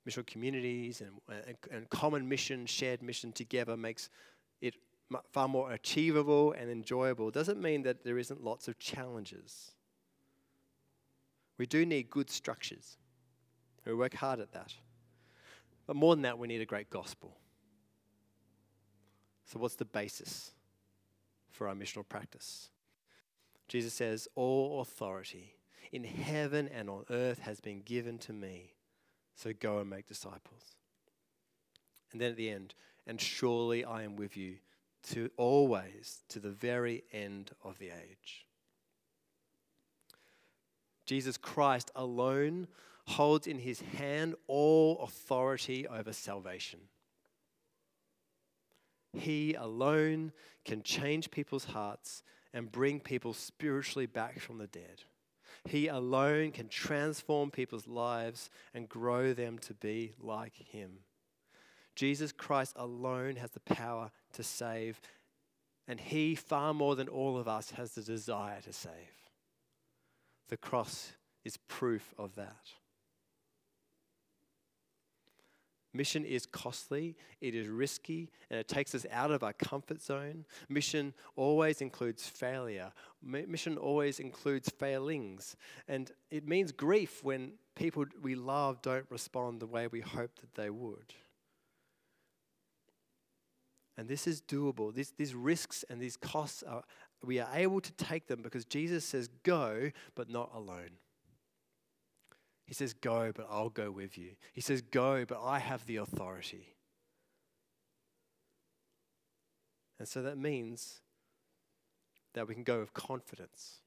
missional 0.07 0.25
communities 0.25 1.01
and, 1.01 1.11
and, 1.47 1.57
and, 1.71 1.89
common 1.89 2.27
mission, 2.27 2.65
shared 2.65 3.01
mission 3.01 3.31
together 3.31 3.75
makes 3.75 4.09
it 4.61 4.75
far 5.31 5.47
more 5.47 5.71
achievable 5.71 6.53
and 6.53 6.69
enjoyable, 6.69 7.31
doesn't 7.31 7.59
mean 7.59 7.83
that 7.83 8.03
there 8.03 8.19
isn't 8.19 8.43
lots 8.43 8.67
of 8.67 8.77
challenges. 8.77 9.71
We 11.57 11.65
do 11.65 11.85
need 11.85 12.09
good 12.11 12.29
structures. 12.29 12.97
We 13.85 13.95
work 13.95 14.13
hard 14.13 14.39
at 14.39 14.51
that. 14.51 14.73
But 15.87 15.95
more 15.95 16.15
than 16.15 16.23
that, 16.23 16.37
we 16.37 16.47
need 16.47 16.61
a 16.61 16.65
great 16.65 16.89
gospel. 16.89 17.37
So, 19.45 19.57
what's 19.59 19.75
the 19.75 19.85
basis 19.85 20.51
for 21.49 21.67
our 21.67 21.73
missional 21.73 22.07
practice? 22.07 22.69
Jesus 23.67 23.93
says, 23.93 24.27
All 24.35 24.81
authority 24.81 25.55
in 25.91 26.03
heaven 26.03 26.67
and 26.67 26.89
on 26.89 27.05
earth 27.09 27.39
has 27.39 27.59
been 27.59 27.81
given 27.81 28.17
to 28.19 28.33
me. 28.33 28.73
So 29.35 29.53
go 29.57 29.79
and 29.79 29.89
make 29.89 30.07
disciples. 30.07 30.75
And 32.11 32.21
then 32.21 32.31
at 32.31 32.37
the 32.37 32.49
end, 32.49 32.73
and 33.05 33.21
surely 33.21 33.85
I 33.85 34.03
am 34.03 34.15
with 34.15 34.35
you 34.35 34.55
to 35.11 35.29
always 35.37 36.23
to 36.29 36.39
the 36.39 36.49
very 36.49 37.03
end 37.13 37.51
of 37.63 37.77
the 37.77 37.87
age. 37.87 38.45
Jesus 41.05 41.37
Christ 41.37 41.91
alone 41.95 42.67
holds 43.07 43.47
in 43.47 43.59
his 43.59 43.79
hand 43.79 44.35
all 44.47 44.99
authority 44.99 45.87
over 45.87 46.11
salvation. 46.11 46.79
He 49.13 49.53
alone 49.53 50.33
can 50.65 50.83
change 50.83 51.31
people's 51.31 51.65
hearts 51.65 52.21
and 52.53 52.71
bring 52.71 52.99
people 52.99 53.33
spiritually 53.33 54.05
back 54.05 54.39
from 54.39 54.57
the 54.57 54.67
dead. 54.67 55.03
He 55.65 55.87
alone 55.87 56.51
can 56.51 56.67
transform 56.67 57.49
people's 57.49 57.87
lives 57.87 58.49
and 58.73 58.89
grow 58.89 59.33
them 59.33 59.57
to 59.59 59.73
be 59.73 60.13
like 60.19 60.55
Him. 60.55 60.99
Jesus 61.95 62.31
Christ 62.31 62.73
alone 62.75 63.37
has 63.37 63.51
the 63.51 63.59
power 63.61 64.11
to 64.33 64.43
save, 64.43 64.99
and 65.87 65.99
He, 65.99 66.35
far 66.35 66.73
more 66.73 66.95
than 66.95 67.07
all 67.07 67.37
of 67.37 67.47
us, 67.47 67.71
has 67.71 67.93
the 67.93 68.03
desire 68.03 68.61
to 68.61 68.73
save. 68.73 68.91
The 70.49 70.57
cross 70.57 71.13
is 71.43 71.57
proof 71.67 72.13
of 72.17 72.35
that. 72.35 72.67
Mission 75.93 76.25
is 76.25 76.45
costly, 76.45 77.15
it 77.41 77.55
is 77.55 77.67
risky, 77.67 78.29
and 78.49 78.59
it 78.59 78.67
takes 78.67 78.93
us 78.93 79.05
out 79.11 79.31
of 79.31 79.43
our 79.43 79.53
comfort 79.53 80.01
zone. 80.01 80.45
Mission 80.69 81.13
always 81.35 81.81
includes 81.81 82.27
failure, 82.27 82.91
mission 83.21 83.77
always 83.77 84.19
includes 84.19 84.69
failings. 84.69 85.55
And 85.87 86.11
it 86.29 86.47
means 86.47 86.71
grief 86.71 87.23
when 87.23 87.53
people 87.75 88.05
we 88.21 88.35
love 88.35 88.81
don't 88.81 89.05
respond 89.09 89.59
the 89.59 89.67
way 89.67 89.87
we 89.87 90.01
hope 90.01 90.39
that 90.41 90.53
they 90.55 90.69
would. 90.69 91.13
And 93.97 94.07
this 94.07 94.27
is 94.27 94.41
doable. 94.41 94.93
These, 94.93 95.13
these 95.17 95.33
risks 95.33 95.83
and 95.89 95.99
these 95.99 96.17
costs, 96.17 96.61
are, 96.63 96.83
we 97.23 97.39
are 97.39 97.49
able 97.53 97.81
to 97.81 97.91
take 97.93 98.27
them 98.27 98.41
because 98.43 98.63
Jesus 98.65 99.03
says, 99.03 99.27
go, 99.43 99.89
but 100.15 100.29
not 100.29 100.51
alone. 100.53 100.91
He 102.67 102.73
says, 102.73 102.93
Go, 102.93 103.31
but 103.33 103.47
I'll 103.49 103.69
go 103.69 103.89
with 103.89 104.17
you. 104.17 104.31
He 104.53 104.61
says, 104.61 104.81
Go, 104.81 105.25
but 105.25 105.41
I 105.41 105.59
have 105.59 105.85
the 105.85 105.97
authority. 105.97 106.75
And 109.97 110.07
so 110.07 110.21
that 110.21 110.37
means 110.37 111.01
that 112.33 112.47
we 112.47 112.53
can 112.53 112.63
go 112.63 112.79
with 112.79 112.93
confidence. 112.93 113.77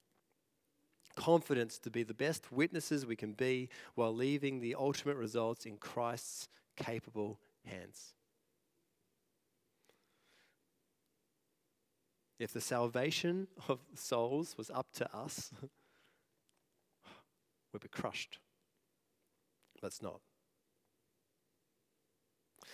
Confidence 1.15 1.79
to 1.81 1.91
be 1.91 2.03
the 2.03 2.15
best 2.15 2.51
witnesses 2.51 3.05
we 3.05 3.17
can 3.17 3.33
be 3.33 3.69
while 3.95 4.15
leaving 4.15 4.61
the 4.61 4.75
ultimate 4.75 5.17
results 5.17 5.67
in 5.67 5.77
Christ's 5.77 6.49
capable 6.77 7.39
hands. 7.65 8.15
If 12.39 12.55
the 12.55 12.61
salvation 12.63 13.49
of 13.69 13.81
souls 13.95 14.55
was 14.57 14.71
up 14.71 14.87
to 14.95 15.15
us, 15.15 15.51
we'd 17.73 17.83
be 17.83 17.89
crushed. 17.89 18.39
Let's 19.83 20.03
not. 20.03 20.21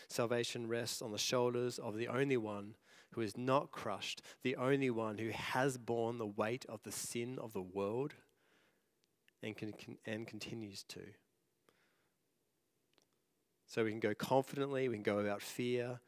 Salvation 0.08 0.68
rests 0.68 1.02
on 1.02 1.12
the 1.12 1.18
shoulders 1.18 1.78
of 1.78 1.96
the 1.96 2.08
only 2.08 2.36
one 2.36 2.74
who 3.12 3.20
is 3.20 3.36
not 3.36 3.70
crushed, 3.70 4.22
the 4.42 4.56
only 4.56 4.90
one 4.90 5.18
who 5.18 5.30
has 5.30 5.78
borne 5.78 6.18
the 6.18 6.26
weight 6.26 6.64
of 6.68 6.82
the 6.82 6.92
sin 6.92 7.38
of 7.40 7.52
the 7.52 7.62
world 7.62 8.14
and, 9.42 9.56
can, 9.56 9.72
and 10.04 10.26
continues 10.26 10.84
to. 10.84 11.00
So 13.66 13.84
we 13.84 13.90
can 13.90 14.00
go 14.00 14.14
confidently, 14.14 14.88
we 14.88 14.96
can 14.96 15.02
go 15.02 15.16
without 15.16 15.42
fear, 15.42 16.00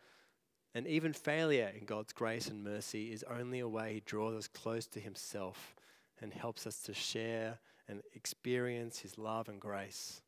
and 0.75 0.87
even 0.87 1.13
failure 1.13 1.73
in 1.77 1.87
God's 1.87 2.13
grace 2.13 2.49
and 2.49 2.63
mercy 2.63 3.13
is 3.13 3.25
only 3.25 3.59
a 3.59 3.69
way 3.69 3.95
He 3.95 4.01
draws 4.01 4.35
us 4.35 4.49
close 4.49 4.87
to 4.89 5.01
Himself 5.01 5.75
and 6.21 6.33
helps 6.33 6.67
us 6.67 6.81
to 6.83 6.95
share 6.95 7.59
and 7.89 8.03
experience 8.15 9.01
His 9.01 9.19
love 9.19 9.49
and 9.49 9.61
grace 9.61 10.21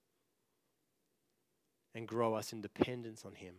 and 1.94 2.06
grow 2.06 2.34
us 2.34 2.52
in 2.52 2.60
dependence 2.60 3.24
on 3.24 3.34
Him. 3.34 3.54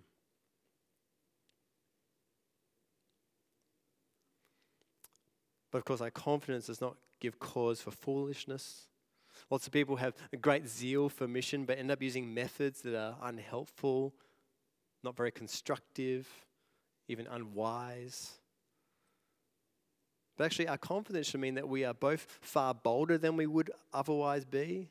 But 5.71 5.79
of 5.79 5.85
course, 5.85 6.01
our 6.01 6.11
confidence 6.11 6.67
does 6.67 6.81
not 6.81 6.97
give 7.19 7.39
cause 7.39 7.81
for 7.81 7.91
foolishness. 7.91 8.87
Lots 9.49 9.67
of 9.67 9.73
people 9.73 9.95
have 9.95 10.13
a 10.33 10.37
great 10.37 10.67
zeal 10.67 11.07
for 11.09 11.27
mission, 11.27 11.65
but 11.65 11.79
end 11.79 11.91
up 11.91 12.01
using 12.01 12.33
methods 12.33 12.81
that 12.81 12.97
are 12.97 13.15
unhelpful, 13.21 14.13
not 15.03 15.15
very 15.15 15.31
constructive, 15.31 16.27
even 17.07 17.27
unwise. 17.27 18.33
But 20.37 20.45
actually, 20.45 20.67
our 20.67 20.77
confidence 20.77 21.27
should 21.27 21.39
mean 21.39 21.55
that 21.55 21.67
we 21.67 21.85
are 21.85 21.93
both 21.93 22.27
far 22.41 22.73
bolder 22.73 23.17
than 23.17 23.37
we 23.37 23.45
would 23.45 23.71
otherwise 23.93 24.43
be 24.43 24.89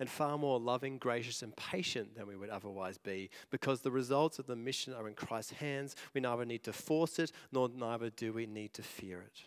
and 0.00 0.08
far 0.08 0.38
more 0.38 0.58
loving, 0.58 0.98
gracious, 0.98 1.42
and 1.42 1.54
patient 1.56 2.16
than 2.16 2.26
we 2.26 2.36
would 2.36 2.50
otherwise 2.50 2.98
be 2.98 3.30
because 3.50 3.80
the 3.80 3.90
results 3.90 4.38
of 4.38 4.46
the 4.46 4.56
mission 4.56 4.94
are 4.94 5.08
in 5.08 5.14
Christ's 5.14 5.52
hands. 5.52 5.96
We 6.14 6.20
neither 6.20 6.44
need 6.44 6.64
to 6.64 6.72
force 6.72 7.18
it, 7.18 7.32
nor 7.52 7.68
neither 7.68 8.10
do 8.10 8.32
we 8.32 8.46
need 8.46 8.74
to 8.74 8.82
fear 8.82 9.20
it. 9.20 9.42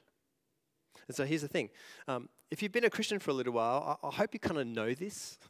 And 1.08 1.16
so 1.16 1.26
here's 1.26 1.42
the 1.42 1.48
thing 1.48 1.70
um, 2.08 2.30
if 2.50 2.62
you've 2.62 2.72
been 2.72 2.86
a 2.86 2.90
Christian 2.90 3.20
for 3.20 3.32
a 3.32 3.34
little 3.34 3.54
while, 3.54 4.00
I, 4.04 4.08
I 4.08 4.12
hope 4.12 4.34
you 4.34 4.40
kind 4.40 4.60
of 4.60 4.68
know 4.68 4.94
this. 4.94 5.38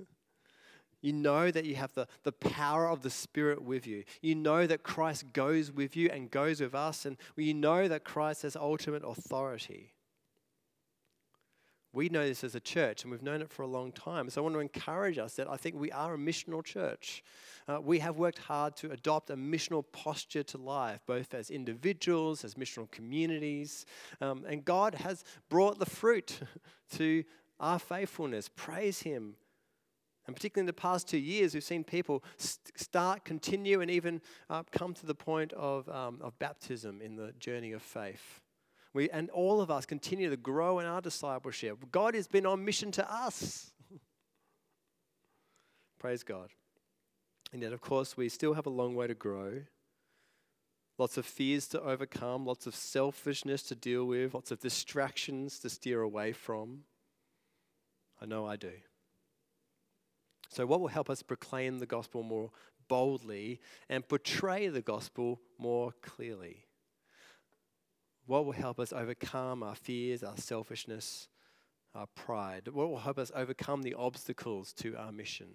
You 1.03 1.13
know 1.13 1.49
that 1.49 1.65
you 1.65 1.75
have 1.77 1.91
the, 1.95 2.07
the 2.21 2.31
power 2.31 2.87
of 2.87 3.01
the 3.01 3.09
Spirit 3.09 3.63
with 3.63 3.87
you. 3.87 4.03
You 4.21 4.35
know 4.35 4.67
that 4.67 4.83
Christ 4.83 5.33
goes 5.33 5.71
with 5.71 5.97
you 5.97 6.09
and 6.09 6.29
goes 6.29 6.61
with 6.61 6.75
us, 6.75 7.07
and 7.07 7.17
you 7.35 7.55
know 7.55 7.87
that 7.87 8.03
Christ 8.03 8.43
has 8.43 8.55
ultimate 8.55 9.03
authority. 9.03 9.93
We 11.93 12.07
know 12.07 12.25
this 12.25 12.43
as 12.43 12.55
a 12.55 12.59
church, 12.59 13.03
and 13.03 13.11
we've 13.11 13.21
known 13.21 13.41
it 13.41 13.49
for 13.49 13.63
a 13.63 13.67
long 13.67 13.91
time. 13.91 14.29
So 14.29 14.41
I 14.41 14.43
want 14.43 14.55
to 14.55 14.59
encourage 14.59 15.17
us 15.17 15.33
that 15.35 15.49
I 15.49 15.57
think 15.57 15.75
we 15.75 15.91
are 15.91 16.13
a 16.13 16.17
missional 16.17 16.63
church. 16.63 17.21
Uh, 17.67 17.81
we 17.81 17.99
have 17.99 18.17
worked 18.17 18.39
hard 18.39 18.77
to 18.77 18.91
adopt 18.91 19.29
a 19.29 19.35
missional 19.35 19.83
posture 19.91 20.43
to 20.43 20.57
life, 20.57 21.01
both 21.05 21.33
as 21.33 21.49
individuals, 21.49 22.45
as 22.45 22.55
missional 22.55 22.89
communities. 22.91 23.85
Um, 24.21 24.45
and 24.47 24.63
God 24.63 24.95
has 24.95 25.25
brought 25.49 25.79
the 25.79 25.85
fruit 25.85 26.39
to 26.97 27.25
our 27.59 27.77
faithfulness. 27.77 28.49
Praise 28.55 29.01
Him. 29.01 29.35
And 30.27 30.35
particularly 30.35 30.63
in 30.63 30.67
the 30.67 30.73
past 30.73 31.09
two 31.09 31.17
years, 31.17 31.53
we've 31.53 31.63
seen 31.63 31.83
people 31.83 32.23
st- 32.37 32.79
start, 32.79 33.25
continue, 33.25 33.81
and 33.81 33.91
even 33.91 34.21
uh, 34.49 34.63
come 34.71 34.93
to 34.93 35.05
the 35.05 35.15
point 35.15 35.51
of, 35.53 35.89
um, 35.89 36.19
of 36.21 36.37
baptism 36.39 37.01
in 37.01 37.17
the 37.17 37.33
journey 37.39 37.73
of 37.73 37.81
faith. 37.81 38.39
We, 38.93 39.09
and 39.09 39.29
all 39.29 39.61
of 39.61 39.71
us 39.71 39.85
continue 39.85 40.29
to 40.29 40.37
grow 40.37 40.79
in 40.79 40.85
our 40.85 41.01
discipleship. 41.01 41.77
God 41.91 42.13
has 42.13 42.27
been 42.27 42.45
on 42.45 42.65
mission 42.65 42.91
to 42.93 43.13
us. 43.13 43.71
Praise 45.99 46.23
God. 46.23 46.49
And 47.53 47.61
yet, 47.61 47.73
of 47.73 47.81
course, 47.81 48.17
we 48.17 48.29
still 48.29 48.53
have 48.53 48.65
a 48.65 48.71
long 48.71 48.95
way 48.95 49.07
to 49.07 49.13
grow. 49.13 49.61
Lots 50.97 51.17
of 51.17 51.25
fears 51.25 51.67
to 51.69 51.81
overcome, 51.81 52.45
lots 52.45 52.67
of 52.67 52.75
selfishness 52.75 53.63
to 53.63 53.75
deal 53.75 54.05
with, 54.05 54.33
lots 54.33 54.51
of 54.51 54.59
distractions 54.59 55.59
to 55.59 55.69
steer 55.69 56.01
away 56.01 56.31
from. 56.31 56.83
I 58.21 58.25
know 58.25 58.45
I 58.45 58.55
do. 58.55 58.73
So, 60.49 60.65
what 60.65 60.81
will 60.81 60.89
help 60.89 61.09
us 61.09 61.23
proclaim 61.23 61.79
the 61.79 61.85
gospel 61.85 62.23
more 62.23 62.51
boldly 62.87 63.61
and 63.89 64.07
portray 64.07 64.67
the 64.67 64.81
gospel 64.81 65.39
more 65.57 65.93
clearly? 66.01 66.65
What 68.25 68.45
will 68.45 68.53
help 68.53 68.79
us 68.79 68.93
overcome 68.93 69.63
our 69.63 69.75
fears, 69.75 70.23
our 70.23 70.37
selfishness, 70.37 71.27
our 71.93 72.07
pride? 72.07 72.67
What 72.67 72.89
will 72.89 72.99
help 72.99 73.17
us 73.17 73.31
overcome 73.35 73.81
the 73.81 73.93
obstacles 73.95 74.73
to 74.73 74.95
our 74.95 75.11
mission? 75.11 75.47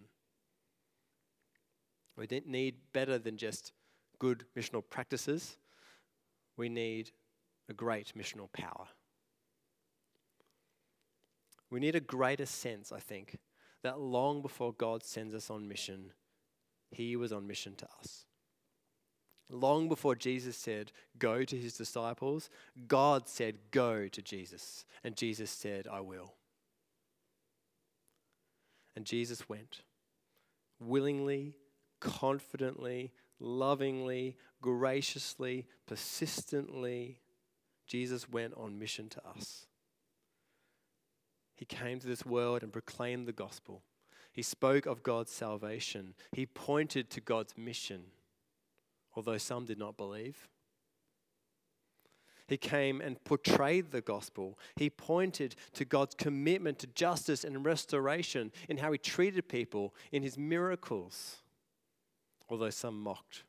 We 2.16 2.26
need 2.46 2.76
better 2.92 3.18
than 3.18 3.36
just 3.36 3.72
good 4.18 4.44
missional 4.56 4.82
practices. 4.88 5.58
We 6.56 6.68
need 6.68 7.10
a 7.68 7.74
great 7.74 8.12
missional 8.16 8.50
power. 8.52 8.86
We 11.70 11.80
need 11.80 11.94
a 11.94 12.00
greater 12.00 12.46
sense, 12.46 12.92
I 12.92 13.00
think, 13.00 13.38
that 13.82 14.00
long 14.00 14.40
before 14.40 14.72
God 14.72 15.04
sends 15.04 15.34
us 15.34 15.50
on 15.50 15.68
mission, 15.68 16.12
He 16.90 17.16
was 17.16 17.32
on 17.32 17.46
mission 17.46 17.74
to 17.76 17.86
us. 17.98 18.24
Long 19.48 19.88
before 19.88 20.14
Jesus 20.14 20.56
said, 20.56 20.92
Go 21.18 21.44
to 21.44 21.56
His 21.56 21.76
disciples, 21.76 22.50
God 22.88 23.28
said, 23.28 23.56
Go 23.70 24.08
to 24.08 24.22
Jesus. 24.22 24.84
And 25.04 25.16
Jesus 25.16 25.50
said, 25.50 25.86
I 25.90 26.00
will. 26.00 26.34
And 28.96 29.04
Jesus 29.04 29.48
went 29.48 29.82
willingly, 30.80 31.54
confidently, 32.00 33.12
lovingly, 33.38 34.36
graciously, 34.60 35.66
persistently. 35.86 37.20
Jesus 37.86 38.28
went 38.28 38.54
on 38.56 38.78
mission 38.78 39.08
to 39.10 39.22
us. 39.26 39.66
He 41.54 41.64
came 41.64 41.98
to 42.00 42.06
this 42.06 42.26
world 42.26 42.62
and 42.62 42.72
proclaimed 42.72 43.26
the 43.26 43.32
gospel. 43.32 43.82
He 44.32 44.42
spoke 44.42 44.84
of 44.84 45.02
God's 45.02 45.32
salvation. 45.32 46.14
He 46.32 46.44
pointed 46.44 47.08
to 47.10 47.20
God's 47.20 47.56
mission, 47.56 48.02
although 49.16 49.38
some 49.38 49.64
did 49.64 49.78
not 49.78 49.96
believe. 49.96 50.48
He 52.48 52.56
came 52.56 53.00
and 53.00 53.22
portrayed 53.24 53.90
the 53.90 54.00
gospel. 54.00 54.58
He 54.76 54.88
pointed 54.88 55.56
to 55.72 55.84
God's 55.84 56.14
commitment 56.14 56.78
to 56.80 56.86
justice 56.86 57.42
and 57.42 57.64
restoration 57.64 58.52
in 58.68 58.76
how 58.76 58.92
he 58.92 58.98
treated 58.98 59.48
people 59.48 59.94
in 60.12 60.22
his 60.22 60.38
miracles, 60.38 61.38
although 62.48 62.70
some 62.70 63.02
mocked. 63.02 63.42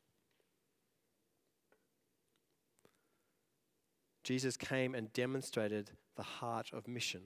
Jesus 4.23 4.57
came 4.57 4.95
and 4.95 5.13
demonstrated 5.13 5.91
the 6.15 6.23
heart 6.23 6.71
of 6.73 6.87
mission. 6.87 7.21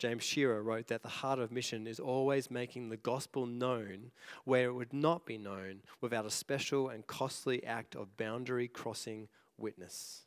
James 0.00 0.24
Shearer 0.24 0.62
wrote 0.62 0.86
that 0.86 1.02
the 1.02 1.08
heart 1.08 1.38
of 1.38 1.52
mission 1.52 1.86
is 1.86 2.00
always 2.00 2.50
making 2.50 2.88
the 2.88 2.96
gospel 2.96 3.44
known 3.44 4.12
where 4.44 4.64
it 4.64 4.72
would 4.72 4.94
not 4.94 5.26
be 5.26 5.36
known 5.36 5.82
without 6.00 6.24
a 6.24 6.30
special 6.30 6.88
and 6.88 7.06
costly 7.06 7.62
act 7.66 7.94
of 7.94 8.16
boundary 8.16 8.66
crossing 8.66 9.28
witness. 9.58 10.22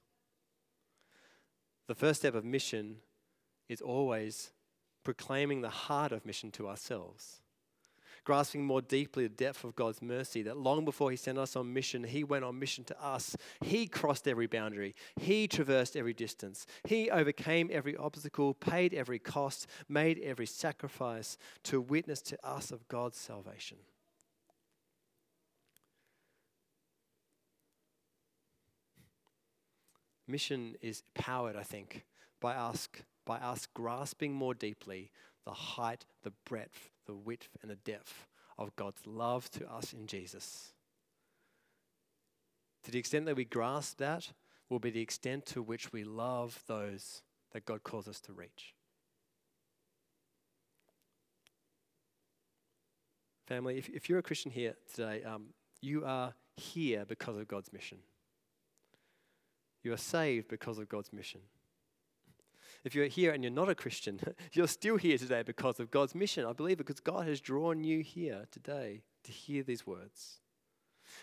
The 1.88 1.95
first 1.95 2.19
step 2.19 2.36
of 2.36 2.45
mission 2.45 2.97
is 3.67 3.82
always 3.82 4.51
proclaiming 5.03 5.61
the 5.61 5.69
heart 5.69 6.11
of 6.11 6.24
mission 6.24 6.51
to 6.51 6.67
ourselves 6.67 7.41
grasping 8.24 8.63
more 8.65 8.82
deeply 8.82 9.28
the 9.28 9.34
depth 9.34 9.63
of 9.63 9.76
God's 9.76 10.01
mercy, 10.01 10.41
that 10.43 10.57
long 10.57 10.86
before 10.86 11.11
He 11.11 11.17
sent 11.17 11.38
us 11.38 11.55
on 11.55 11.74
mission, 11.74 12.03
He 12.03 12.24
went 12.24 12.45
on 12.45 12.59
mission 12.59 12.84
to 12.86 13.03
us. 13.03 13.36
He 13.61 13.88
crossed 13.88 14.28
every 14.28 14.47
boundary, 14.47 14.95
He 15.19 15.47
traversed 15.47 15.95
every 15.95 16.13
distance, 16.13 16.65
He 16.86 17.09
overcame 17.09 17.69
every 17.71 17.95
obstacle, 17.95 18.53
paid 18.53 18.93
every 18.93 19.19
cost, 19.19 19.67
made 19.88 20.19
every 20.19 20.45
sacrifice 20.45 21.38
to 21.63 21.82
witness 21.82 22.21
to 22.21 22.47
us 22.47 22.71
of 22.71 22.88
God's 22.88 23.17
salvation. 23.17 23.78
Mission 30.28 30.76
is 30.82 31.03
powered, 31.13 31.55
I 31.55 31.63
think, 31.63 32.05
by 32.39 32.55
us, 32.55 32.88
by 33.26 33.38
us 33.38 33.67
grasping 33.74 34.34
more 34.34 34.53
deeply 34.53 35.11
the 35.45 35.53
height, 35.53 36.05
the 36.23 36.33
breadth, 36.45 36.89
the 37.05 37.15
width, 37.15 37.49
and 37.61 37.69
the 37.69 37.75
depth 37.75 38.27
of 38.57 38.75
God's 38.75 39.05
love 39.05 39.49
to 39.51 39.69
us 39.71 39.93
in 39.93 40.07
Jesus. 40.07 40.73
To 42.83 42.91
the 42.91 42.99
extent 42.99 43.25
that 43.25 43.35
we 43.35 43.45
grasp 43.45 43.97
that, 43.97 44.31
will 44.69 44.79
be 44.79 44.89
the 44.89 45.01
extent 45.01 45.45
to 45.45 45.61
which 45.61 45.93
we 45.93 46.03
love 46.03 46.63
those 46.67 47.21
that 47.51 47.65
God 47.65 47.83
calls 47.83 48.07
us 48.07 48.19
to 48.21 48.33
reach. 48.33 48.73
Family, 53.45 53.77
if, 53.77 53.89
if 53.89 54.09
you're 54.09 54.19
a 54.19 54.23
Christian 54.23 54.51
here 54.51 54.75
today, 54.91 55.23
um, 55.23 55.47
you 55.81 56.05
are 56.05 56.33
here 56.55 57.05
because 57.05 57.37
of 57.37 57.47
God's 57.47 57.71
mission. 57.71 57.99
You 59.83 59.93
are 59.93 59.97
saved 59.97 60.47
because 60.47 60.79
of 60.79 60.89
God's 60.89 61.11
mission. 61.11 61.41
If 62.84 62.95
you're 62.95 63.07
here 63.07 63.31
and 63.31 63.43
you're 63.43 63.51
not 63.51 63.69
a 63.69 63.75
Christian, 63.75 64.19
you're 64.51 64.67
still 64.67 64.97
here 64.97 65.17
today 65.17 65.43
because 65.43 65.79
of 65.79 65.91
God's 65.91 66.15
mission. 66.15 66.45
I 66.45 66.53
believe 66.53 66.79
it 66.79 66.86
because 66.86 66.99
God 66.99 67.27
has 67.27 67.39
drawn 67.39 67.84
you 67.84 68.01
here 68.01 68.45
today 68.51 69.03
to 69.23 69.31
hear 69.31 69.63
these 69.63 69.88
words. 69.88 70.39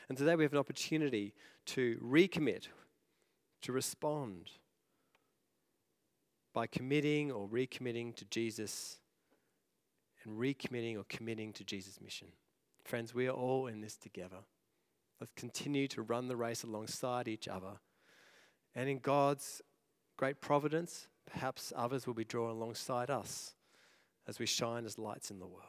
And 0.09 0.17
today 0.17 0.37
we 0.37 0.45
have 0.45 0.53
an 0.53 0.59
opportunity 0.59 1.35
to 1.67 1.99
recommit, 2.03 2.69
to 3.63 3.73
respond 3.73 4.51
by 6.53 6.67
committing 6.67 7.31
or 7.31 7.47
recommitting 7.49 8.15
to 8.17 8.25
Jesus 8.25 8.99
and 10.25 10.39
recommitting 10.39 10.97
or 10.97 11.05
committing 11.09 11.53
to 11.55 11.65
Jesus' 11.65 12.01
mission. 12.01 12.29
Friends, 12.85 13.15
we 13.15 13.29
are 13.29 13.33
all 13.33 13.67
in 13.67 13.81
this 13.81 13.97
together. 13.97 14.39
Let's 15.21 15.33
continue 15.37 15.87
to 15.89 16.03
run 16.03 16.29
the 16.29 16.37
race 16.37 16.63
alongside 16.63 17.29
each 17.29 17.47
other. 17.47 17.79
And 18.75 18.89
in 18.89 18.99
God's 18.99 19.61
great 20.17 20.41
providence, 20.41 21.09
perhaps 21.33 21.73
others 21.77 22.07
will 22.07 22.15
be 22.15 22.25
drawn 22.25 22.51
alongside 22.51 23.11
us 23.11 23.55
as 24.27 24.39
we 24.39 24.47
shine 24.47 24.85
as 24.85 24.99
lights 24.99 25.31
in 25.31 25.39
the 25.39 25.47
world. 25.47 25.65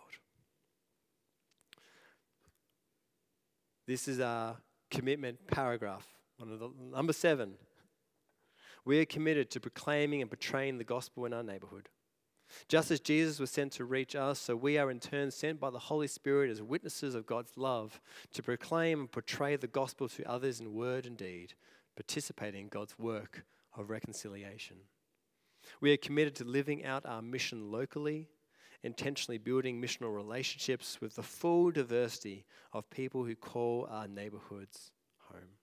This 3.87 4.07
is 4.07 4.19
our 4.19 4.57
commitment 4.89 5.47
paragraph, 5.47 6.07
one 6.37 6.51
of 6.51 6.59
the 6.59 6.69
number 6.93 7.13
seven. 7.13 7.53
We 8.85 8.99
are 8.99 9.05
committed 9.05 9.49
to 9.51 9.59
proclaiming 9.59 10.21
and 10.21 10.29
portraying 10.29 10.77
the 10.77 10.83
gospel 10.83 11.25
in 11.25 11.33
our 11.33 11.43
neighborhood. 11.43 11.89
Just 12.67 12.91
as 12.91 12.99
Jesus 12.99 13.39
was 13.39 13.49
sent 13.49 13.71
to 13.73 13.85
reach 13.85 14.15
us, 14.15 14.39
so 14.39 14.55
we 14.55 14.77
are 14.77 14.91
in 14.91 14.99
turn 14.99 15.31
sent 15.31 15.59
by 15.59 15.69
the 15.69 15.79
Holy 15.79 16.07
Spirit 16.07 16.51
as 16.51 16.61
witnesses 16.61 17.15
of 17.15 17.25
God's 17.25 17.57
love 17.57 18.01
to 18.33 18.43
proclaim 18.43 19.01
and 19.01 19.11
portray 19.11 19.55
the 19.55 19.67
gospel 19.67 20.09
to 20.09 20.29
others 20.29 20.59
in 20.59 20.73
word 20.73 21.05
and 21.05 21.15
deed, 21.15 21.53
participating 21.95 22.63
in 22.63 22.67
God's 22.67 22.99
work 22.99 23.45
of 23.77 23.89
reconciliation. 23.89 24.77
We 25.79 25.91
are 25.93 25.97
committed 25.97 26.35
to 26.35 26.43
living 26.43 26.85
out 26.85 27.05
our 27.05 27.21
mission 27.21 27.71
locally, 27.71 28.27
intentionally 28.83 29.37
building 29.37 29.81
missional 29.81 30.15
relationships 30.15 30.99
with 31.01 31.15
the 31.15 31.23
full 31.23 31.71
diversity 31.71 32.45
of 32.73 32.89
people 32.89 33.23
who 33.23 33.35
call 33.35 33.87
our 33.89 34.07
neighborhoods 34.07 34.91
home. 35.29 35.57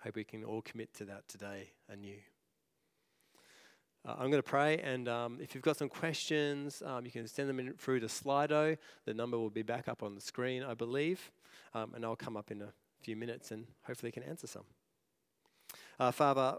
I 0.00 0.04
hope 0.04 0.16
we 0.16 0.24
can 0.24 0.44
all 0.44 0.62
commit 0.62 0.94
to 0.94 1.04
that 1.06 1.28
today 1.28 1.70
anew. 1.88 2.18
Uh, 4.06 4.12
I'm 4.12 4.30
going 4.30 4.42
to 4.42 4.48
pray, 4.48 4.78
and 4.78 5.08
um, 5.08 5.38
if 5.42 5.54
you've 5.54 5.64
got 5.64 5.76
some 5.76 5.88
questions, 5.88 6.82
um, 6.86 7.04
you 7.04 7.10
can 7.10 7.26
send 7.26 7.48
them 7.48 7.58
in 7.58 7.74
through 7.74 8.00
to 8.00 8.06
Slido. 8.06 8.78
The 9.04 9.14
number 9.14 9.36
will 9.38 9.50
be 9.50 9.62
back 9.62 9.88
up 9.88 10.02
on 10.02 10.14
the 10.14 10.20
screen, 10.20 10.62
I 10.62 10.74
believe, 10.74 11.32
um, 11.74 11.92
and 11.94 12.04
I'll 12.04 12.16
come 12.16 12.36
up 12.36 12.50
in 12.50 12.62
a 12.62 12.72
few 13.02 13.16
minutes 13.16 13.50
and 13.50 13.66
hopefully 13.82 14.12
can 14.12 14.22
answer 14.22 14.46
some. 14.46 14.64
Uh, 15.98 16.12
Father, 16.12 16.58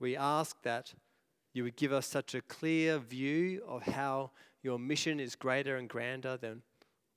we 0.00 0.16
ask 0.16 0.60
that 0.62 0.94
you 1.52 1.62
would 1.64 1.76
give 1.76 1.92
us 1.92 2.06
such 2.06 2.34
a 2.34 2.42
clear 2.42 2.98
view 2.98 3.62
of 3.66 3.82
how 3.82 4.30
your 4.62 4.78
mission 4.78 5.20
is 5.20 5.36
greater 5.36 5.76
and 5.76 5.88
grander 5.88 6.36
than 6.36 6.62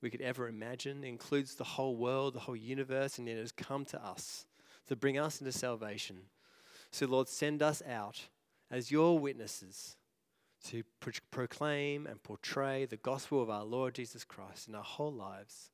we 0.00 0.10
could 0.10 0.20
ever 0.20 0.48
imagine, 0.48 1.02
it 1.02 1.08
includes 1.08 1.54
the 1.54 1.64
whole 1.64 1.96
world, 1.96 2.34
the 2.34 2.40
whole 2.40 2.54
universe, 2.54 3.18
and 3.18 3.26
it 3.26 3.38
has 3.38 3.52
come 3.52 3.86
to 3.86 4.04
us 4.04 4.44
to 4.86 4.94
bring 4.94 5.18
us 5.18 5.40
into 5.40 5.50
salvation. 5.50 6.18
So, 6.90 7.06
Lord, 7.06 7.26
send 7.28 7.62
us 7.62 7.82
out 7.88 8.28
as 8.70 8.90
your 8.90 9.18
witnesses 9.18 9.96
to 10.64 10.82
pro- 11.00 11.12
proclaim 11.30 12.06
and 12.06 12.22
portray 12.22 12.84
the 12.84 12.98
gospel 12.98 13.42
of 13.42 13.48
our 13.48 13.64
Lord 13.64 13.94
Jesus 13.94 14.24
Christ 14.24 14.68
in 14.68 14.74
our 14.74 14.84
whole 14.84 15.12
lives. 15.12 15.70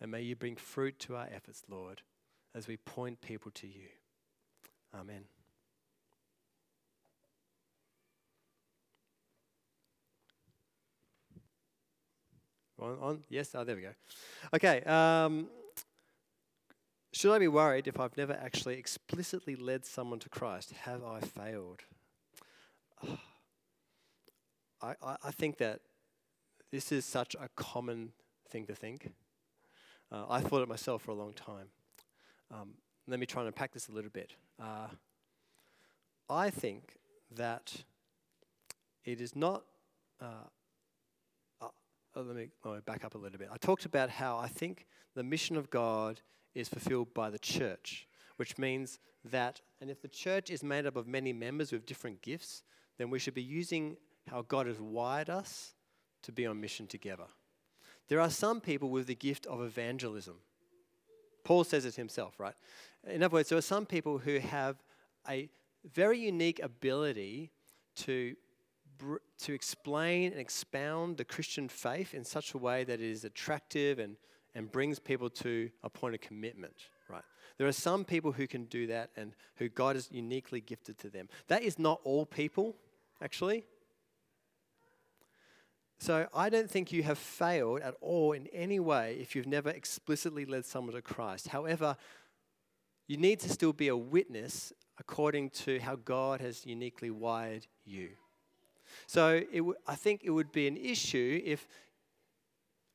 And 0.00 0.10
may 0.10 0.22
you 0.22 0.34
bring 0.34 0.56
fruit 0.56 0.98
to 1.00 1.14
our 1.14 1.28
efforts, 1.32 1.62
Lord, 1.68 2.02
as 2.54 2.66
we 2.66 2.76
point 2.76 3.20
people 3.20 3.52
to 3.52 3.68
you. 3.68 3.88
Amen. 4.92 5.22
On, 12.82 12.98
on? 13.00 13.24
Yes? 13.28 13.54
Oh, 13.54 13.64
there 13.64 13.76
we 13.76 13.82
go. 13.82 13.92
Okay. 14.54 14.82
Um, 14.82 15.48
should 17.12 17.32
I 17.32 17.38
be 17.38 17.48
worried 17.48 17.86
if 17.86 18.00
I've 18.00 18.16
never 18.16 18.32
actually 18.32 18.78
explicitly 18.78 19.54
led 19.54 19.84
someone 19.84 20.18
to 20.20 20.28
Christ? 20.28 20.72
Have 20.72 21.04
I 21.04 21.20
failed? 21.20 21.80
I, 24.82 24.94
I, 25.02 25.16
I 25.24 25.30
think 25.30 25.58
that 25.58 25.80
this 26.70 26.90
is 26.90 27.04
such 27.04 27.36
a 27.38 27.48
common 27.54 28.12
thing 28.48 28.66
to 28.66 28.74
think. 28.74 29.12
Uh, 30.10 30.24
I 30.28 30.40
thought 30.40 30.62
it 30.62 30.68
myself 30.68 31.02
for 31.02 31.10
a 31.10 31.14
long 31.14 31.34
time. 31.34 31.68
Um, 32.50 32.74
let 33.06 33.20
me 33.20 33.26
try 33.26 33.42
and 33.42 33.48
unpack 33.48 33.72
this 33.72 33.88
a 33.88 33.92
little 33.92 34.10
bit. 34.10 34.32
Uh, 34.60 34.88
I 36.28 36.50
think 36.50 36.96
that 37.30 37.84
it 39.04 39.20
is 39.20 39.36
not. 39.36 39.64
Uh, 40.20 40.48
uh, 42.16 42.20
let, 42.20 42.36
me, 42.36 42.48
let 42.64 42.74
me 42.74 42.80
back 42.84 43.04
up 43.04 43.14
a 43.14 43.18
little 43.18 43.38
bit. 43.38 43.48
I 43.52 43.56
talked 43.56 43.84
about 43.84 44.10
how 44.10 44.38
I 44.38 44.48
think 44.48 44.86
the 45.14 45.22
mission 45.22 45.56
of 45.56 45.70
God 45.70 46.20
is 46.54 46.68
fulfilled 46.68 47.14
by 47.14 47.30
the 47.30 47.38
church, 47.38 48.06
which 48.36 48.58
means 48.58 48.98
that, 49.30 49.60
and 49.80 49.90
if 49.90 50.02
the 50.02 50.08
church 50.08 50.50
is 50.50 50.62
made 50.62 50.86
up 50.86 50.96
of 50.96 51.06
many 51.06 51.32
members 51.32 51.72
with 51.72 51.86
different 51.86 52.22
gifts, 52.22 52.62
then 52.98 53.10
we 53.10 53.18
should 53.18 53.34
be 53.34 53.42
using 53.42 53.96
how 54.28 54.42
God 54.42 54.66
has 54.66 54.78
wired 54.78 55.30
us 55.30 55.74
to 56.22 56.32
be 56.32 56.46
on 56.46 56.60
mission 56.60 56.86
together. 56.86 57.26
There 58.08 58.20
are 58.20 58.30
some 58.30 58.60
people 58.60 58.90
with 58.90 59.06
the 59.06 59.14
gift 59.14 59.46
of 59.46 59.62
evangelism. 59.62 60.36
Paul 61.44 61.64
says 61.64 61.84
it 61.84 61.96
himself, 61.96 62.38
right? 62.38 62.54
In 63.08 63.22
other 63.22 63.32
words, 63.32 63.48
there 63.48 63.58
are 63.58 63.62
some 63.62 63.86
people 63.86 64.18
who 64.18 64.38
have 64.38 64.76
a 65.28 65.48
very 65.92 66.18
unique 66.18 66.60
ability 66.62 67.50
to, 67.96 68.36
to 69.40 69.52
explain 69.52 70.32
and 70.32 70.40
expound 70.40 71.16
the 71.16 71.24
Christian 71.24 71.68
faith 71.68 72.14
in 72.14 72.24
such 72.24 72.54
a 72.54 72.58
way 72.58 72.84
that 72.84 73.00
it 73.00 73.10
is 73.10 73.24
attractive 73.24 73.98
and, 73.98 74.16
and 74.54 74.70
brings 74.70 74.98
people 74.98 75.30
to 75.30 75.70
a 75.82 75.90
point 75.90 76.14
of 76.14 76.20
commitment, 76.20 76.74
right? 77.08 77.24
There 77.58 77.66
are 77.66 77.72
some 77.72 78.04
people 78.04 78.32
who 78.32 78.46
can 78.46 78.64
do 78.64 78.86
that 78.88 79.10
and 79.16 79.34
who 79.56 79.68
God 79.68 79.96
has 79.96 80.10
uniquely 80.10 80.60
gifted 80.60 80.98
to 80.98 81.10
them. 81.10 81.28
That 81.48 81.62
is 81.62 81.78
not 81.78 82.00
all 82.04 82.26
people, 82.26 82.76
actually. 83.20 83.64
So 85.98 86.26
I 86.34 86.48
don't 86.48 86.68
think 86.68 86.90
you 86.90 87.04
have 87.04 87.18
failed 87.18 87.80
at 87.80 87.94
all 88.00 88.32
in 88.32 88.48
any 88.48 88.80
way 88.80 89.18
if 89.20 89.36
you've 89.36 89.46
never 89.46 89.70
explicitly 89.70 90.44
led 90.44 90.64
someone 90.64 90.94
to 90.96 91.02
Christ. 91.02 91.48
However, 91.48 91.96
you 93.06 93.16
need 93.16 93.38
to 93.40 93.48
still 93.48 93.72
be 93.72 93.88
a 93.88 93.96
witness 93.96 94.72
according 94.98 95.50
to 95.50 95.78
how 95.78 95.96
God 95.96 96.40
has 96.40 96.66
uniquely 96.66 97.10
wired 97.10 97.66
you. 97.84 98.10
So 99.06 99.40
w- 99.40 99.74
I 99.86 99.94
think 99.94 100.22
it 100.24 100.30
would 100.30 100.52
be 100.52 100.66
an 100.66 100.76
issue 100.76 101.40
if, 101.44 101.66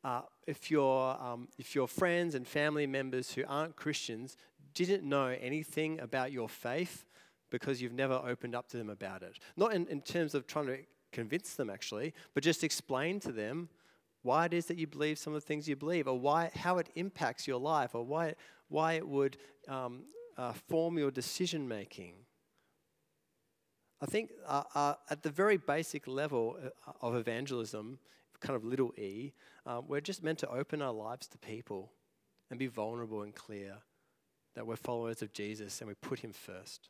uh, 0.03 0.21
if, 0.45 0.71
your, 0.71 1.21
um, 1.21 1.47
if 1.57 1.75
your 1.75 1.87
friends 1.87 2.35
and 2.35 2.47
family 2.47 2.87
members 2.87 3.33
who 3.33 3.43
aren't 3.47 3.75
Christians 3.75 4.37
didn't 4.73 5.03
know 5.03 5.27
anything 5.27 5.99
about 5.99 6.31
your 6.31 6.47
faith 6.47 7.05
because 7.49 7.81
you've 7.81 7.93
never 7.93 8.13
opened 8.13 8.55
up 8.55 8.67
to 8.69 8.77
them 8.77 8.89
about 8.89 9.23
it. 9.23 9.39
Not 9.55 9.73
in, 9.73 9.87
in 9.87 10.01
terms 10.01 10.35
of 10.35 10.47
trying 10.47 10.67
to 10.67 10.77
convince 11.11 11.53
them, 11.53 11.69
actually, 11.69 12.13
but 12.33 12.43
just 12.43 12.63
explain 12.63 13.19
to 13.21 13.31
them 13.31 13.69
why 14.23 14.45
it 14.45 14.53
is 14.53 14.65
that 14.65 14.77
you 14.77 14.87
believe 14.87 15.17
some 15.17 15.33
of 15.33 15.41
the 15.41 15.47
things 15.47 15.67
you 15.67 15.75
believe, 15.75 16.07
or 16.07 16.19
why, 16.19 16.51
how 16.55 16.77
it 16.79 16.89
impacts 16.95 17.47
your 17.47 17.59
life, 17.59 17.95
or 17.95 18.03
why, 18.05 18.35
why 18.67 18.93
it 18.93 19.07
would 19.07 19.37
um, 19.67 20.03
uh, 20.37 20.53
form 20.67 20.97
your 20.97 21.11
decision 21.11 21.67
making. 21.67 22.13
I 24.01 24.05
think 24.05 24.31
uh, 24.45 24.63
uh, 24.75 24.93
at 25.09 25.23
the 25.23 25.29
very 25.29 25.57
basic 25.57 26.07
level 26.07 26.57
uh, 26.63 26.91
of 27.01 27.15
evangelism, 27.15 27.99
kind 28.39 28.55
of 28.55 28.63
little 28.63 28.93
e, 28.97 29.33
um, 29.65 29.85
we're 29.87 30.01
just 30.01 30.23
meant 30.23 30.39
to 30.39 30.49
open 30.49 30.81
our 30.81 30.93
lives 30.93 31.27
to 31.27 31.37
people 31.39 31.91
and 32.49 32.59
be 32.59 32.67
vulnerable 32.67 33.23
and 33.23 33.33
clear 33.33 33.77
that 34.55 34.65
we're 34.65 34.75
followers 34.75 35.21
of 35.21 35.33
Jesus 35.33 35.81
and 35.81 35.87
we 35.87 35.95
put 35.95 36.19
him 36.19 36.31
first. 36.31 36.89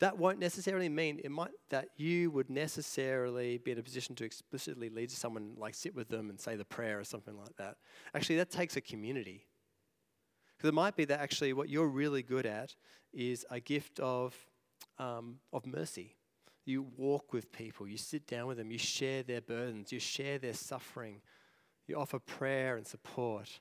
That 0.00 0.18
won't 0.18 0.38
necessarily 0.38 0.88
mean 0.88 1.20
it 1.24 1.30
might 1.30 1.50
that 1.70 1.88
you 1.96 2.30
would 2.30 2.50
necessarily 2.50 3.58
be 3.58 3.70
in 3.70 3.78
a 3.78 3.82
position 3.82 4.14
to 4.16 4.24
explicitly 4.24 4.88
lead 4.88 5.10
someone, 5.10 5.54
like 5.56 5.74
sit 5.74 5.94
with 5.94 6.08
them 6.08 6.30
and 6.30 6.38
say 6.38 6.56
the 6.56 6.64
prayer 6.64 6.98
or 6.98 7.04
something 7.04 7.36
like 7.36 7.56
that. 7.56 7.76
Actually, 8.14 8.36
that 8.36 8.50
takes 8.50 8.76
a 8.76 8.80
community. 8.80 9.46
Because 10.56 10.68
it 10.68 10.74
might 10.74 10.96
be 10.96 11.04
that 11.06 11.20
actually 11.20 11.52
what 11.52 11.68
you're 11.68 11.88
really 11.88 12.22
good 12.22 12.44
at 12.44 12.74
is 13.12 13.46
a 13.50 13.60
gift 13.60 14.00
of, 14.00 14.34
um, 14.98 15.38
of 15.52 15.66
mercy. 15.66 16.16
You 16.64 16.86
walk 16.96 17.32
with 17.32 17.50
people, 17.50 17.88
you 17.88 17.96
sit 17.96 18.26
down 18.26 18.46
with 18.46 18.58
them, 18.58 18.70
you 18.70 18.78
share 18.78 19.22
their 19.22 19.40
burdens, 19.40 19.90
you 19.90 20.00
share 20.00 20.38
their 20.38 20.52
suffering, 20.52 21.22
you 21.86 21.96
offer 21.96 22.18
prayer 22.18 22.76
and 22.76 22.86
support. 22.86 23.60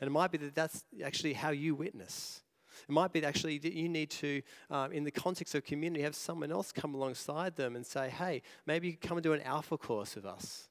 And 0.00 0.08
it 0.08 0.10
might 0.10 0.32
be 0.32 0.38
that 0.38 0.54
that's 0.54 0.84
actually 1.04 1.34
how 1.34 1.50
you 1.50 1.74
witness. 1.74 2.42
It 2.88 2.92
might 2.92 3.12
be 3.12 3.22
actually 3.24 3.58
that 3.58 3.74
you 3.74 3.88
need 3.88 4.10
to, 4.10 4.42
um, 4.70 4.92
in 4.92 5.04
the 5.04 5.10
context 5.10 5.54
of 5.54 5.64
community, 5.64 6.02
have 6.02 6.14
someone 6.14 6.50
else 6.50 6.72
come 6.72 6.94
alongside 6.94 7.56
them 7.56 7.76
and 7.76 7.84
say, 7.84 8.08
hey, 8.08 8.42
maybe 8.64 8.88
you 8.88 8.96
come 8.96 9.18
and 9.18 9.22
do 9.22 9.34
an 9.34 9.42
alpha 9.42 9.76
course 9.76 10.14
with 10.14 10.24
us. 10.24 10.68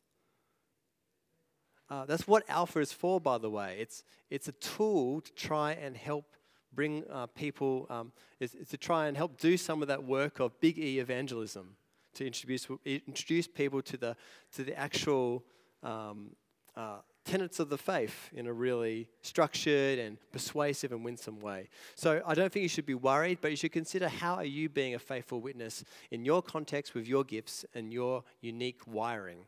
Uh, 1.89 2.05
that's 2.05 2.27
what 2.27 2.43
alpha 2.47 2.79
is 2.79 2.93
for, 2.93 3.19
by 3.19 3.37
the 3.37 3.49
way. 3.49 3.77
It's, 3.79 4.03
it's 4.29 4.47
a 4.47 4.53
tool 4.53 5.21
to 5.21 5.33
try 5.33 5.73
and 5.73 5.97
help 5.97 6.35
bring 6.73 7.03
uh, 7.11 7.27
people, 7.27 7.87
um, 7.89 8.11
is, 8.39 8.55
is 8.55 8.67
to 8.69 8.77
try 8.77 9.07
and 9.07 9.17
help 9.17 9.39
do 9.39 9.57
some 9.57 9.81
of 9.81 9.87
that 9.87 10.03
work 10.03 10.39
of 10.39 10.59
big 10.59 10.77
E 10.77 10.99
evangelism, 10.99 11.75
to 12.13 12.25
introduce, 12.25 12.67
introduce 12.85 13.47
people 13.47 13.81
to 13.81 13.97
the, 13.97 14.15
to 14.53 14.63
the 14.63 14.77
actual 14.77 15.43
um, 15.83 16.31
uh, 16.75 16.97
tenets 17.25 17.59
of 17.59 17.69
the 17.69 17.77
faith 17.77 18.29
in 18.33 18.47
a 18.47 18.53
really 18.53 19.07
structured 19.21 19.99
and 19.99 20.17
persuasive 20.31 20.91
and 20.91 21.05
winsome 21.05 21.39
way. 21.39 21.69
So 21.95 22.21
I 22.25 22.33
don't 22.33 22.51
think 22.51 22.63
you 22.63 22.69
should 22.69 22.85
be 22.85 22.95
worried, 22.95 23.39
but 23.41 23.51
you 23.51 23.57
should 23.57 23.71
consider 23.71 24.07
how 24.07 24.35
are 24.35 24.45
you 24.45 24.69
being 24.69 24.95
a 24.95 24.99
faithful 24.99 25.39
witness 25.39 25.83
in 26.11 26.25
your 26.25 26.41
context 26.41 26.95
with 26.95 27.07
your 27.07 27.23
gifts 27.23 27.65
and 27.75 27.93
your 27.93 28.23
unique 28.41 28.81
wiring? 28.87 29.45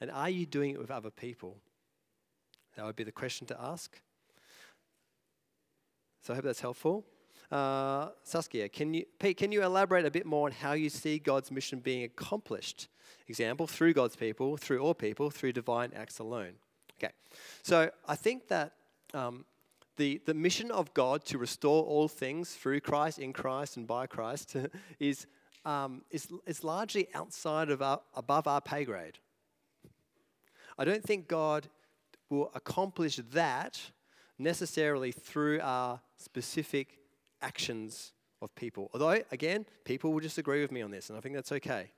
And 0.00 0.10
are 0.10 0.30
you 0.30 0.46
doing 0.46 0.70
it 0.70 0.78
with 0.78 0.90
other 0.90 1.10
people? 1.10 1.56
That 2.76 2.84
would 2.84 2.96
be 2.96 3.04
the 3.04 3.12
question 3.12 3.46
to 3.48 3.60
ask. 3.60 4.00
So 6.24 6.32
I 6.32 6.36
hope 6.36 6.46
that's 6.46 6.60
helpful. 6.60 7.04
Uh, 7.52 8.08
Saskia, 8.22 8.70
can 8.70 8.94
you, 8.94 9.04
Pete, 9.18 9.36
can 9.36 9.52
you 9.52 9.62
elaborate 9.62 10.06
a 10.06 10.10
bit 10.10 10.24
more 10.24 10.46
on 10.46 10.52
how 10.52 10.72
you 10.72 10.88
see 10.88 11.18
God's 11.18 11.50
mission 11.50 11.80
being 11.80 12.02
accomplished? 12.02 12.88
Example, 13.28 13.66
through 13.66 13.92
God's 13.92 14.16
people, 14.16 14.56
through 14.56 14.78
all 14.78 14.94
people, 14.94 15.28
through 15.28 15.52
divine 15.52 15.92
acts 15.94 16.20
alone. 16.20 16.54
Okay, 16.98 17.12
so 17.62 17.90
I 18.08 18.16
think 18.16 18.48
that 18.48 18.72
um, 19.12 19.44
the, 19.98 20.22
the 20.24 20.32
mission 20.32 20.70
of 20.70 20.94
God 20.94 21.26
to 21.26 21.36
restore 21.36 21.84
all 21.84 22.08
things 22.08 22.54
through 22.54 22.80
Christ, 22.80 23.18
in 23.18 23.34
Christ, 23.34 23.76
and 23.76 23.86
by 23.86 24.06
Christ 24.06 24.56
is, 24.98 25.26
um, 25.66 26.04
is, 26.10 26.28
is 26.46 26.64
largely 26.64 27.08
outside 27.12 27.68
of 27.68 27.82
our, 27.82 28.00
above 28.14 28.46
our 28.46 28.62
pay 28.62 28.86
grade. 28.86 29.18
I 30.78 30.86
don't 30.86 31.04
think 31.04 31.28
God 31.28 31.68
will 32.30 32.50
accomplish 32.54 33.20
that 33.32 33.78
necessarily 34.38 35.12
through 35.12 35.60
our 35.62 36.00
specific 36.16 36.98
actions 37.40 38.12
of 38.42 38.54
people. 38.54 38.90
Although, 38.92 39.22
again, 39.30 39.66
people 39.84 40.12
will 40.12 40.20
disagree 40.20 40.60
with 40.60 40.72
me 40.72 40.82
on 40.82 40.90
this, 40.90 41.08
and 41.08 41.18
I 41.18 41.20
think 41.20 41.34
that's 41.34 41.52
okay. 41.52 41.90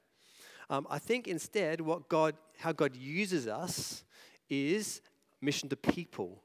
Um, 0.68 0.87
I 0.91 0.99
think 0.99 1.28
instead, 1.28 1.80
what 1.80 2.09
God, 2.09 2.34
how 2.59 2.72
God 2.72 2.97
uses 2.97 3.47
us 3.47 4.05
is 4.51 5.01
mission 5.41 5.68
to 5.68 5.76
people. 5.76 6.43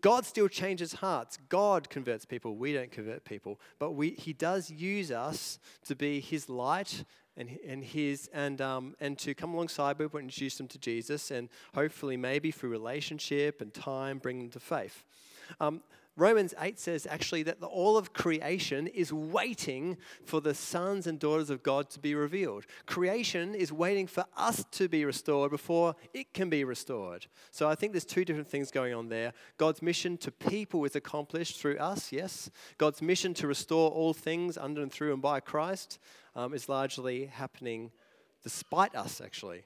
God 0.00 0.26
still 0.26 0.48
changes 0.48 0.94
hearts. 0.94 1.38
God 1.48 1.88
converts 1.88 2.24
people. 2.24 2.56
We 2.56 2.72
don't 2.72 2.90
convert 2.90 3.24
people. 3.24 3.60
But 3.78 3.92
we, 3.92 4.10
He 4.10 4.32
does 4.32 4.70
use 4.70 5.10
us 5.10 5.58
to 5.86 5.96
be 5.96 6.20
His 6.20 6.48
light 6.48 7.04
and, 7.38 7.58
and, 7.66 7.82
his, 7.84 8.28
and, 8.34 8.60
um, 8.60 8.94
and 9.00 9.16
to 9.18 9.32
come 9.34 9.54
alongside 9.54 9.96
people 9.96 10.18
and 10.18 10.26
introduce 10.26 10.58
them 10.58 10.68
to 10.68 10.78
Jesus 10.78 11.30
and 11.30 11.48
hopefully, 11.74 12.16
maybe 12.16 12.50
through 12.50 12.70
relationship 12.70 13.62
and 13.62 13.72
time, 13.72 14.18
bring 14.18 14.40
them 14.40 14.50
to 14.50 14.60
faith. 14.60 15.04
Um, 15.60 15.82
Romans 16.18 16.52
8 16.58 16.80
says 16.80 17.06
actually 17.08 17.44
that 17.44 17.60
the, 17.60 17.68
all 17.68 17.96
of 17.96 18.12
creation 18.12 18.88
is 18.88 19.12
waiting 19.12 19.96
for 20.24 20.40
the 20.40 20.52
sons 20.52 21.06
and 21.06 21.16
daughters 21.16 21.48
of 21.48 21.62
God 21.62 21.88
to 21.90 22.00
be 22.00 22.12
revealed. 22.16 22.66
Creation 22.86 23.54
is 23.54 23.72
waiting 23.72 24.08
for 24.08 24.24
us 24.36 24.64
to 24.72 24.88
be 24.88 25.04
restored 25.04 25.52
before 25.52 25.94
it 26.12 26.34
can 26.34 26.50
be 26.50 26.64
restored. 26.64 27.28
So 27.52 27.68
I 27.68 27.76
think 27.76 27.92
there's 27.92 28.04
two 28.04 28.24
different 28.24 28.48
things 28.48 28.72
going 28.72 28.94
on 28.94 29.08
there. 29.08 29.32
God's 29.58 29.80
mission 29.80 30.16
to 30.18 30.32
people 30.32 30.84
is 30.84 30.96
accomplished 30.96 31.60
through 31.60 31.78
us, 31.78 32.10
yes. 32.10 32.50
God's 32.78 33.00
mission 33.00 33.32
to 33.34 33.46
restore 33.46 33.92
all 33.92 34.12
things 34.12 34.58
under 34.58 34.82
and 34.82 34.90
through 34.90 35.12
and 35.12 35.22
by 35.22 35.38
Christ 35.38 36.00
um, 36.34 36.52
is 36.52 36.68
largely 36.68 37.26
happening 37.26 37.92
despite 38.42 38.96
us, 38.96 39.20
actually. 39.20 39.62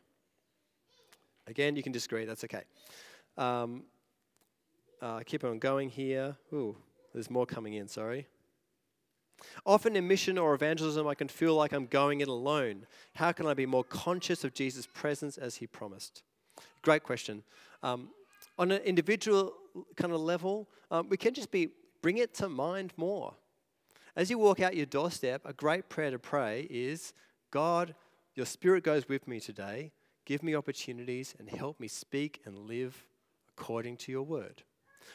Again, 1.47 1.77
you 1.77 1.83
can 1.83 1.93
disagree, 1.93 2.27
that's 2.27 2.45
okay. 2.45 2.63
Um, 3.39 3.85
uh, 5.03 5.21
keep 5.27 5.45
on 5.45 5.59
going 5.59 5.91
here. 5.91 6.37
Ooh, 6.53 6.77
there's 7.13 7.29
more 7.29 7.45
coming 7.45 7.75
in, 7.75 7.89
sorry. 7.89 8.29
Often 9.67 9.97
in 9.97 10.07
mission 10.07 10.39
or 10.39 10.55
evangelism, 10.55 11.07
I 11.07 11.15
can 11.15 11.29
feel 11.29 11.55
like 11.57 11.73
I'm 11.73 11.87
going 11.87 12.21
it 12.21 12.29
alone. 12.29 12.87
How 13.17 13.33
can 13.33 13.47
I 13.47 13.55
be 13.55 13.67
more 13.67 13.85
conscious 13.85 14.45
of 14.45 14.55
Jesus' 14.55 14.87
presence 14.87 15.37
as 15.37 15.57
he 15.57 15.67
promised? 15.67 16.23
great 16.83 17.03
question. 17.03 17.43
Um, 17.83 18.11
on 18.59 18.71
an 18.71 18.83
individual 18.83 19.55
kind 19.97 20.13
of 20.13 20.21
level, 20.21 20.69
um, 20.91 21.09
we 21.09 21.17
can 21.17 21.33
just 21.33 21.51
be 21.51 21.71
bring 22.03 22.19
it 22.19 22.35
to 22.35 22.49
mind 22.49 22.93
more. 22.97 23.35
As 24.15 24.31
you 24.31 24.39
walk 24.39 24.61
out 24.61 24.77
your 24.77 24.87
doorstep, 24.87 25.43
a 25.45 25.53
great 25.53 25.89
prayer 25.89 26.11
to 26.11 26.19
pray 26.19 26.67
is 26.69 27.15
God, 27.51 27.95
your 28.35 28.47
spirit 28.47 28.85
goes 28.85 29.09
with 29.09 29.27
me 29.27 29.41
today. 29.41 29.93
Give 30.25 30.43
me 30.43 30.55
opportunities 30.55 31.35
and 31.39 31.49
help 31.49 31.81
me 31.81 31.89
speak 31.89 32.41
and 32.45 32.59
live 32.59 33.07
according 33.57 33.97
to 33.99 34.13
your 34.13 34.23
word. 34.23 34.63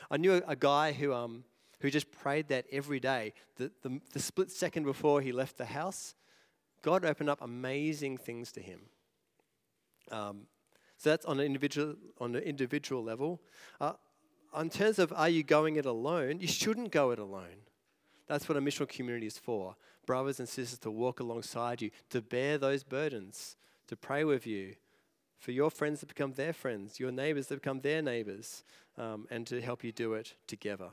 I 0.10 0.18
knew 0.18 0.34
a, 0.34 0.42
a 0.48 0.56
guy 0.56 0.94
who, 0.94 1.14
um, 1.14 1.44
who 1.80 1.90
just 1.90 2.12
prayed 2.12 2.48
that 2.50 2.66
every 2.72 3.00
day. 3.00 3.34
The, 3.56 3.72
the, 3.82 4.00
the 4.14 4.20
split 4.20 4.52
second 4.52 4.84
before 4.84 5.22
he 5.22 5.32
left 5.32 5.58
the 5.58 5.66
house, 5.66 6.16
God 6.82 7.06
opened 7.06 7.30
up 7.30 7.42
amazing 7.42 8.18
things 8.18 8.52
to 8.54 8.62
him. 8.62 8.82
Um, 10.12 10.48
so 10.98 11.12
that's 11.12 11.26
on 11.26 11.40
an 11.40 11.46
individual, 11.46 11.96
on 12.20 12.36
an 12.36 12.44
individual 12.44 13.04
level. 13.04 13.42
Uh, 13.80 13.94
in 14.60 14.70
terms 14.70 15.00
of 15.00 15.14
are 15.14 15.30
you 15.30 15.44
going 15.44 15.76
it 15.76 15.86
alone, 15.86 16.40
you 16.40 16.48
shouldn't 16.48 16.92
go 16.92 17.12
it 17.12 17.20
alone. 17.20 17.66
That's 18.28 18.50
what 18.50 18.58
a 18.58 18.62
missional 18.62 18.90
community 18.90 19.28
is 19.28 19.38
for. 19.38 19.76
Brothers 20.06 20.40
and 20.40 20.50
sisters 20.50 20.80
to 20.80 20.92
walk 20.92 21.20
alongside 21.20 21.82
you, 21.82 21.92
to 22.10 22.22
bear 22.22 22.58
those 22.58 22.84
burdens, 22.84 23.56
to 23.88 23.96
pray 23.96 24.24
with 24.24 24.48
you, 24.48 24.76
for 25.40 25.52
your 25.52 25.70
friends 25.70 26.00
to 26.02 26.06
become 26.06 26.34
their 26.34 26.54
friends, 26.54 27.00
your 27.00 27.12
neighbors 27.12 27.48
to 27.48 27.56
become 27.56 27.82
their 27.82 28.02
neighbors, 28.02 28.64
um, 28.98 29.28
and 29.30 29.46
to 29.48 29.62
help 29.62 29.84
you 29.84 29.92
do 29.92 30.14
it 30.14 30.36
together. 30.48 30.90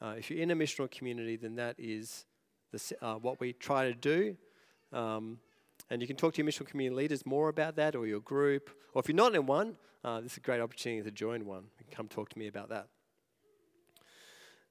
Uh, 0.00 0.14
if 0.16 0.30
you're 0.30 0.40
in 0.40 0.50
a 0.50 0.56
missional 0.56 0.90
community, 0.90 1.36
then 1.36 1.56
that 1.56 1.76
is 1.78 2.24
the, 2.72 2.96
uh, 3.02 3.14
what 3.14 3.40
we 3.40 3.52
try 3.52 3.84
to 3.84 3.94
do. 3.94 4.36
Um, 4.92 5.38
and 5.90 6.00
you 6.00 6.06
can 6.06 6.16
talk 6.16 6.34
to 6.34 6.42
your 6.42 6.50
missional 6.50 6.66
community 6.66 6.96
leaders 6.96 7.26
more 7.26 7.48
about 7.48 7.76
that 7.76 7.96
or 7.96 8.06
your 8.06 8.20
group. 8.20 8.70
Or 8.94 9.00
if 9.00 9.08
you're 9.08 9.16
not 9.16 9.34
in 9.34 9.46
one, 9.46 9.76
uh, 10.04 10.20
this 10.20 10.32
is 10.32 10.38
a 10.38 10.40
great 10.40 10.60
opportunity 10.60 11.02
to 11.02 11.10
join 11.10 11.44
one. 11.44 11.64
Come 11.90 12.08
talk 12.08 12.28
to 12.30 12.38
me 12.38 12.46
about 12.46 12.68
that. 12.70 12.88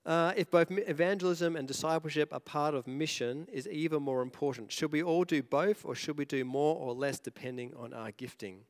Uh, 0.10 0.34
if 0.36 0.50
both 0.50 0.72
evangelism 0.72 1.56
and 1.56 1.68
discipleship 1.68 2.34
are 2.34 2.40
part 2.40 2.74
of 2.74 2.88
mission, 2.88 3.48
is 3.54 3.68
even 3.68 4.02
more 4.02 4.24
important. 4.24 4.72
Should 4.72 4.92
we 4.92 5.04
all 5.04 5.24
do 5.24 5.44
both, 5.44 5.86
or 5.86 5.94
should 5.94 6.18
we 6.18 6.26
do 6.26 6.44
more 6.44 6.76
or 6.78 6.96
less 6.96 7.20
depending 7.20 7.76
on 7.78 7.94
our 7.94 8.10
gifting? 8.10 8.62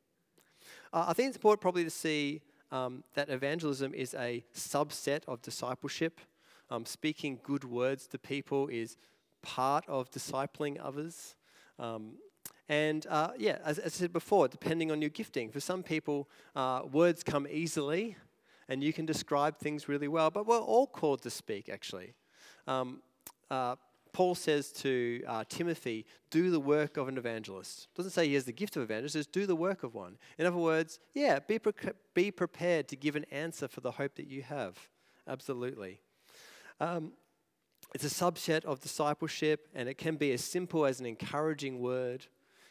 Uh, 0.92 1.06
I 1.08 1.14
think 1.14 1.30
it's 1.30 1.38
important 1.38 1.62
probably 1.62 1.86
to 1.86 1.90
see 1.90 2.42
um, 2.74 3.06
that 3.14 3.30
evangelism 3.30 3.94
is 3.94 4.14
a 4.16 4.44
subset 4.54 5.22
of 5.30 5.42
discipleship. 5.42 6.20
Um, 6.70 6.86
speaking 6.86 7.40
good 7.42 7.64
words 7.64 8.06
to 8.08 8.20
people 8.20 8.68
is 8.68 8.98
part 9.42 9.86
of 9.88 10.12
discipling 10.12 10.78
others. 10.84 11.36
Um, 11.80 12.16
and 12.68 13.08
uh, 13.08 13.30
yeah, 13.38 13.60
as, 13.64 13.80
as, 13.80 13.94
I 13.94 13.98
said 13.98 14.12
before, 14.12 14.50
depending 14.50 14.92
on 14.92 15.02
your 15.02 15.10
gifting, 15.10 15.52
for 15.52 15.62
some 15.62 15.84
people, 15.84 16.28
uh, 16.54 16.82
words 16.92 17.24
come 17.24 17.48
easily 17.50 18.18
and 18.70 18.82
you 18.84 18.93
can 18.93 19.05
describe 19.05 19.57
things 19.57 19.89
really 19.89 20.07
well, 20.07 20.30
but 20.30 20.47
we're 20.47 20.57
all 20.57 20.88
called 20.88 21.22
to 21.24 21.30
speak, 21.30 21.67
actually. 21.67 22.13
Um, 22.67 23.01
uh, 23.51 23.76
Paul 24.13 24.34
says 24.36 24.72
to 24.72 25.22
uh, 25.28 25.43
Timothy, 25.49 26.05
do 26.32 26.49
the 26.49 26.59
work 26.59 26.95
of 26.95 27.07
an 27.07 27.17
evangelist. 27.17 27.88
Doesn't 27.95 28.11
say 28.11 28.28
he 28.28 28.34
has 28.36 28.45
the 28.45 28.53
gift 28.53 28.78
of 28.78 28.84
evangelist, 28.84 29.13
says 29.13 29.28
do 29.28 29.45
the 29.45 29.55
work 29.55 29.84
of 29.84 29.93
one. 29.93 30.17
In 30.38 30.45
other 30.45 30.57
words, 30.57 30.99
yeah, 31.13 31.39
be, 31.39 31.59
pre- 31.59 31.91
be 32.13 32.32
prepared 32.32 32.88
to 32.88 32.95
give 32.95 33.15
an 33.15 33.26
answer 33.32 33.67
for 33.67 33.82
the 33.82 33.91
hope 33.91 34.15
that 34.15 34.28
you 34.28 34.43
have. 34.43 34.78
Absolutely. 35.28 35.99
Um, 36.80 37.11
it's 37.93 38.05
a 38.05 38.07
subset 38.07 38.65
of 38.65 38.80
discipleship, 38.80 39.67
and 39.76 39.89
it 39.89 39.97
can 39.97 40.15
be 40.15 40.32
as 40.32 40.43
simple 40.43 40.86
as 40.86 40.99
an 40.99 41.05
encouraging 41.05 41.80
word 41.80 42.28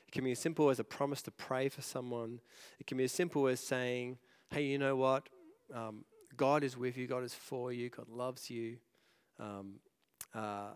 it 0.09 0.13
can 0.13 0.25
be 0.25 0.33
as 0.33 0.39
simple 0.39 0.71
as 0.71 0.81
a 0.81 0.85
promise 0.85 1.21
to 1.23 1.31
pray 1.31 1.69
for 1.69 1.83
someone. 1.83 2.41
It 2.81 2.87
can 2.87 2.97
be 2.97 3.05
as 3.05 3.13
simple 3.13 3.47
as 3.47 3.61
saying, 3.61 4.17
hey, 4.51 4.63
you 4.63 4.79
know 4.79 4.97
what? 4.97 5.29
Um, 5.75 6.05
God 6.37 6.65
is 6.65 6.77
with 6.77 6.97
you, 6.97 7.07
God 7.07 7.25
is 7.25 7.35
for 7.35 7.73
you, 7.73 7.91
God 7.91 8.09
loves 8.09 8.49
you. 8.49 8.77
Um, 9.39 9.81
uh, 10.35 10.71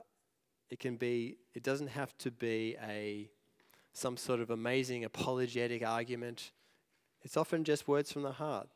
it 0.71 0.79
can 0.79 0.97
be, 0.97 1.39
it 1.55 1.63
doesn't 1.63 1.89
have 1.89 2.17
to 2.19 2.31
be 2.31 2.77
a 2.83 3.31
some 3.93 4.17
sort 4.17 4.41
of 4.41 4.51
amazing 4.51 5.05
apologetic 5.05 5.87
argument. 5.87 6.53
It's 7.23 7.37
often 7.37 7.63
just 7.63 7.87
words 7.87 8.11
from 8.11 8.23
the 8.23 8.33
heart, 8.33 8.69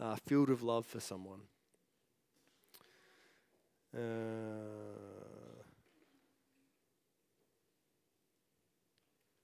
uh, 0.00 0.16
filled 0.16 0.48
with 0.48 0.62
love 0.62 0.86
for 0.86 1.00
someone. 1.00 1.40
Uh, 3.94 3.98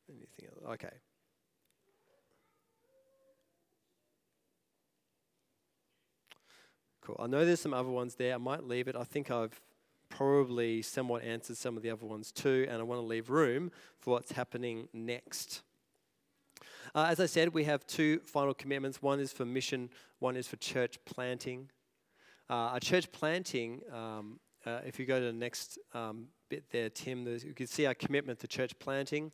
anything 0.08 0.48
else? 0.48 0.74
Okay. 0.74 0.96
Cool. 7.08 7.16
I 7.20 7.26
know 7.26 7.46
there's 7.46 7.60
some 7.60 7.72
other 7.72 7.88
ones 7.88 8.16
there. 8.16 8.34
I 8.34 8.36
might 8.36 8.64
leave 8.64 8.86
it. 8.86 8.94
I 8.94 9.02
think 9.02 9.30
I've 9.30 9.58
probably 10.10 10.82
somewhat 10.82 11.24
answered 11.24 11.56
some 11.56 11.74
of 11.74 11.82
the 11.82 11.88
other 11.88 12.04
ones 12.04 12.30
too, 12.30 12.66
and 12.68 12.78
I 12.78 12.82
want 12.82 13.00
to 13.00 13.06
leave 13.06 13.30
room 13.30 13.70
for 13.98 14.10
what's 14.10 14.32
happening 14.32 14.88
next. 14.92 15.62
Uh, 16.94 17.06
as 17.08 17.18
I 17.18 17.24
said, 17.24 17.54
we 17.54 17.64
have 17.64 17.86
two 17.86 18.18
final 18.26 18.52
commitments. 18.52 19.00
One 19.00 19.20
is 19.20 19.32
for 19.32 19.46
mission, 19.46 19.88
one 20.18 20.36
is 20.36 20.46
for 20.46 20.56
church 20.56 20.98
planting. 21.06 21.70
Uh, 22.50 22.72
a 22.74 22.78
church 22.78 23.10
planting, 23.10 23.80
um, 23.90 24.38
uh, 24.66 24.80
if 24.84 25.00
you 25.00 25.06
go 25.06 25.18
to 25.18 25.26
the 25.26 25.32
next 25.32 25.78
um, 25.94 26.26
bit 26.50 26.64
there, 26.70 26.90
Tim, 26.90 27.26
you 27.26 27.54
can 27.54 27.66
see 27.66 27.86
our 27.86 27.94
commitment 27.94 28.38
to 28.40 28.46
church 28.46 28.78
planting. 28.78 29.32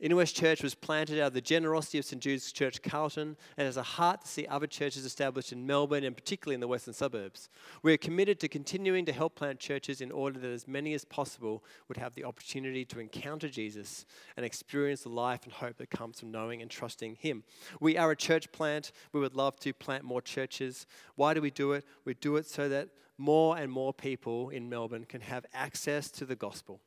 Inner 0.00 0.16
West 0.16 0.34
Church 0.34 0.62
was 0.62 0.74
planted 0.74 1.20
out 1.20 1.26
of 1.26 1.32
the 1.34 1.42
generosity 1.42 1.98
of 1.98 2.06
St. 2.06 2.22
Jude's 2.22 2.52
Church 2.52 2.80
Carlton 2.80 3.36
and 3.58 3.66
has 3.66 3.76
a 3.76 3.82
heart 3.82 4.22
to 4.22 4.28
see 4.28 4.46
other 4.46 4.66
churches 4.66 5.04
established 5.04 5.52
in 5.52 5.66
Melbourne 5.66 6.04
and 6.04 6.16
particularly 6.16 6.54
in 6.54 6.60
the 6.60 6.68
western 6.68 6.94
suburbs. 6.94 7.50
We 7.82 7.92
are 7.92 7.98
committed 7.98 8.40
to 8.40 8.48
continuing 8.48 9.04
to 9.04 9.12
help 9.12 9.34
plant 9.34 9.58
churches 9.58 10.00
in 10.00 10.10
order 10.10 10.40
that 10.40 10.50
as 10.50 10.66
many 10.66 10.94
as 10.94 11.04
possible 11.04 11.62
would 11.86 11.98
have 11.98 12.14
the 12.14 12.24
opportunity 12.24 12.86
to 12.86 12.98
encounter 12.98 13.50
Jesus 13.50 14.06
and 14.38 14.46
experience 14.46 15.02
the 15.02 15.10
life 15.10 15.44
and 15.44 15.52
hope 15.52 15.76
that 15.76 15.90
comes 15.90 16.18
from 16.18 16.30
knowing 16.30 16.62
and 16.62 16.70
trusting 16.70 17.16
Him. 17.16 17.44
We 17.78 17.98
are 17.98 18.10
a 18.10 18.16
church 18.16 18.50
plant. 18.52 18.92
We 19.12 19.20
would 19.20 19.36
love 19.36 19.60
to 19.60 19.74
plant 19.74 20.04
more 20.04 20.22
churches. 20.22 20.86
Why 21.16 21.34
do 21.34 21.42
we 21.42 21.50
do 21.50 21.72
it? 21.72 21.84
We 22.06 22.14
do 22.14 22.36
it 22.36 22.46
so 22.46 22.70
that 22.70 22.88
more 23.18 23.58
and 23.58 23.70
more 23.70 23.92
people 23.92 24.48
in 24.48 24.70
Melbourne 24.70 25.04
can 25.04 25.20
have 25.20 25.44
access 25.52 26.10
to 26.12 26.24
the 26.24 26.36
gospel 26.36 26.80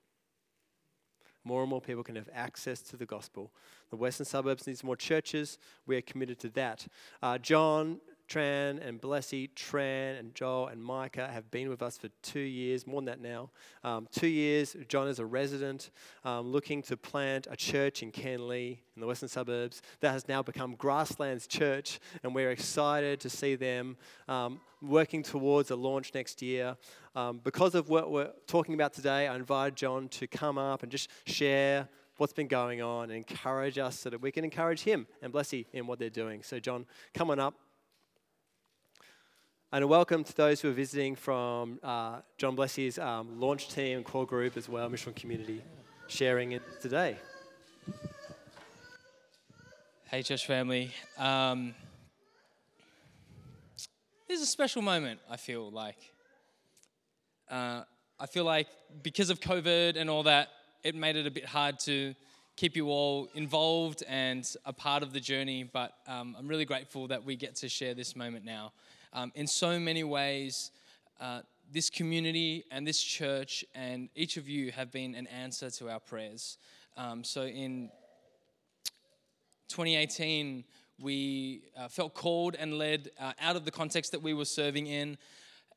more 1.44 1.62
and 1.62 1.70
more 1.70 1.82
people 1.82 2.04
can 2.04 2.16
have 2.16 2.30
access 2.34 2.82
to 2.82 2.98
the 2.98 3.06
gospel. 3.06 3.52
The 3.90 3.96
western 3.96 4.26
suburbs 4.26 4.66
needs 4.68 4.84
more 4.84 4.96
churches. 4.96 5.58
We 5.86 5.98
are 5.98 6.02
committed 6.02 6.40
to 6.40 6.50
that. 6.50 6.88
Uh, 7.22 7.38
John 7.38 8.00
Tran 8.28 8.86
and 8.86 9.02
Blessy, 9.02 9.50
Tran 9.54 10.20
and 10.20 10.34
Joel 10.34 10.68
and 10.68 10.84
Micah 10.84 11.28
have 11.28 11.52
been 11.52 11.70
with 11.70 11.82
us 11.82 11.98
for 11.98 12.10
two 12.22 12.40
years, 12.40 12.88
more 12.88 13.02
than 13.02 13.06
that 13.06 13.22
now. 13.22 13.50
Um, 13.84 14.08
two 14.12 14.28
years, 14.28 14.76
John 14.88 15.08
is 15.08 15.20
a 15.20 15.26
resident 15.26 15.92
um, 16.24 16.52
looking 16.52 16.82
to 16.84 16.98
plant 16.98 17.48
a 17.50 17.56
church 17.56 18.02
in 18.02 18.12
Cairnlea 18.12 18.78
in 18.96 19.02
the 19.02 19.08
western 19.08 19.30
suburbs 19.30 19.82
that 20.00 20.12
has 20.12 20.28
now 20.28 20.42
become 20.42 20.76
Grasslands 20.76 21.48
Church, 21.48 22.00
and 22.24 22.34
we're 22.34 22.52
excited 22.52 23.20
to 23.20 23.30
see 23.30 23.56
them 23.56 23.98
um, 24.28 24.62
working 24.82 25.24
towards 25.24 25.72
a 25.72 25.76
launch 25.76 26.14
next 26.14 26.42
year. 26.42 26.78
Um, 27.16 27.42
because 27.44 27.76
of 27.76 27.90
what 27.90 28.12
we're 28.12 28.32
talking 28.48 28.74
about 28.74 28.94
today, 28.94 29.28
I 29.28 29.36
invited 29.36 29.76
John 29.76 30.08
to 30.10 30.28
come 30.28 30.58
up 30.58 30.84
and 30.84 30.92
just 30.92 31.10
share 31.26 31.88
what's 32.18 32.34
been 32.34 32.48
going 32.48 32.82
on 32.82 33.10
and 33.10 33.14
encourage 33.14 33.78
us 33.78 34.00
so 34.00 34.10
that 34.10 34.22
we 34.22 34.32
can 34.32 34.44
encourage 34.44 34.82
him 34.82 35.08
and 35.22 35.34
Blessy 35.34 35.66
in 35.74 35.88
what 35.88 36.00
they're 36.00 36.10
doing. 36.10 36.44
So, 36.44 36.60
John, 36.60 36.86
come 37.14 37.32
on 37.32 37.40
up. 37.40 37.56
And 39.74 39.84
a 39.84 39.88
welcome 39.88 40.24
to 40.24 40.36
those 40.36 40.62
who 40.62 40.70
are 40.70 40.74
visiting 40.74 41.16
from 41.16 41.80
uh, 41.82 42.20
John 42.38 42.56
Blessy's 42.56 43.00
um, 43.00 43.40
launch 43.40 43.70
team 43.70 44.04
core 44.04 44.28
group 44.28 44.56
as 44.56 44.70
well, 44.70 44.88
Mission 44.88 45.14
Community, 45.14 45.64
sharing 46.06 46.52
it 46.52 46.62
today. 46.80 47.18
Hey, 50.12 50.22
church 50.22 50.46
family. 50.46 50.92
Um, 51.18 51.74
this 54.28 54.38
is 54.38 54.44
a 54.44 54.46
special 54.46 54.84
moment, 54.84 55.20
I 55.28 55.38
feel 55.38 55.72
like. 55.72 55.98
Uh, 57.50 57.82
I 58.20 58.28
feel 58.28 58.44
like 58.44 58.68
because 59.02 59.32
of 59.32 59.40
COVID 59.40 59.98
and 59.98 60.08
all 60.08 60.22
that, 60.22 60.50
it 60.84 60.94
made 60.94 61.16
it 61.16 61.26
a 61.26 61.32
bit 61.32 61.48
hard 61.48 61.80
to 61.86 62.14
keep 62.56 62.76
you 62.76 62.90
all 62.90 63.28
involved 63.34 64.04
and 64.08 64.48
a 64.66 64.74
part 64.74 65.02
of 65.02 65.14
the 65.14 65.20
journey, 65.20 65.64
but 65.64 65.94
um, 66.08 66.36
I'm 66.38 66.48
really 66.48 66.66
grateful 66.66 67.08
that 67.08 67.24
we 67.24 67.36
get 67.36 67.56
to 67.56 67.70
share 67.70 67.96
this 67.96 68.16
moment 68.16 68.46
now. 68.46 68.72
Um, 69.16 69.32
in 69.36 69.46
so 69.46 69.80
many 69.80 70.04
ways, 70.04 70.72
uh, 71.22 71.42
this 71.72 71.92
community 71.92 72.64
and 72.72 72.86
this 72.86 73.00
church 73.00 73.64
and 73.76 74.10
each 74.16 74.38
of 74.38 74.50
you 74.50 74.72
have 74.72 74.92
been 74.92 75.14
an 75.14 75.28
answer 75.28 75.70
to 75.70 75.90
our 75.92 76.00
prayers. 76.00 76.58
Um, 76.98 77.24
so 77.24 77.44
in 77.44 77.92
2018, 79.68 80.64
we 81.00 81.62
uh, 81.78 81.90
felt 81.90 82.16
called 82.16 82.56
and 82.58 82.80
led 82.80 83.12
uh, 83.20 83.34
out 83.40 83.56
of 83.56 83.66
the 83.66 83.72
context 83.72 84.14
that 84.14 84.24
we 84.24 84.34
were 84.34 84.46
serving 84.46 84.88
in 84.88 85.20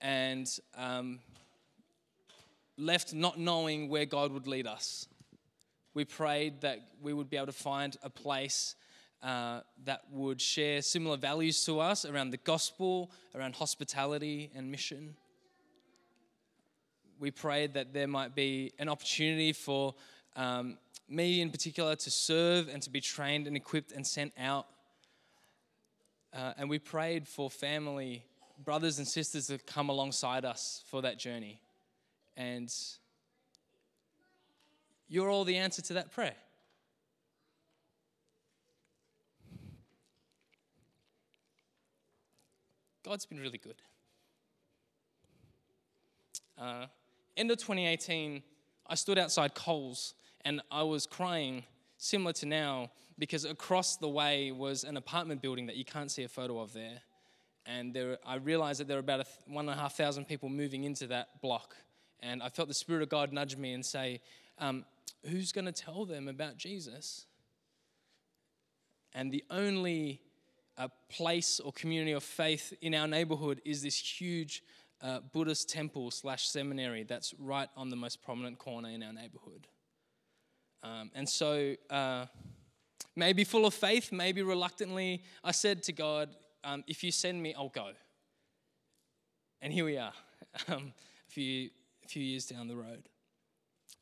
and 0.01 0.49
um, 0.75 1.19
left 2.79 3.13
not 3.13 3.39
knowing 3.39 3.91
where 3.91 4.07
God 4.07 4.33
would 4.33 4.47
lead 4.47 4.67
us. 4.67 5.09
We 5.93 6.07
prayed 6.07 6.63
that 6.63 6.81
we 7.03 7.13
would 7.13 7.29
be 7.29 7.37
able 7.37 7.47
to 7.47 7.53
find 7.53 7.99
a 8.03 8.09
place 8.09 8.77
uh, 9.23 9.61
that 9.85 10.03
would 10.11 10.41
share 10.41 10.83
similar 10.83 11.17
values 11.17 11.65
to 11.65 11.81
us 11.81 12.05
around 12.05 12.31
the 12.31 12.37
gospel, 12.39 13.11
around 13.35 13.55
hospitality 13.57 14.51
and 14.55 14.71
mission. 14.71 15.17
We 17.19 17.31
prayed 17.31 17.75
that 17.75 17.93
there 17.93 18.07
might 18.07 18.35
be 18.35 18.73
an 18.79 18.89
opportunity 18.89 19.53
for 19.53 19.95
um, 20.37 20.79
me 21.09 21.41
in 21.41 21.51
particular 21.51 21.97
to 21.97 22.11
serve 22.11 22.69
and 22.69 22.83
to 22.83 22.91
be 22.91 23.01
trained 23.01 23.47
and 23.47 23.57
equipped 23.57 23.93
and 23.93 24.07
sent 24.07 24.33
out. 24.39 24.67
Uh, 26.33 26.53
and 26.59 26.69
we 26.69 26.79
prayed 26.79 27.27
for 27.27 27.49
family, 27.49 28.25
brothers 28.63 28.99
and 28.99 29.09
sisters 29.09 29.47
to 29.47 29.59
come 29.59 29.89
alongside 29.89 30.45
us 30.45 30.83
for 30.91 31.01
that 31.03 31.19
journey. 31.19 31.61
And 32.37 32.73
you're 35.09 35.31
all 35.31 35.45
the 35.45 35.57
answer 35.57 35.81
to 35.83 35.95
that 35.95 36.13
prayer. 36.13 36.35
God's 43.07 43.25
been 43.25 43.39
really 43.39 43.59
good. 43.59 43.77
Uh, 46.59 46.87
end 47.37 47.53
of 47.53 47.59
2018, 47.59 48.43
I 48.89 48.95
stood 48.97 49.17
outside 49.17 49.55
Coles 49.55 50.15
and 50.45 50.61
I 50.73 50.83
was 50.83 51.07
crying, 51.07 51.63
similar 51.99 52.33
to 52.33 52.47
now, 52.47 52.91
because 53.17 53.45
across 53.45 53.97
the 53.97 54.09
way 54.09 54.51
was 54.51 54.83
an 54.83 54.97
apartment 54.97 55.41
building 55.41 55.67
that 55.67 55.77
you 55.77 55.85
can't 55.85 56.11
see 56.11 56.25
a 56.25 56.29
photo 56.29 56.59
of 56.59 56.73
there. 56.73 56.99
And 57.65 57.95
there, 57.95 58.19
I 58.27 58.37
realized 58.37 58.81
that 58.81 58.89
there 58.89 58.97
were 58.97 59.03
about 59.03 59.21
a 59.21 59.27
one 59.47 59.69
and 59.69 59.79
a 59.79 59.81
half 59.81 59.97
thousand 59.97 60.25
people 60.25 60.49
moving 60.49 60.83
into 60.83 61.07
that 61.07 61.41
block. 61.41 61.77
And 62.19 62.43
I 62.43 62.49
felt 62.49 62.67
the 62.67 62.75
Spirit 62.75 63.05
of 63.05 63.09
God 63.09 63.33
nudge 63.33 63.57
me 63.57 63.73
and 63.73 63.87
say, 63.87 64.21
um, 64.59 64.85
Who's 65.31 65.53
going 65.53 65.67
to 65.67 65.73
tell 65.73 66.07
them 66.07 66.27
about 66.27 66.57
Jesus? 66.57 67.27
And 69.15 69.31
the 69.31 69.45
only 69.49 70.23
a 70.79 70.91
place 71.09 71.61
or 71.61 71.73
community 71.73 72.13
of 72.13 72.23
faith 72.23 72.73
in 72.81 72.95
our 72.95 73.07
neighborhood 73.07 73.61
is 73.65 73.83
this 73.83 73.97
huge 73.97 74.63
uh, 75.03 75.21
Buddhist 75.33 75.69
temple 75.69 76.11
slash 76.11 76.49
seminary 76.49 77.05
that's 77.05 77.35
right 77.39 77.69
on 77.77 77.91
the 77.91 77.97
most 77.97 78.23
prominent 78.23 78.59
corner 78.59 78.89
in 78.89 79.03
our 79.03 79.13
neighborhood. 79.13 79.67
Um, 80.83 81.11
and 81.15 81.29
so, 81.29 81.75
uh, 81.91 82.27
maybe 83.15 83.45
full 83.45 83.67
of 83.67 83.75
faith, 83.75 84.13
maybe 84.13 84.43
reluctantly, 84.43 85.23
I 85.43 85.53
said 85.53 85.83
to 85.85 85.93
God, 85.93 86.31
um, 86.65 86.85
If 86.87 87.03
you 87.03 87.11
send 87.11 87.43
me, 87.43 87.55
I'll 87.55 87.69
go. 87.69 87.91
And 89.61 89.73
here 89.73 89.85
we 89.85 89.97
are, 89.97 90.13
um, 90.69 90.93
a, 91.29 91.31
few, 91.31 91.71
a 92.05 92.09
few 92.09 92.23
years 92.23 92.47
down 92.47 92.69
the 92.69 92.77
road. 92.77 93.09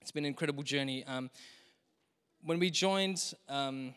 It's 0.00 0.10
been 0.10 0.24
an 0.24 0.28
incredible 0.28 0.62
journey. 0.62 1.04
Um, 1.06 1.30
when 2.42 2.58
we 2.58 2.70
joined, 2.70 3.32
um, 3.48 3.94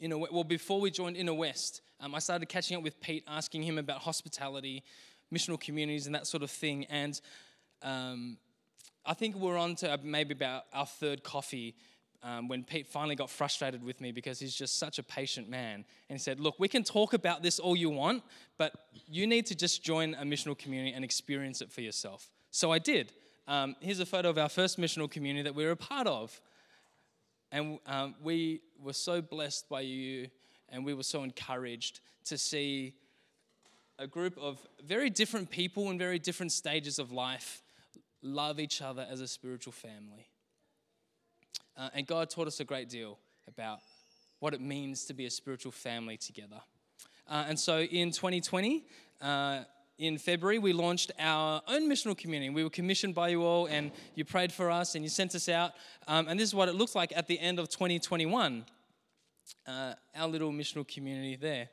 Inner, 0.00 0.16
well, 0.16 0.44
before 0.44 0.80
we 0.80 0.90
joined 0.90 1.16
Inner 1.16 1.34
West, 1.34 1.82
um, 2.00 2.14
I 2.14 2.18
started 2.20 2.48
catching 2.48 2.76
up 2.76 2.82
with 2.82 2.98
Pete, 3.00 3.22
asking 3.28 3.62
him 3.62 3.76
about 3.76 3.98
hospitality, 3.98 4.82
missional 5.32 5.60
communities, 5.60 6.06
and 6.06 6.14
that 6.14 6.26
sort 6.26 6.42
of 6.42 6.50
thing. 6.50 6.86
And 6.86 7.20
um, 7.82 8.38
I 9.04 9.12
think 9.12 9.36
we're 9.36 9.58
on 9.58 9.74
to 9.76 10.00
maybe 10.02 10.32
about 10.32 10.64
our 10.72 10.86
third 10.86 11.22
coffee 11.22 11.76
um, 12.22 12.48
when 12.48 12.64
Pete 12.64 12.86
finally 12.86 13.14
got 13.14 13.30
frustrated 13.30 13.82
with 13.82 14.00
me 14.00 14.10
because 14.10 14.38
he's 14.38 14.54
just 14.54 14.78
such 14.78 14.98
a 14.98 15.02
patient 15.02 15.48
man. 15.48 15.84
And 16.08 16.18
he 16.18 16.18
said, 16.18 16.40
Look, 16.40 16.58
we 16.58 16.68
can 16.68 16.82
talk 16.82 17.12
about 17.12 17.42
this 17.42 17.58
all 17.58 17.76
you 17.76 17.90
want, 17.90 18.22
but 18.56 18.72
you 19.06 19.26
need 19.26 19.46
to 19.46 19.54
just 19.54 19.82
join 19.82 20.14
a 20.14 20.24
missional 20.24 20.58
community 20.58 20.92
and 20.94 21.04
experience 21.04 21.60
it 21.60 21.70
for 21.70 21.82
yourself. 21.82 22.30
So 22.50 22.72
I 22.72 22.78
did. 22.78 23.12
Um, 23.46 23.76
here's 23.80 24.00
a 24.00 24.06
photo 24.06 24.30
of 24.30 24.38
our 24.38 24.48
first 24.48 24.78
missional 24.78 25.10
community 25.10 25.42
that 25.42 25.54
we 25.54 25.64
were 25.64 25.72
a 25.72 25.76
part 25.76 26.06
of. 26.06 26.40
And 27.52 27.78
um, 27.86 28.14
we 28.22 28.60
were 28.80 28.92
so 28.92 29.20
blessed 29.20 29.68
by 29.68 29.80
you, 29.80 30.28
and 30.68 30.84
we 30.84 30.94
were 30.94 31.02
so 31.02 31.22
encouraged 31.22 32.00
to 32.26 32.38
see 32.38 32.94
a 33.98 34.06
group 34.06 34.38
of 34.38 34.58
very 34.84 35.10
different 35.10 35.50
people 35.50 35.90
in 35.90 35.98
very 35.98 36.18
different 36.18 36.52
stages 36.52 36.98
of 36.98 37.12
life 37.12 37.62
love 38.22 38.60
each 38.60 38.80
other 38.80 39.06
as 39.10 39.20
a 39.20 39.28
spiritual 39.28 39.72
family. 39.72 40.28
Uh, 41.76 41.88
and 41.94 42.06
God 42.06 42.30
taught 42.30 42.46
us 42.46 42.60
a 42.60 42.64
great 42.64 42.88
deal 42.88 43.18
about 43.48 43.80
what 44.38 44.54
it 44.54 44.60
means 44.60 45.04
to 45.06 45.14
be 45.14 45.26
a 45.26 45.30
spiritual 45.30 45.72
family 45.72 46.16
together. 46.16 46.60
Uh, 47.28 47.44
and 47.48 47.58
so 47.58 47.80
in 47.80 48.10
2020, 48.10 48.84
uh, 49.20 49.60
in 50.00 50.16
February, 50.16 50.58
we 50.58 50.72
launched 50.72 51.12
our 51.18 51.60
own 51.68 51.88
missional 51.88 52.16
community. 52.16 52.48
We 52.48 52.64
were 52.64 52.70
commissioned 52.70 53.14
by 53.14 53.28
you 53.28 53.42
all, 53.42 53.66
and 53.66 53.92
you 54.14 54.24
prayed 54.24 54.50
for 54.50 54.70
us, 54.70 54.94
and 54.94 55.04
you 55.04 55.10
sent 55.10 55.34
us 55.34 55.46
out. 55.46 55.72
Um, 56.08 56.26
and 56.26 56.40
this 56.40 56.48
is 56.48 56.54
what 56.54 56.70
it 56.70 56.74
looks 56.74 56.94
like 56.94 57.12
at 57.14 57.26
the 57.26 57.38
end 57.38 57.58
of 57.58 57.68
2021 57.68 58.64
uh, 59.66 59.92
our 60.16 60.26
little 60.26 60.52
missional 60.52 60.88
community 60.88 61.36
there. 61.36 61.68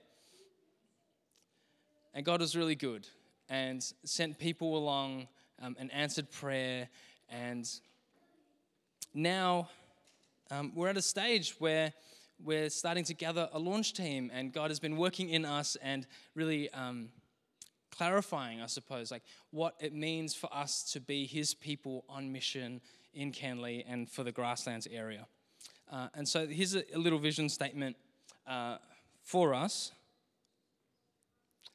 And 2.14 2.26
God 2.26 2.42
was 2.42 2.54
really 2.54 2.76
good 2.76 3.08
and 3.48 3.82
sent 4.04 4.38
people 4.38 4.76
along 4.76 5.30
um, 5.62 5.78
and 5.80 5.90
answered 5.94 6.30
prayer. 6.30 6.90
And 7.30 7.66
now 9.14 9.70
um, 10.52 10.74
we're 10.76 10.90
at 10.90 10.98
a 10.98 11.02
stage 11.02 11.56
where 11.60 11.94
we're 12.44 12.70
starting 12.70 13.06
to 13.06 13.14
gather 13.14 13.48
a 13.54 13.58
launch 13.58 13.94
team, 13.94 14.30
and 14.34 14.52
God 14.52 14.70
has 14.70 14.82
been 14.82 14.98
working 14.98 15.30
in 15.30 15.46
us 15.46 15.78
and 15.82 16.06
really. 16.36 16.70
Um, 16.72 17.08
clarifying, 17.98 18.62
I 18.62 18.68
suppose, 18.68 19.12
like 19.12 19.24
what 19.52 19.76
it 19.80 19.94
means 19.94 20.36
for 20.36 20.54
us 20.54 20.84
to 20.94 21.00
be 21.00 21.26
His 21.26 21.54
people 21.54 22.06
on 22.08 22.32
mission 22.32 22.82
in 23.14 23.32
Cairnlea 23.32 23.84
and 23.88 24.10
for 24.10 24.24
the 24.24 24.32
grasslands 24.32 24.88
area. 24.92 25.26
Uh, 25.92 26.08
and 26.14 26.28
so 26.28 26.48
here's 26.48 26.76
a, 26.76 26.84
a 26.94 26.98
little 26.98 27.20
vision 27.20 27.50
statement 27.50 27.96
uh, 28.46 28.78
for 29.24 29.54
us. 29.54 29.92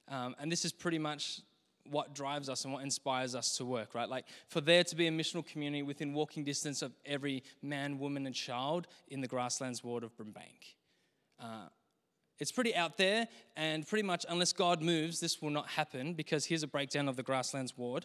Um, 0.09 0.37
and 0.39 0.53
this 0.53 0.64
is 0.64 0.73
pretty 0.73 0.99
much 0.99 1.41
what 1.91 2.14
drives 2.14 2.49
us 2.49 2.64
and 2.64 2.73
what 2.73 2.83
inspires 2.83 3.35
us 3.35 3.57
to 3.57 3.64
work, 3.64 3.95
right? 3.95 4.09
Like 4.09 4.27
for 4.49 4.61
there 4.61 4.85
to 4.85 4.97
be 4.97 5.07
a 5.07 5.11
missional 5.11 5.45
community 5.45 5.83
within 5.83 6.12
walking 6.12 6.45
distance 6.45 6.83
of 6.83 6.93
every 7.05 7.43
man, 7.62 7.99
woman, 7.99 8.27
and 8.27 8.35
child 8.35 8.87
in 9.09 9.20
the 9.20 9.29
grasslands 9.29 9.83
ward 9.83 10.05
of 10.05 10.16
Brimbank. 10.16 10.77
Uh, 11.41 11.68
it's 12.43 12.51
pretty 12.51 12.74
out 12.74 12.97
there, 12.97 13.28
and 13.57 13.86
pretty 13.86 14.03
much 14.03 14.26
unless 14.28 14.53
God 14.53 14.82
moves, 14.82 15.20
this 15.20 15.40
will 15.40 15.51
not 15.51 15.68
happen 15.68 16.12
because 16.12 16.45
here's 16.45 16.64
a 16.64 16.66
breakdown 16.66 17.09
of 17.09 17.14
the 17.14 17.22
grasslands 17.22 17.78
ward. 17.78 18.05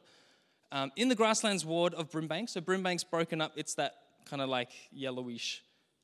Um, 0.71 0.91
in 0.95 1.09
the 1.09 1.15
grasslands 1.15 1.65
ward 1.65 1.95
of 1.95 2.11
Brimbank, 2.11 2.51
so 2.51 2.61
Brimbank's 2.61 3.03
broken 3.03 3.41
up, 3.41 3.53
it's 3.55 3.73
that 3.73 3.95
kind 4.25 4.39
of 4.43 4.47
like 4.47 4.69
yellowish 4.91 5.63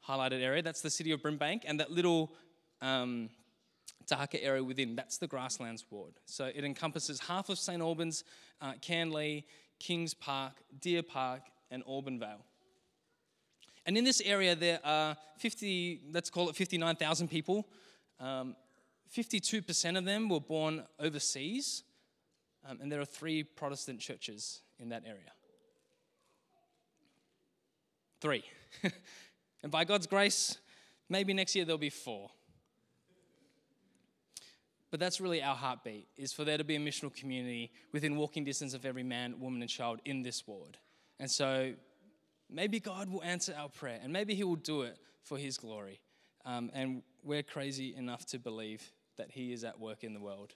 highlighted 0.09 0.41
area. 0.41 0.63
That's 0.63 0.81
the 0.81 0.89
city 0.89 1.11
of 1.11 1.21
Brimbank, 1.21 1.61
and 1.67 1.79
that 1.79 1.91
little 1.91 2.33
um, 2.81 3.29
area 4.41 4.63
within, 4.63 4.95
that's 4.95 5.19
the 5.19 5.27
grasslands 5.27 5.85
ward. 5.91 6.13
So 6.25 6.45
it 6.45 6.63
encompasses 6.63 7.19
half 7.19 7.49
of 7.49 7.59
St. 7.59 7.83
Albans, 7.83 8.23
uh, 8.61 8.73
Cairnlea, 8.81 9.43
Kings 9.77 10.15
Park, 10.15 10.53
Deer 10.81 11.03
Park, 11.03 11.43
and 11.69 11.83
Auburn 11.85 12.19
And 13.85 13.95
in 13.95 14.03
this 14.03 14.21
area, 14.21 14.55
there 14.55 14.79
are 14.83 15.15
50, 15.37 16.01
let's 16.11 16.31
call 16.31 16.49
it 16.49 16.55
59,000 16.55 17.27
people. 17.27 17.67
Um, 18.19 18.55
52% 19.15 19.97
of 19.97 20.05
them 20.05 20.29
were 20.29 20.39
born 20.39 20.83
overseas, 20.99 21.83
um, 22.67 22.79
and 22.81 22.91
there 22.91 22.99
are 22.99 23.05
three 23.05 23.43
Protestant 23.43 23.99
churches 23.99 24.61
in 24.79 24.89
that 24.89 25.03
area. 25.05 25.31
Three. 28.21 28.43
and 29.63 29.71
by 29.71 29.83
God's 29.83 30.07
grace, 30.07 30.57
maybe 31.09 31.33
next 31.33 31.55
year 31.55 31.65
there'll 31.65 31.77
be 31.77 31.89
four. 31.89 32.29
But 34.89 34.99
that's 34.99 35.19
really 35.19 35.41
our 35.41 35.55
heartbeat, 35.55 36.07
is 36.17 36.33
for 36.33 36.43
there 36.43 36.57
to 36.57 36.63
be 36.63 36.75
a 36.75 36.79
missional 36.79 37.13
community 37.13 37.71
within 37.91 38.15
walking 38.15 38.43
distance 38.43 38.73
of 38.73 38.85
every 38.85 39.03
man, 39.03 39.39
woman, 39.39 39.61
and 39.61 39.69
child 39.69 39.99
in 40.05 40.21
this 40.21 40.47
ward. 40.47 40.77
And 41.19 41.29
so 41.29 41.73
maybe 42.49 42.79
God 42.79 43.09
will 43.09 43.23
answer 43.23 43.55
our 43.57 43.69
prayer, 43.69 43.99
and 44.03 44.13
maybe 44.13 44.35
He 44.35 44.43
will 44.43 44.55
do 44.55 44.83
it 44.83 44.97
for 45.23 45.37
His 45.37 45.57
glory. 45.57 45.99
Um, 46.45 46.69
and 46.73 47.01
we're 47.23 47.43
crazy 47.43 47.95
enough 47.95 48.25
to 48.27 48.39
believe 48.39 48.91
that 49.17 49.31
He 49.31 49.53
is 49.53 49.63
at 49.63 49.79
work 49.79 50.03
in 50.03 50.13
the 50.13 50.19
world 50.19 50.53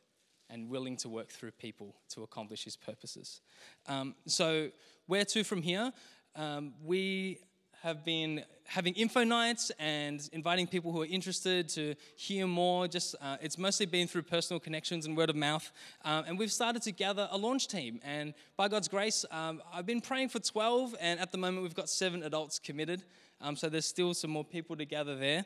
and 0.49 0.70
willing 0.70 0.97
to 0.97 1.09
work 1.09 1.30
through 1.30 1.51
people 1.51 1.95
to 2.09 2.24
accomplish 2.24 2.63
His 2.63 2.76
purposes. 2.76 3.41
Um, 3.88 4.15
so, 4.26 4.70
where 5.07 5.26
to 5.26 5.43
from 5.43 5.61
here? 5.61 5.91
Um, 6.36 6.74
we 6.84 7.39
have 7.84 8.03
been 8.03 8.43
having 8.65 8.93
info 8.95 9.24
nights 9.24 9.72
and 9.80 10.28
inviting 10.34 10.65
people 10.68 10.91
who 10.91 11.01
are 11.01 11.05
interested 11.05 11.70
to 11.70 11.95
hear 12.15 12.47
more. 12.47 12.88
Just 12.88 13.15
uh, 13.22 13.38
it's 13.41 13.57
mostly 13.57 13.86
been 13.86 14.07
through 14.07 14.24
personal 14.24 14.59
connections 14.59 15.05
and 15.05 15.15
word 15.15 15.30
of 15.30 15.36
mouth. 15.36 15.72
Um, 16.03 16.26
and 16.28 16.39
we've 16.39 16.51
started 16.51 16.82
to 16.84 16.91
gather 16.91 17.28
a 17.32 17.38
launch 17.38 17.68
team. 17.68 17.99
And 18.03 18.34
by 18.57 18.68
God's 18.68 18.88
grace, 18.88 19.26
um, 19.32 19.61
I've 19.72 19.86
been 19.86 20.01
praying 20.01 20.30
for 20.30 20.39
12, 20.39 20.95
and 20.99 21.20
at 21.20 21.32
the 21.32 21.38
moment 21.38 21.63
we've 21.63 21.76
got 21.76 21.88
seven 21.88 22.24
adults 22.24 22.59
committed. 22.59 23.03
Um, 23.39 23.55
so 23.55 23.70
there's 23.70 23.86
still 23.86 24.13
some 24.13 24.32
more 24.32 24.43
people 24.43 24.76
to 24.76 24.86
gather 24.86 25.15
there. 25.15 25.45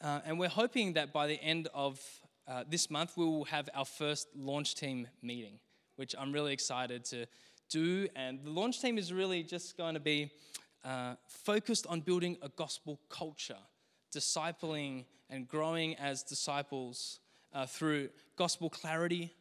Uh, 0.00 0.20
and 0.26 0.38
we're 0.38 0.48
hoping 0.48 0.94
that 0.94 1.12
by 1.12 1.26
the 1.26 1.40
end 1.42 1.68
of 1.72 2.00
uh, 2.46 2.64
this 2.68 2.90
month, 2.90 3.16
we 3.16 3.24
will 3.24 3.44
have 3.44 3.68
our 3.74 3.84
first 3.84 4.28
launch 4.36 4.74
team 4.74 5.08
meeting, 5.22 5.58
which 5.96 6.14
I'm 6.18 6.32
really 6.32 6.52
excited 6.52 7.04
to 7.06 7.26
do. 7.70 8.08
And 8.14 8.40
the 8.44 8.50
launch 8.50 8.80
team 8.80 8.98
is 8.98 9.12
really 9.12 9.42
just 9.42 9.76
going 9.76 9.94
to 9.94 10.00
be 10.00 10.30
uh, 10.84 11.14
focused 11.26 11.86
on 11.86 12.00
building 12.00 12.36
a 12.42 12.48
gospel 12.50 13.00
culture 13.08 13.56
discipling 14.14 15.04
and 15.28 15.48
growing 15.48 15.96
as 15.96 16.22
disciples 16.22 17.18
uh, 17.52 17.66
through 17.66 18.08
gospel 18.36 18.70
clarity, 18.70 19.34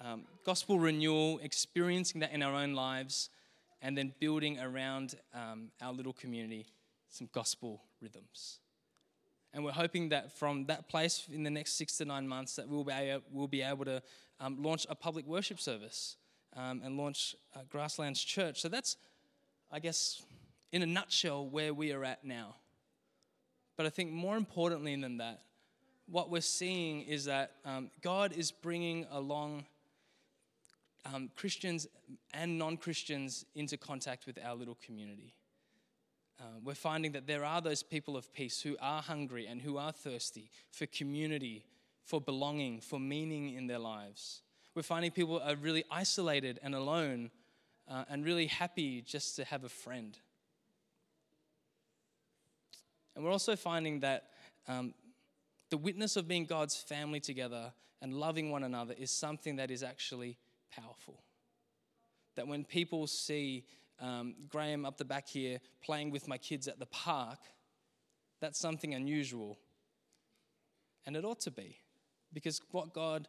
um, 0.00 0.22
gospel 0.44 0.78
renewal, 0.80 1.38
experiencing 1.42 2.20
that 2.20 2.32
in 2.32 2.42
our 2.42 2.54
own 2.54 2.74
lives, 2.74 3.30
and 3.82 3.96
then 3.96 4.12
building 4.18 4.58
around 4.58 5.14
um, 5.32 5.70
our 5.80 5.92
little 5.92 6.12
community 6.12 6.66
some 7.08 7.28
gospel 7.32 7.82
rhythms. 8.02 8.58
And 9.56 9.64
we're 9.64 9.72
hoping 9.72 10.10
that 10.10 10.36
from 10.36 10.66
that 10.66 10.86
place 10.86 11.26
in 11.32 11.42
the 11.42 11.48
next 11.48 11.78
six 11.78 11.96
to 11.96 12.04
nine 12.04 12.28
months 12.28 12.56
that 12.56 12.68
we'll 12.68 12.84
be 12.84 12.92
able, 12.92 13.22
we'll 13.32 13.48
be 13.48 13.62
able 13.62 13.86
to 13.86 14.02
um, 14.38 14.62
launch 14.62 14.86
a 14.90 14.94
public 14.94 15.26
worship 15.26 15.58
service 15.58 16.16
um, 16.54 16.82
and 16.84 16.98
launch 16.98 17.34
uh, 17.54 17.60
Grasslands 17.70 18.22
Church. 18.22 18.60
So 18.60 18.68
that's, 18.68 18.98
I 19.72 19.80
guess, 19.80 20.20
in 20.72 20.82
a 20.82 20.86
nutshell, 20.86 21.48
where 21.48 21.72
we 21.72 21.90
are 21.92 22.04
at 22.04 22.22
now. 22.22 22.56
But 23.78 23.86
I 23.86 23.88
think 23.88 24.12
more 24.12 24.36
importantly 24.36 24.94
than 24.94 25.16
that, 25.16 25.40
what 26.04 26.30
we're 26.30 26.42
seeing 26.42 27.00
is 27.04 27.24
that 27.24 27.52
um, 27.64 27.90
God 28.02 28.34
is 28.34 28.52
bringing 28.52 29.06
along 29.10 29.64
um, 31.06 31.30
Christians 31.34 31.86
and 32.34 32.58
non 32.58 32.76
Christians 32.76 33.46
into 33.54 33.78
contact 33.78 34.26
with 34.26 34.38
our 34.44 34.54
little 34.54 34.76
community. 34.84 35.32
Uh, 36.38 36.44
we're 36.62 36.74
finding 36.74 37.12
that 37.12 37.26
there 37.26 37.44
are 37.44 37.60
those 37.60 37.82
people 37.82 38.16
of 38.16 38.32
peace 38.34 38.60
who 38.60 38.76
are 38.80 39.00
hungry 39.00 39.46
and 39.46 39.62
who 39.62 39.78
are 39.78 39.92
thirsty 39.92 40.50
for 40.70 40.86
community, 40.86 41.64
for 42.04 42.20
belonging, 42.20 42.80
for 42.80 43.00
meaning 43.00 43.54
in 43.54 43.66
their 43.66 43.78
lives. 43.78 44.42
We're 44.74 44.82
finding 44.82 45.10
people 45.10 45.40
are 45.40 45.56
really 45.56 45.84
isolated 45.90 46.60
and 46.62 46.74
alone 46.74 47.30
uh, 47.88 48.04
and 48.10 48.24
really 48.24 48.46
happy 48.46 49.00
just 49.00 49.36
to 49.36 49.44
have 49.44 49.64
a 49.64 49.68
friend. 49.68 50.18
And 53.14 53.24
we're 53.24 53.32
also 53.32 53.56
finding 53.56 54.00
that 54.00 54.24
um, 54.68 54.92
the 55.70 55.78
witness 55.78 56.16
of 56.16 56.28
being 56.28 56.44
God's 56.44 56.76
family 56.76 57.20
together 57.20 57.72
and 58.02 58.12
loving 58.12 58.50
one 58.50 58.62
another 58.62 58.94
is 58.98 59.10
something 59.10 59.56
that 59.56 59.70
is 59.70 59.82
actually 59.82 60.36
powerful. 60.70 61.22
That 62.34 62.46
when 62.46 62.64
people 62.64 63.06
see 63.06 63.64
um, 64.00 64.34
Graham 64.48 64.84
up 64.84 64.98
the 64.98 65.04
back 65.04 65.28
here 65.28 65.60
playing 65.82 66.10
with 66.10 66.28
my 66.28 66.38
kids 66.38 66.68
at 66.68 66.78
the 66.78 66.86
park, 66.86 67.38
that's 68.40 68.58
something 68.58 68.94
unusual. 68.94 69.58
And 71.06 71.16
it 71.16 71.24
ought 71.24 71.40
to 71.40 71.50
be, 71.50 71.78
because 72.32 72.60
what 72.70 72.92
God 72.92 73.28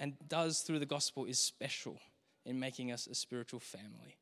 and 0.00 0.14
does 0.28 0.60
through 0.60 0.80
the 0.80 0.86
gospel 0.86 1.24
is 1.24 1.38
special 1.38 1.98
in 2.44 2.58
making 2.58 2.92
us 2.92 3.06
a 3.06 3.14
spiritual 3.14 3.60
family. 3.60 4.18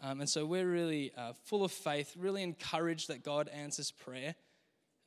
Um, 0.00 0.20
and 0.20 0.30
so 0.30 0.46
we're 0.46 0.70
really 0.70 1.12
uh, 1.16 1.32
full 1.44 1.64
of 1.64 1.72
faith, 1.72 2.14
really 2.16 2.42
encouraged 2.42 3.08
that 3.08 3.22
God 3.22 3.48
answers 3.48 3.90
prayer. 3.90 4.34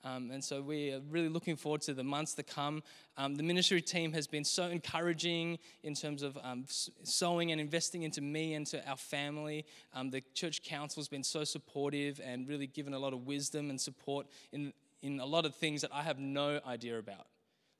Um, 0.05 0.31
and 0.31 0.43
so 0.43 0.61
we 0.61 0.91
are 0.91 0.99
really 1.09 1.29
looking 1.29 1.55
forward 1.55 1.81
to 1.83 1.93
the 1.93 2.03
months 2.03 2.33
to 2.33 2.43
come. 2.43 2.83
Um, 3.15 3.35
the 3.35 3.43
ministry 3.43 3.81
team 3.81 4.11
has 4.13 4.27
been 4.27 4.43
so 4.43 4.65
encouraging 4.65 5.59
in 5.83 5.93
terms 5.93 6.23
of 6.23 6.37
um, 6.43 6.65
sowing 7.03 7.51
and 7.51 7.61
investing 7.61 8.03
into 8.03 8.21
me 8.21 8.53
and 8.53 8.67
to 8.67 8.85
our 8.87 8.97
family. 8.97 9.65
Um, 9.93 10.09
the 10.09 10.21
church 10.33 10.61
council 10.63 10.99
has 10.99 11.07
been 11.07 11.23
so 11.23 11.45
supportive 11.45 12.19
and 12.23 12.47
really 12.49 12.67
given 12.67 12.93
a 12.93 12.99
lot 12.99 13.13
of 13.13 13.25
wisdom 13.25 13.69
and 13.69 13.79
support 13.79 14.27
in, 14.51 14.73
in 15.01 15.21
a 15.21 15.25
lot 15.25 15.45
of 15.45 15.55
things 15.55 15.81
that 15.81 15.91
I 15.93 16.03
have 16.03 16.19
no 16.19 16.59
idea 16.67 16.99
about, 16.99 17.27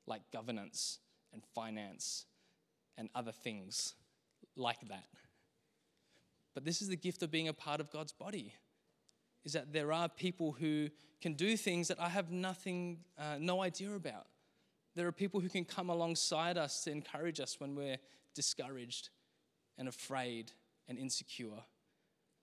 like 0.06 0.22
governance 0.32 1.00
and 1.32 1.42
finance 1.54 2.24
and 2.96 3.10
other 3.14 3.32
things 3.32 3.94
like 4.56 4.80
that. 4.88 5.04
But 6.54 6.64
this 6.64 6.80
is 6.80 6.88
the 6.88 6.96
gift 6.96 7.22
of 7.22 7.30
being 7.30 7.48
a 7.48 7.52
part 7.52 7.80
of 7.80 7.90
God's 7.90 8.12
body 8.12 8.54
is 9.44 9.52
that 9.52 9.72
there 9.72 9.92
are 9.92 10.08
people 10.08 10.52
who 10.52 10.88
can 11.24 11.32
do 11.32 11.56
things 11.56 11.88
that 11.88 11.98
I 11.98 12.10
have 12.10 12.30
nothing, 12.30 12.98
uh, 13.18 13.36
no 13.40 13.62
idea 13.62 13.94
about. 13.94 14.26
There 14.94 15.06
are 15.06 15.12
people 15.12 15.40
who 15.40 15.48
can 15.48 15.64
come 15.64 15.88
alongside 15.88 16.58
us 16.58 16.84
to 16.84 16.90
encourage 16.90 17.40
us 17.40 17.58
when 17.58 17.74
we're 17.74 17.96
discouraged 18.34 19.08
and 19.78 19.88
afraid 19.88 20.52
and 20.86 20.98
insecure. 20.98 21.62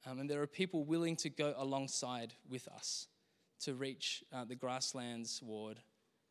Um, 0.04 0.18
and 0.18 0.28
there 0.28 0.42
are 0.42 0.48
people 0.48 0.84
willing 0.84 1.16
to 1.18 1.30
go 1.30 1.54
alongside 1.58 2.34
with 2.50 2.68
us 2.70 3.06
to 3.66 3.76
reach 3.76 4.24
uh, 4.34 4.46
the 4.46 4.56
grasslands 4.56 5.44
ward 5.44 5.80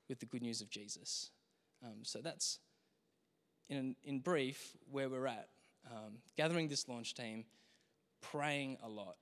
with 0.09 0.19
the 0.19 0.27
good 0.27 0.43
news 0.43 0.61
of 0.61 0.69
Jesus. 0.71 1.31
Um, 1.85 1.99
so 2.03 2.19
that's, 2.19 2.59
in, 3.69 3.95
in 4.03 4.19
brief, 4.19 4.77
where 4.91 5.09
we're 5.09 5.29
at. 5.29 5.51
Um, 5.89 6.15
gathering 6.37 6.67
this 6.67 6.89
launch 6.89 7.15
team, 7.15 7.45
praying 8.21 8.79
a 8.83 8.89
lot, 8.89 9.19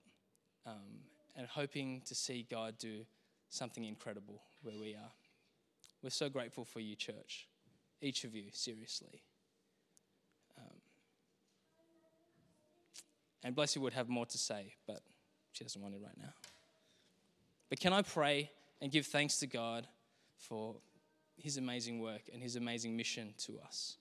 um, 0.65 1.03
and 1.37 1.47
hoping 1.47 2.01
to 2.07 2.15
see 2.15 2.47
God 2.51 2.79
do 2.79 3.05
something 3.51 3.85
incredible 3.85 4.43
where 4.63 4.77
we 4.79 4.95
are. 4.95 5.11
We're 6.03 6.11
so 6.11 6.29
grateful 6.29 6.65
for 6.65 6.81
you, 6.81 6.95
church, 6.95 7.49
each 8.01 8.25
of 8.25 8.35
you, 8.35 8.45
seriously. 8.53 9.23
Um, 10.59 10.77
and 13.43 13.57
Blessy 13.57 13.79
would 13.79 13.93
have 13.95 14.09
more 14.09 14.27
to 14.27 14.39
say, 14.39 14.75
but 14.87 15.01
she 15.53 15.65
doesn't 15.65 15.81
want 15.81 15.95
it 15.95 16.01
right 16.03 16.17
now. 16.19 16.33
But 17.69 17.81
can 17.81 17.93
I 17.93 18.03
pray 18.03 18.51
and 18.81 18.93
give 18.93 19.07
thanks 19.07 19.39
to 19.39 19.47
God 19.47 19.87
for 20.37 20.77
his 21.37 21.57
amazing 21.57 22.01
work 22.01 22.23
and 22.33 22.43
his 22.43 22.57
amazing 22.57 22.97
mission 22.97 23.35
to 23.39 23.59
us? 23.67 23.97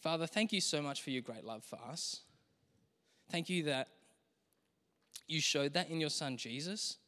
Father, 0.00 0.26
thank 0.26 0.52
you 0.52 0.60
so 0.60 0.82
much 0.82 1.02
for 1.02 1.10
your 1.10 1.22
great 1.22 1.44
love 1.44 1.64
for 1.64 1.78
us. 1.90 2.20
Thank 3.30 3.48
you 3.48 3.64
that 3.64 3.88
you 5.26 5.40
showed 5.40 5.74
that 5.74 5.88
in 5.88 6.00
your 6.00 6.10
son 6.10 6.36
Jesus. 6.36 6.98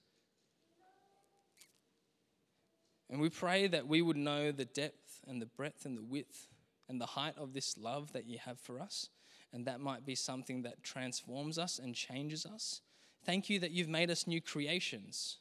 And 3.09 3.20
we 3.20 3.28
pray 3.28 3.66
that 3.68 3.86
we 3.86 4.02
would 4.02 4.16
know 4.16 4.50
the 4.50 4.64
depth 4.64 5.20
and 5.26 5.40
the 5.40 5.46
breadth 5.46 5.84
and 5.84 5.96
the 5.96 6.02
width 6.02 6.48
and 6.88 7.00
the 7.00 7.07
height 7.07 7.34
of 7.36 7.52
this 7.52 7.76
love 7.78 8.12
that 8.12 8.26
you 8.26 8.38
have 8.38 8.59
for 8.59 8.80
us. 8.80 9.09
And 9.52 9.66
that 9.66 9.80
might 9.80 10.04
be 10.04 10.14
something 10.14 10.62
that 10.62 10.82
transforms 10.82 11.59
us 11.59 11.78
and 11.78 11.94
changes 11.94 12.44
us. 12.44 12.80
Thank 13.24 13.48
you 13.48 13.59
that 13.61 13.70
you've 13.70 13.88
made 13.88 14.11
us 14.11 14.26
new 14.26 14.40
creations, 14.40 15.38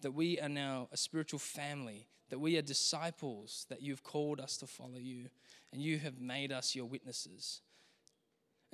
that 0.00 0.12
we 0.12 0.38
are 0.40 0.48
now 0.48 0.88
a 0.92 0.96
spiritual 0.96 1.38
family, 1.38 2.08
that 2.30 2.38
we 2.38 2.56
are 2.56 2.62
disciples, 2.62 3.66
that 3.68 3.82
you've 3.82 4.02
called 4.02 4.40
us 4.40 4.56
to 4.58 4.66
follow 4.66 4.98
you, 4.98 5.28
and 5.72 5.82
you 5.82 5.98
have 5.98 6.20
made 6.20 6.52
us 6.52 6.74
your 6.74 6.86
witnesses. 6.86 7.62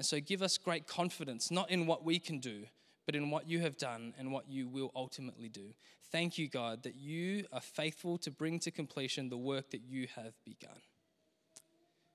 And 0.01 0.07
so 0.07 0.19
give 0.19 0.41
us 0.41 0.57
great 0.57 0.87
confidence, 0.87 1.51
not 1.51 1.71
in 1.71 1.87
what 1.87 2.07
we 2.07 2.19
can 2.19 2.39
do, 2.39 2.63
but 3.05 3.15
in 3.15 3.31
what 3.31 3.47
you 3.47 3.61
have 3.61 3.77
done 3.77 4.15
and 4.19 4.33
what 4.33 4.49
you 4.49 4.67
will 4.67 4.91
ultimately 4.97 5.51
do. 5.51 5.75
Thank 6.11 6.39
you, 6.39 6.49
God, 6.49 6.85
that 6.85 6.97
you 6.97 7.45
are 7.53 7.61
faithful 7.61 8.17
to 8.17 8.31
bring 8.31 8.59
to 8.61 8.71
completion 8.71 9.29
the 9.29 9.37
work 9.37 9.69
that 9.73 9.83
you 9.87 10.09
have 10.17 10.33
begun. 10.43 10.79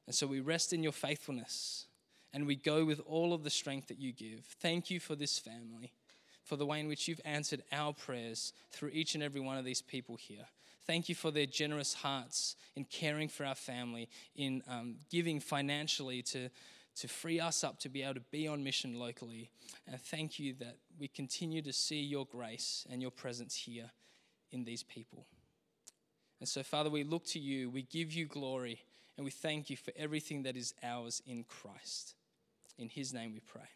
And 0.08 0.16
so 0.16 0.26
we 0.26 0.40
rest 0.40 0.74
in 0.74 0.82
your 0.82 0.94
faithfulness 0.94 1.86
and 2.34 2.48
we 2.48 2.56
go 2.56 2.86
with 2.86 3.02
all 3.06 3.34
of 3.36 3.44
the 3.44 3.52
strength 3.52 3.90
that 3.90 4.00
you 4.00 4.12
give. 4.12 4.46
Thank 4.60 4.90
you 4.90 5.00
for 5.00 5.16
this 5.16 5.38
family, 5.38 5.92
for 6.44 6.56
the 6.56 6.66
way 6.66 6.80
in 6.80 6.88
which 6.88 7.08
you've 7.08 7.22
answered 7.24 7.62
our 7.72 7.94
prayers 7.94 8.52
through 8.72 8.90
each 8.94 9.14
and 9.14 9.24
every 9.24 9.42
one 9.42 9.60
of 9.60 9.64
these 9.64 9.84
people 9.84 10.16
here. 10.16 10.48
Thank 10.88 11.08
you 11.08 11.14
for 11.14 11.30
their 11.30 11.46
generous 11.46 11.94
hearts 11.94 12.56
in 12.76 12.86
caring 12.86 13.30
for 13.30 13.46
our 13.46 13.54
family, 13.54 14.10
in 14.36 14.64
um, 14.68 14.96
giving 15.12 15.40
financially 15.40 16.24
to 16.24 16.50
to 16.96 17.08
free 17.08 17.40
us 17.40 17.64
up 17.64 17.80
to 17.80 17.90
be 17.90 18.04
able 18.04 18.16
to 18.16 18.22
be 18.32 18.48
on 18.48 18.64
mission 18.64 18.98
locally. 18.98 19.50
And 19.88 20.00
thank 20.00 20.40
you 20.40 20.54
that 20.60 20.78
we 21.00 21.08
continue 21.08 21.62
to 21.62 21.74
see 21.74 22.02
your 22.02 22.26
grace 22.26 22.86
and 22.90 23.02
your 23.02 23.12
presence 23.12 23.56
here 23.56 23.92
in 24.52 24.64
these 24.64 24.84
people. 24.84 25.26
And 26.40 26.48
so, 26.48 26.64
Father, 26.64 26.90
we 26.90 27.04
look 27.04 27.26
to 27.28 27.40
you, 27.40 27.70
we 27.70 27.84
give 27.84 28.14
you 28.14 28.26
glory, 28.26 28.82
and 29.18 29.26
we 29.26 29.32
thank 29.32 29.70
you 29.70 29.78
for 29.78 29.92
everything 29.98 30.44
that 30.44 30.58
is 30.58 30.74
ours 30.84 31.22
in 31.26 31.44
Christ. 31.44 32.16
In 32.78 32.90
his 32.90 33.14
name 33.14 33.34
we 33.34 33.40
pray. 33.40 33.70